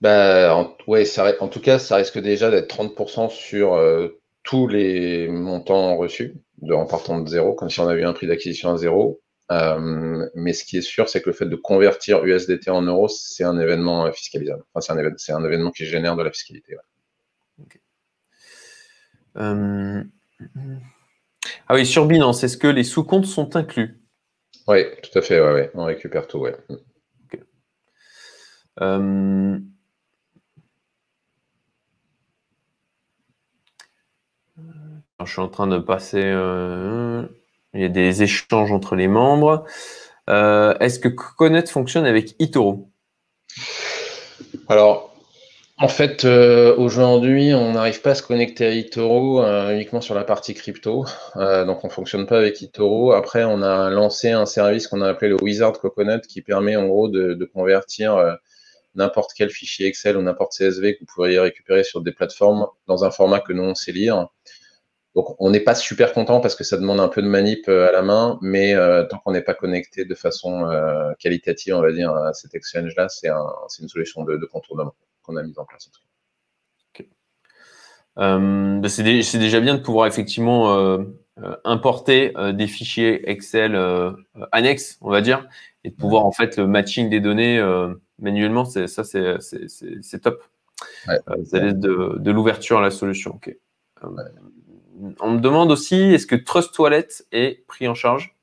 Bah, 0.04 0.56
en, 0.56 0.76
ouais, 0.88 1.06
ça, 1.06 1.34
en 1.39 1.48
tout 1.48 1.62
cas, 1.62 1.80
ça 1.80 1.96
risque 1.96 2.20
déjà 2.20 2.52
d'être 2.52 2.76
30% 2.76 3.30
sur 3.30 3.74
euh, 3.74 4.20
tous 4.44 4.68
les 4.68 5.30
montants 5.30 5.96
reçus, 5.96 6.36
de, 6.62 6.74
en 6.74 6.86
partant 6.86 7.22
de 7.22 7.30
zéro, 7.30 7.54
comme 7.54 7.70
si 7.70 7.80
on 7.80 7.88
avait 7.88 8.04
un 8.04 8.12
prix 8.12 8.28
d'acquisition 8.28 8.72
à 8.72 8.78
zéro. 8.78 9.22
Euh, 9.52 10.30
mais 10.36 10.54
ce 10.54 10.64
qui 10.64 10.78
est 10.78 10.82
sûr, 10.82 11.10
c'est 11.10 11.22
que 11.22 11.30
le 11.30 11.36
fait 11.36 11.46
de 11.46 11.56
convertir 11.56 12.24
USDT 12.24 12.70
en 12.70 12.82
euros, 12.82 13.08
c'est 13.08 13.44
un 13.44 13.60
événement 13.60 14.06
euh, 14.06 14.12
fiscalisable. 14.12 14.64
Enfin, 14.74 14.82
c'est 14.82 14.94
un, 14.94 14.98
événement, 14.98 15.18
un 15.30 15.46
événement 15.46 15.72
qui 15.72 15.86
génère 15.86 16.16
de 16.16 16.24
la 16.24 16.32
fiscalité. 16.32 16.78
Ah 19.36 19.54
oui, 21.72 21.86
sur 21.86 22.06
Binance, 22.06 22.44
est-ce 22.44 22.58
que 22.58 22.68
les 22.68 22.84
sous-comptes 22.84 23.26
sont 23.26 23.56
inclus? 23.56 24.00
Oui, 24.68 24.86
tout 25.02 25.18
à 25.18 25.22
fait, 25.22 25.42
ouais, 25.42 25.54
ouais. 25.54 25.72
on 25.74 25.86
récupère 25.86 26.28
tout. 26.28 26.40
Ouais. 26.40 26.56
je 35.20 35.32
suis 35.32 35.42
en 35.42 35.48
train 35.48 35.68
de 35.68 35.80
passer. 35.80 36.22
Euh, 37.74 37.80
il 37.80 37.82
y 37.82 37.86
a 37.86 37.90
des 37.90 38.24
échanges 38.24 38.72
entre 38.72 38.96
les 38.96 39.08
membres. 39.08 39.66
Euh, 40.30 40.74
est-ce 40.80 41.00
que 41.00 41.10
Connect 41.10 41.70
fonctionne 41.70 42.06
avec 42.06 42.36
eToro 42.40 42.90
Alors, 44.70 45.14
en 45.78 45.88
fait, 45.90 46.24
euh, 46.24 46.76
aujourd'hui, 46.78 47.54
on 47.54 47.74
n'arrive 47.74 48.02
pas 48.02 48.12
à 48.12 48.16
se 48.16 48.24
connecter 48.24 48.66
à 48.66 48.72
eToro 48.72 49.44
uniquement 49.72 50.02
sur 50.02 50.16
la 50.16 50.24
partie 50.24 50.54
crypto. 50.54 51.06
donc, 51.36 51.84
on 51.84 51.88
ne 51.88 51.92
fonctionne 51.92 52.26
pas 52.26 52.38
avec 52.38 52.62
eToro. 52.62 53.12
Après, 53.12 53.44
on 53.44 53.62
a 53.62 53.90
lancé 53.90 54.32
un 54.32 54.46
service 54.46 54.88
qu'on 54.88 55.02
a 55.02 55.10
appelé 55.10 55.30
le 55.30 55.44
Wizard 55.44 55.74
Coconut 55.80 56.22
qui 56.22 56.42
permet 56.42 56.76
en 56.76 56.88
gros 56.88 57.10
de, 57.10 57.50
convertir 57.54 58.38
n'importe 58.96 59.32
quel 59.36 59.50
fichier 59.50 59.88
Excel 59.88 60.16
ou 60.16 60.22
n'importe 60.22 60.54
CSV 60.54 60.94
que 60.94 61.00
vous 61.02 61.12
pourriez 61.14 61.40
récupérer 61.40 61.84
sur 61.84 62.02
des 62.02 62.12
plateformes 62.14 62.68
dans 62.88 63.04
un 63.04 63.12
format 63.12 63.42
que 63.42 63.52
nous, 63.52 63.64
on 63.64 63.76
sait 63.76 63.92
lire. 63.92 64.28
Donc, 65.15 65.36
on 65.39 65.52
n'est 65.52 65.60
pas 65.60 65.76
super 65.76 66.12
content 66.13 66.39
parce 66.39 66.56
que 66.56 66.63
ça 66.63 66.78
demande 66.78 66.99
un 66.99 67.08
peu 67.08 67.21
de 67.21 67.28
manip 67.28 67.67
euh, 67.69 67.88
à 67.88 67.91
la 67.91 68.02
main, 68.02 68.39
mais 68.41 68.73
euh, 68.73 69.04
tant 69.04 69.19
qu'on 69.19 69.32
n'est 69.32 69.43
pas 69.43 69.54
connecté 69.54 70.06
de 70.06 70.15
façon 70.15 70.65
euh, 70.65 71.13
qualitative, 71.19 71.76
on 71.76 71.82
va 71.82 71.91
dire, 71.91 72.12
à 72.15 72.34
cet 72.34 72.56
exchange-là, 72.56 73.10
c'est 73.10 73.30
une 73.30 73.89
solution 73.89 74.23
de, 74.23 74.43
contournement 74.45 74.95
qu'on 75.21 75.36
a 75.36 75.43
mise 75.43 75.60
en 75.60 75.65
place. 75.65 75.89
Bah, 78.15 78.89
c'est 78.89 79.04
déjà 79.04 79.60
bien 79.60 79.76
de 79.76 79.82
pouvoir 79.82 80.08
effectivement 80.08 80.99
importer 81.63 82.34
des 82.54 82.67
fichiers 82.67 83.28
Excel 83.30 83.76
annexes, 84.52 84.97
on 85.02 85.10
va 85.10 85.21
dire, 85.21 85.47
et 85.84 85.89
de 85.89 85.95
pouvoir 85.95 86.26
en 86.26 86.32
fait 86.32 86.58
le 86.58 86.67
matching 86.67 87.10
des 87.10 87.19
données 87.19 87.60
manuellement. 88.19 88.65
Ça, 88.65 89.04
c'est 89.04 90.19
top. 90.21 90.43
ça 91.08 91.60
laisse 91.60 91.76
de, 91.76 92.32
l'ouverture 92.32 92.78
à 92.78 92.82
la 92.82 92.91
solution. 92.91 93.39
On 95.20 95.32
me 95.32 95.40
demande 95.40 95.72
aussi, 95.72 95.96
est-ce 95.96 96.28
que 96.28 96.36
Trust 96.36 96.78
Wallet 96.80 97.08
est 97.32 97.66
pris 97.68 97.88
en 97.88 97.96
charge? 97.96 98.36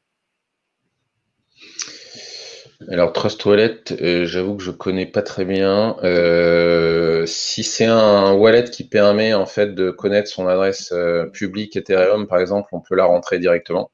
Alors 2.89 3.13
Trust 3.13 3.45
Wallet, 3.45 3.83
euh, 4.01 4.25
j'avoue 4.25 4.57
que 4.57 4.63
je 4.63 4.71
connais 4.71 5.07
pas 5.07 5.23
très 5.23 5.45
bien. 5.45 5.97
Euh, 6.03 7.27
si 7.27 7.63
c'est 7.63 7.85
un 7.85 8.33
wallet 8.33 8.65
qui 8.65 8.89
permet 8.89 9.35
en 9.35 9.45
fait 9.47 9.75
de 9.75 9.91
connaître 9.91 10.29
son 10.29 10.49
adresse 10.49 10.91
euh, 10.93 11.27
publique 11.27 11.77
Ethereum, 11.77 12.27
par 12.27 12.39
exemple, 12.41 12.69
on 12.73 12.81
peut 12.81 12.95
la 12.97 13.05
rentrer 13.05 13.39
directement. 13.39 13.91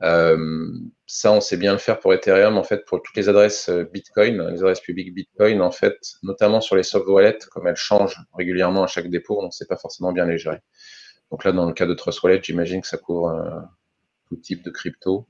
ça, 0.00 1.32
on 1.32 1.40
sait 1.40 1.56
bien 1.56 1.72
le 1.72 1.78
faire 1.78 1.98
pour 1.98 2.14
Ethereum. 2.14 2.56
En 2.58 2.64
fait, 2.64 2.84
pour 2.86 3.02
toutes 3.02 3.16
les 3.16 3.28
adresses 3.28 3.70
Bitcoin, 3.92 4.50
les 4.50 4.58
adresses 4.60 4.80
publiques 4.80 5.12
Bitcoin, 5.14 5.60
en 5.60 5.70
fait, 5.72 5.96
notamment 6.22 6.60
sur 6.60 6.76
les 6.76 6.82
soft 6.84 7.06
wallets, 7.08 7.38
comme 7.50 7.66
elles 7.66 7.76
changent 7.76 8.18
régulièrement 8.34 8.84
à 8.84 8.86
chaque 8.86 9.10
dépôt, 9.10 9.38
on 9.40 9.46
ne 9.46 9.50
sait 9.50 9.66
pas 9.66 9.76
forcément 9.76 10.12
bien 10.12 10.26
les 10.26 10.38
gérer. 10.38 10.60
Donc 11.30 11.44
là, 11.44 11.52
dans 11.52 11.66
le 11.66 11.72
cas 11.72 11.86
de 11.86 11.94
Trust 11.94 12.22
Wallet, 12.22 12.40
j'imagine 12.42 12.80
que 12.80 12.88
ça 12.88 12.98
couvre 12.98 13.28
euh, 13.28 13.60
tout 14.28 14.36
type 14.36 14.62
de 14.64 14.70
crypto. 14.70 15.26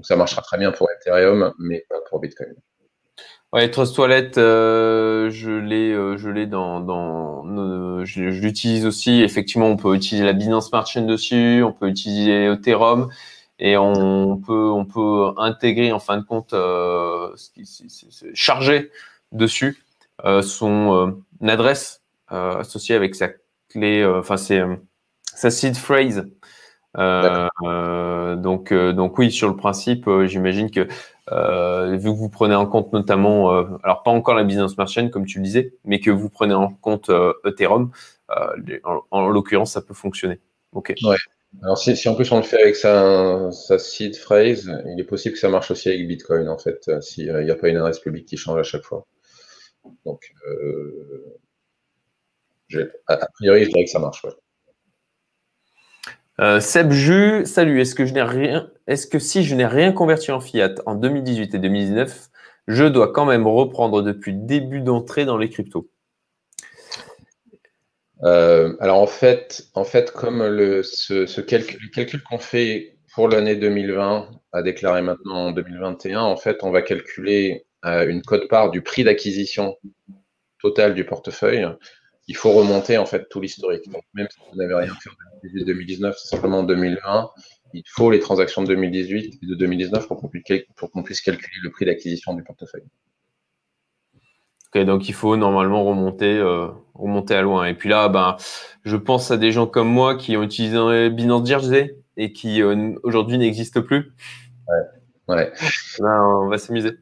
ça 0.00 0.16
marchera 0.16 0.42
très 0.42 0.58
bien 0.58 0.72
pour 0.72 0.88
Ethereum, 0.90 1.52
mais 1.58 1.84
pas 1.88 2.00
pour 2.08 2.20
Bitcoin. 2.20 2.54
Ouais, 3.52 3.70
Trust 3.70 3.96
Wallet, 3.98 4.38
euh, 4.38 5.30
je 5.30 5.50
l'ai, 5.50 5.92
euh, 5.92 6.16
je 6.16 6.28
l'ai 6.28 6.46
dans, 6.46 6.80
dans 6.80 8.04
je, 8.04 8.22
l'utilise 8.22 8.86
aussi. 8.86 9.22
Effectivement, 9.22 9.66
on 9.66 9.76
peut 9.76 9.94
utiliser 9.94 10.24
la 10.24 10.32
Binance 10.32 10.68
Smart 10.68 10.86
Chain 10.86 11.02
dessus, 11.02 11.62
on 11.62 11.72
peut 11.72 11.88
utiliser 11.88 12.46
Ethereum 12.46 13.10
et 13.58 13.76
on 13.76 14.36
peut, 14.38 14.70
on 14.70 14.84
peut 14.84 15.32
intégrer 15.38 15.92
en 15.92 15.98
fin 15.98 16.18
de 16.18 16.22
compte 16.22 16.50
ce 16.50 17.50
qui 17.50 17.64
chargé 18.34 18.90
dessus 19.32 19.82
son 20.42 21.22
adresse 21.40 22.02
associée 22.28 22.94
avec 22.94 23.14
sa 23.14 23.28
clé. 23.68 24.04
Enfin, 24.04 24.36
c'est 24.36 24.62
sa 25.36 25.50
seed 25.50 25.76
phrase. 25.76 26.24
Euh, 26.98 27.46
euh, 27.62 28.36
donc, 28.36 28.72
euh, 28.72 28.92
donc 28.92 29.18
oui, 29.18 29.30
sur 29.30 29.48
le 29.48 29.56
principe, 29.56 30.08
j'imagine 30.24 30.70
que 30.70 30.80
vu 30.80 32.04
que 32.04 32.16
vous 32.16 32.28
prenez 32.28 32.54
en 32.54 32.66
compte 32.66 32.92
notamment, 32.92 33.50
alors 33.82 34.02
pas 34.02 34.10
encore 34.10 34.34
la 34.34 34.44
business 34.44 34.72
smart 34.72 34.88
chain 34.88 35.08
comme 35.08 35.26
tu 35.26 35.38
le 35.38 35.44
disais, 35.44 35.74
mais 35.84 36.00
que 36.00 36.10
vous 36.10 36.30
prenez 36.30 36.54
en 36.54 36.68
compte 36.68 37.10
Ethereum, 37.44 37.90
en, 39.10 39.28
l'occurrence, 39.28 39.72
ça 39.72 39.82
peut 39.82 39.94
fonctionner. 39.94 40.40
Ok. 40.72 40.94
Ouais. 41.04 41.16
Alors 41.62 41.78
si, 41.78 41.96
si, 41.96 42.08
en 42.08 42.14
plus 42.14 42.30
on 42.32 42.36
le 42.36 42.42
fait 42.42 42.60
avec 42.60 42.76
sa, 42.76 43.50
sa 43.50 43.78
seed 43.78 44.16
phrase, 44.16 44.70
il 44.86 45.00
est 45.00 45.04
possible 45.04 45.34
que 45.34 45.40
ça 45.40 45.48
marche 45.48 45.70
aussi 45.70 45.88
avec 45.88 46.06
Bitcoin 46.06 46.48
en 46.48 46.58
fait, 46.58 46.90
s'il 47.00 47.32
n'y 47.34 47.50
a 47.50 47.54
pas 47.54 47.68
une 47.68 47.76
adresse 47.76 47.98
publique 47.98 48.26
qui 48.26 48.36
change 48.36 48.58
à 48.58 48.62
chaque 48.62 48.84
fois. 48.84 49.06
Donc, 50.04 50.32
a, 53.08 53.26
priori, 53.34 53.64
je 53.64 53.68
dirais 53.68 53.84
que 53.84 53.90
ça 53.90 53.98
marche. 53.98 54.24
Ouais. 54.24 54.32
Euh, 56.38 56.60
Seb 56.60 56.92
Ju, 56.92 57.46
salut. 57.46 57.80
Est-ce 57.80 57.94
que 57.94 59.18
si 59.18 59.42
je 59.42 59.54
n'ai 59.54 59.66
rien 59.66 59.92
converti 59.92 60.30
en 60.32 60.40
fiat 60.40 60.74
en 60.84 60.94
2018 60.94 61.54
et 61.54 61.58
2019, 61.58 62.28
je 62.68 62.84
dois 62.84 63.10
quand 63.12 63.24
même 63.24 63.46
reprendre 63.46 64.02
depuis 64.02 64.34
début 64.34 64.82
d'entrée 64.82 65.24
dans 65.24 65.38
les 65.38 65.48
cryptos? 65.48 65.88
Euh, 68.22 68.76
Alors 68.80 68.98
en 68.98 69.06
fait, 69.06 69.68
en 69.74 69.84
fait, 69.84 70.10
comme 70.10 70.46
le, 70.46 70.82
calcul, 71.94 72.22
qu'on 72.22 72.38
fait 72.38 72.98
pour 73.14 73.28
l'année 73.28 73.56
2020 73.56 74.28
à 74.52 74.62
déclarer 74.62 75.00
maintenant 75.00 75.46
en 75.46 75.52
2021, 75.52 76.20
en 76.20 76.36
fait, 76.36 76.58
on 76.62 76.70
va 76.70 76.82
calculer 76.82 77.64
euh, 77.86 78.06
une 78.06 78.20
cote-part 78.20 78.70
du 78.70 78.82
prix 78.82 79.04
d'acquisition 79.04 79.76
total 80.60 80.92
du 80.92 81.04
portefeuille 81.06 81.66
il 82.28 82.36
faut 82.36 82.52
remonter 82.52 82.98
en 82.98 83.06
fait 83.06 83.28
tout 83.28 83.40
l'historique. 83.40 83.88
Donc 83.90 84.02
même 84.14 84.26
si 84.30 84.38
vous 84.50 84.56
n'avez 84.56 84.74
rien 84.74 84.94
fait 84.94 85.10
en 85.10 85.46
2018-2019, 85.46 86.14
c'est 86.16 86.28
simplement 86.28 86.60
en 86.60 86.64
2020, 86.64 87.30
il 87.72 87.82
faut 87.86 88.10
les 88.10 88.20
transactions 88.20 88.62
de 88.62 88.68
2018 88.68 89.38
et 89.42 89.46
de 89.46 89.54
2019 89.54 90.06
pour 90.08 90.20
qu'on 90.20 90.28
puisse, 90.28 91.20
calculer 91.20 91.56
le 91.62 91.70
prix 91.70 91.84
d'acquisition 91.84 92.34
du 92.34 92.42
portefeuille. 92.42 92.84
Ok, 94.74 94.82
donc 94.84 95.08
il 95.08 95.14
faut 95.14 95.36
normalement 95.36 95.84
remonter, 95.84 96.36
euh, 96.36 96.68
remonter 96.94 97.34
à 97.34 97.42
loin. 97.42 97.66
Et 97.66 97.74
puis 97.74 97.88
là, 97.88 98.08
ben, 98.08 98.36
je 98.84 98.96
pense 98.96 99.30
à 99.30 99.36
des 99.36 99.52
gens 99.52 99.66
comme 99.66 99.88
moi 99.88 100.16
qui 100.16 100.36
ont 100.36 100.42
utilisé 100.42 101.10
Binance 101.10 101.46
Jersey 101.48 101.96
et 102.16 102.32
qui 102.32 102.62
euh, 102.62 102.94
aujourd'hui 103.02 103.38
n'existent 103.38 103.82
plus. 103.82 104.12
Ouais. 105.28 105.34
ouais. 105.36 105.52
on 106.00 106.48
va 106.48 106.58
s'amuser. 106.58 106.92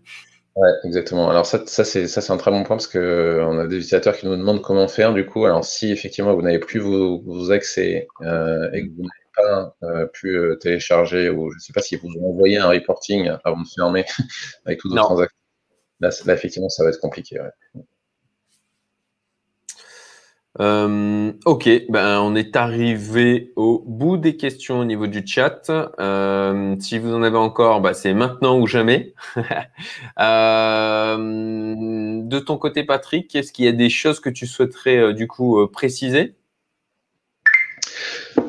Ouais, 0.56 0.70
exactement. 0.84 1.28
Alors 1.30 1.46
ça, 1.46 1.66
ça 1.66 1.84
c'est 1.84 2.06
ça 2.06 2.20
c'est 2.20 2.32
un 2.32 2.36
très 2.36 2.52
bon 2.52 2.62
point 2.62 2.76
parce 2.76 2.86
que 2.86 3.40
on 3.42 3.58
a 3.58 3.66
des 3.66 3.76
utilisateurs 3.76 4.16
qui 4.16 4.26
nous 4.26 4.36
demandent 4.36 4.62
comment 4.62 4.86
faire 4.86 5.12
du 5.12 5.26
coup. 5.26 5.44
Alors 5.46 5.64
si 5.64 5.90
effectivement 5.90 6.32
vous 6.34 6.42
n'avez 6.42 6.60
plus 6.60 6.78
vos, 6.78 7.50
accès 7.50 8.06
euh, 8.22 8.70
et 8.72 8.86
que 8.86 8.94
vous 8.94 9.02
n'avez 9.02 9.24
pas 9.34 9.76
euh, 9.82 10.06
pu 10.06 10.36
euh, 10.36 10.54
télécharger 10.54 11.28
ou 11.28 11.50
je 11.50 11.56
ne 11.56 11.60
sais 11.60 11.72
pas 11.72 11.80
si 11.80 11.96
vous 11.96 12.08
ont 12.20 12.30
envoyé 12.30 12.58
un 12.58 12.68
reporting 12.68 13.30
avant 13.42 13.62
de 13.62 13.66
fermer 13.66 14.04
avec 14.64 14.78
toutes 14.78 14.92
vos 14.92 14.98
transactions, 14.98 15.36
là, 15.98 16.10
là, 16.24 16.34
effectivement 16.34 16.68
ça 16.68 16.84
va 16.84 16.90
être 16.90 17.00
compliqué. 17.00 17.40
Ouais. 17.40 17.82
Euh, 20.60 21.32
ok, 21.46 21.68
ben 21.88 22.20
on 22.20 22.36
est 22.36 22.54
arrivé 22.54 23.52
au 23.56 23.82
bout 23.84 24.16
des 24.16 24.36
questions 24.36 24.78
au 24.78 24.84
niveau 24.84 25.08
du 25.08 25.26
chat. 25.26 25.68
Euh, 25.98 26.76
si 26.78 26.98
vous 26.98 27.12
en 27.12 27.22
avez 27.22 27.36
encore, 27.36 27.80
ben, 27.80 27.92
c'est 27.92 28.14
maintenant 28.14 28.58
ou 28.60 28.66
jamais. 28.66 29.14
euh, 30.20 31.16
de 32.22 32.38
ton 32.38 32.56
côté, 32.56 32.84
Patrick, 32.84 33.34
est-ce 33.34 33.52
qu'il 33.52 33.64
y 33.64 33.68
a 33.68 33.72
des 33.72 33.90
choses 33.90 34.20
que 34.20 34.30
tu 34.30 34.46
souhaiterais 34.46 35.12
du 35.12 35.26
coup 35.26 35.66
préciser? 35.68 36.36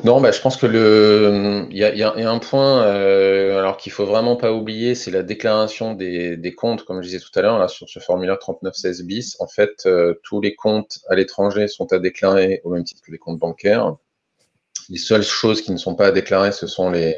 Non, 0.06 0.20
bah, 0.20 0.30
je 0.30 0.40
pense 0.40 0.56
que 0.56 0.66
le, 0.66 1.66
il 1.72 1.76
y 1.78 1.82
a, 1.82 2.14
un 2.14 2.38
point, 2.38 2.84
euh, 2.84 3.58
alors 3.58 3.76
qu'il 3.76 3.90
faut 3.90 4.06
vraiment 4.06 4.36
pas 4.36 4.52
oublier, 4.52 4.94
c'est 4.94 5.10
la 5.10 5.24
déclaration 5.24 5.94
des, 5.94 6.54
comptes, 6.56 6.84
comme 6.84 7.02
je 7.02 7.08
disais 7.08 7.18
tout 7.18 7.36
à 7.36 7.42
l'heure, 7.42 7.58
là 7.58 7.66
sur 7.66 7.88
ce 7.88 7.98
formulaire 7.98 8.38
3916 8.38 9.02
bis. 9.02 9.36
En 9.40 9.48
fait, 9.48 9.84
euh, 9.86 10.14
tous 10.22 10.40
les 10.40 10.54
comptes 10.54 11.00
à 11.08 11.16
l'étranger 11.16 11.66
sont 11.66 11.92
à 11.92 11.98
déclarer 11.98 12.60
au 12.62 12.70
même 12.70 12.84
titre 12.84 13.02
que 13.04 13.10
les 13.10 13.18
comptes 13.18 13.40
bancaires. 13.40 13.96
Les 14.90 14.98
seules 14.98 15.24
choses 15.24 15.60
qui 15.60 15.72
ne 15.72 15.76
sont 15.76 15.96
pas 15.96 16.06
à 16.06 16.12
déclarer, 16.12 16.52
ce 16.52 16.68
sont 16.68 16.88
les 16.88 17.16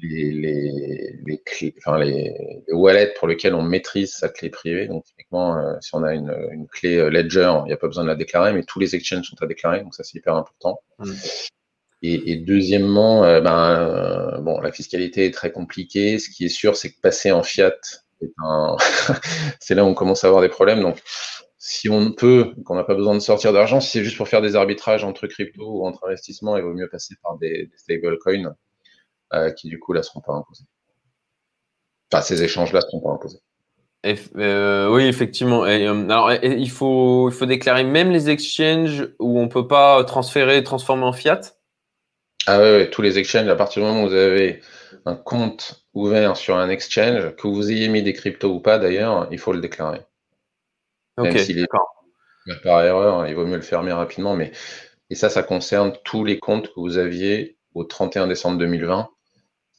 les, 0.00 0.30
les, 0.30 1.18
les, 1.26 2.62
wallets 2.68 3.12
pour 3.18 3.26
lesquels 3.26 3.56
on 3.56 3.62
maîtrise 3.62 4.12
sa 4.12 4.28
clé 4.28 4.50
privée. 4.50 4.86
Donc, 4.86 5.02
typiquement, 5.04 5.58
euh, 5.58 5.74
si 5.80 5.92
on 5.96 6.04
a 6.04 6.14
une, 6.14 6.32
clé 6.70 7.10
Ledger, 7.10 7.52
il 7.64 7.66
n'y 7.66 7.72
a 7.72 7.76
pas 7.76 7.88
besoin 7.88 8.04
de 8.04 8.08
la 8.08 8.14
déclarer, 8.14 8.52
mais 8.52 8.62
tous 8.62 8.78
les 8.78 8.94
exchanges 8.94 9.28
sont 9.28 9.42
à 9.42 9.48
déclarer, 9.48 9.80
donc 9.80 9.96
ça 9.96 10.04
c'est 10.04 10.16
hyper 10.16 10.36
important. 10.36 10.80
Mmh. 11.00 11.10
Et, 12.02 12.36
deuxièmement, 12.36 13.24
euh, 13.24 13.40
ben, 13.40 13.70
euh, 13.70 14.38
bon, 14.38 14.60
la 14.60 14.70
fiscalité 14.70 15.26
est 15.26 15.34
très 15.34 15.50
compliquée. 15.50 16.18
Ce 16.18 16.30
qui 16.30 16.44
est 16.44 16.48
sûr, 16.48 16.76
c'est 16.76 16.92
que 16.92 17.00
passer 17.00 17.32
en 17.32 17.42
fiat, 17.42 17.74
c'est 19.60 19.74
là 19.74 19.84
où 19.84 19.88
on 19.88 19.94
commence 19.94 20.22
à 20.22 20.28
avoir 20.28 20.42
des 20.42 20.48
problèmes. 20.48 20.80
Donc, 20.80 21.02
si 21.58 21.88
on 21.88 22.12
peut, 22.12 22.54
qu'on 22.64 22.76
n'a 22.76 22.84
pas 22.84 22.94
besoin 22.94 23.14
de 23.14 23.20
sortir 23.20 23.52
d'argent, 23.52 23.80
si 23.80 23.90
c'est 23.90 24.04
juste 24.04 24.16
pour 24.16 24.28
faire 24.28 24.42
des 24.42 24.54
arbitrages 24.54 25.02
entre 25.02 25.26
crypto 25.26 25.64
ou 25.64 25.86
entre 25.86 26.06
investissements, 26.06 26.56
il 26.56 26.62
vaut 26.62 26.72
mieux 26.72 26.88
passer 26.88 27.16
par 27.20 27.36
des, 27.38 27.68
stablecoins 27.76 28.54
euh, 29.34 29.50
qui, 29.50 29.68
du 29.68 29.80
coup, 29.80 29.92
là, 29.92 30.00
ne 30.00 30.04
seront 30.04 30.20
pas 30.20 30.34
imposés. 30.34 30.64
Enfin, 32.12 32.22
ces 32.22 32.44
échanges-là 32.44 32.78
ne 32.78 32.84
seront 32.84 33.00
pas 33.00 33.10
imposés. 33.10 33.40
Oui, 34.04 35.02
effectivement. 35.02 35.64
alors, 35.64 36.32
il, 36.44 36.70
faut, 36.70 37.28
il 37.28 37.34
faut 37.34 37.46
déclarer 37.46 37.82
même 37.82 38.12
les 38.12 38.30
exchanges 38.30 39.08
où 39.18 39.40
on 39.40 39.44
ne 39.44 39.48
peut 39.48 39.66
pas 39.66 40.04
transférer, 40.04 40.62
transformer 40.62 41.02
en 41.02 41.12
fiat? 41.12 41.57
Ah 42.50 42.62
oui, 42.62 42.88
tous 42.88 43.02
les 43.02 43.18
exchanges, 43.18 43.46
à 43.48 43.56
partir 43.56 43.82
du 43.82 43.88
moment 43.88 44.04
où 44.04 44.08
vous 44.08 44.14
avez 44.14 44.62
un 45.04 45.14
compte 45.14 45.84
ouvert 45.92 46.34
sur 46.34 46.56
un 46.56 46.70
exchange, 46.70 47.36
que 47.36 47.46
vous 47.46 47.70
ayez 47.70 47.88
mis 47.88 48.02
des 48.02 48.14
cryptos 48.14 48.50
ou 48.50 48.60
pas 48.60 48.78
d'ailleurs, 48.78 49.28
il 49.30 49.38
faut 49.38 49.52
le 49.52 49.60
déclarer. 49.60 50.00
Ok, 51.18 51.34
d'accord. 51.34 52.06
Par 52.62 52.82
erreur, 52.82 53.26
il 53.26 53.34
vaut 53.34 53.44
mieux 53.44 53.56
le 53.56 53.62
fermer 53.62 53.92
rapidement, 53.92 54.34
mais 54.34 54.52
et 55.10 55.14
ça, 55.14 55.28
ça 55.28 55.42
concerne 55.42 55.92
tous 56.04 56.24
les 56.24 56.38
comptes 56.38 56.68
que 56.68 56.80
vous 56.80 56.96
aviez 56.96 57.58
au 57.74 57.84
31 57.84 58.26
décembre 58.26 58.56
2020. 58.56 59.10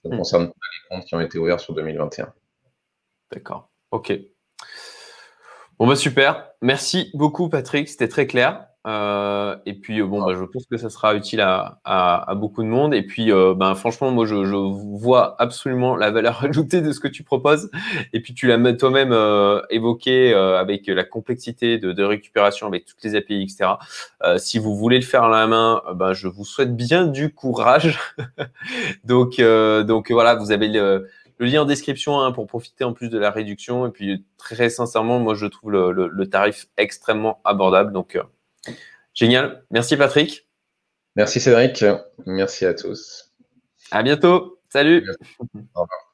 Ça 0.04 0.10
ne 0.10 0.14
hmm. 0.14 0.18
concerne 0.18 0.48
pas 0.48 0.54
les 0.54 0.90
comptes 0.90 1.08
qui 1.08 1.16
ont 1.16 1.22
été 1.22 1.40
ouverts 1.40 1.60
sur 1.60 1.74
2021. 1.74 2.32
D'accord. 3.32 3.72
Ok. 3.90 4.14
Bon, 5.80 5.88
bah 5.88 5.96
super. 5.96 6.52
Merci 6.62 7.10
beaucoup, 7.16 7.50
Patrick. 7.50 7.90
C'était 7.90 8.08
très 8.08 8.28
clair. 8.28 8.69
Euh, 8.88 9.58
et 9.66 9.74
puis, 9.74 10.02
euh, 10.02 10.06
bon, 10.06 10.24
bah, 10.26 10.34
je 10.38 10.44
pense 10.46 10.66
que 10.66 10.78
ça 10.78 10.90
sera 10.90 11.14
utile 11.14 11.42
à, 11.42 11.80
à, 11.84 12.34
beaucoup 12.36 12.64
de 12.64 12.68
monde. 12.68 12.94
Et 12.94 13.04
puis, 13.04 13.32
euh, 13.32 13.54
ben, 13.54 13.76
franchement, 13.76 14.12
moi, 14.12 14.26
je, 14.26 14.46
je, 14.46 14.56
vois 14.56 15.36
absolument 15.40 15.96
la 15.96 16.12
valeur 16.12 16.44
ajoutée 16.46 16.82
de 16.82 16.92
ce 16.92 17.00
que 17.00 17.08
tu 17.08 17.24
proposes. 17.24 17.70
Et 18.14 18.22
puis, 18.22 18.34
tu 18.34 18.48
l'as 18.48 18.58
toi-même 18.74 19.14
évoqué 19.70 20.34
avec 20.34 20.88
la 20.88 21.04
complexité 21.04 21.78
de, 21.78 21.92
de, 21.92 22.04
récupération, 22.04 22.68
avec 22.68 22.86
toutes 22.86 23.04
les 23.04 23.16
API, 23.16 23.44
etc. 23.44 23.74
si 24.38 24.60
vous 24.60 24.76
voulez 24.76 24.98
le 24.98 25.06
faire 25.06 25.24
à 25.24 25.30
la 25.30 25.48
main, 25.48 25.82
ben, 25.96 26.14
je 26.14 26.28
vous 26.28 26.46
souhaite 26.46 26.76
bien 26.76 27.08
du 27.08 27.34
courage. 27.34 28.00
donc, 29.04 29.42
donc, 29.42 30.12
voilà, 30.12 30.36
vous 30.36 30.52
avez 30.52 30.68
le, 30.68 31.08
le 31.38 31.46
lien 31.46 31.62
en 31.64 31.66
description 31.66 32.20
hein, 32.22 32.32
pour 32.32 32.48
profiter 32.48 32.84
en 32.84 32.94
plus 32.94 33.10
de 33.10 33.18
la 33.18 33.32
réduction. 33.32 33.88
Et 33.88 33.92
puis, 33.92 34.26
très 34.38 34.70
sincèrement, 34.70 35.20
moi, 35.20 35.36
je 35.36 35.48
trouve 35.48 35.72
le, 35.72 35.92
le, 35.92 36.08
le 36.08 36.30
tarif 36.30 36.68
extrêmement 36.78 37.42
abordable. 37.44 37.92
Donc, 37.92 38.18
Génial. 39.14 39.64
Merci 39.72 39.98
Patrick. 39.98 40.48
Merci 41.16 41.40
Cédric. 41.40 41.84
Merci 42.26 42.66
à 42.66 42.74
tous. 42.74 43.32
À 43.92 44.04
bientôt. 44.04 44.60
Salut. 44.70 45.06
Au 45.76 45.82
revoir. 45.82 46.14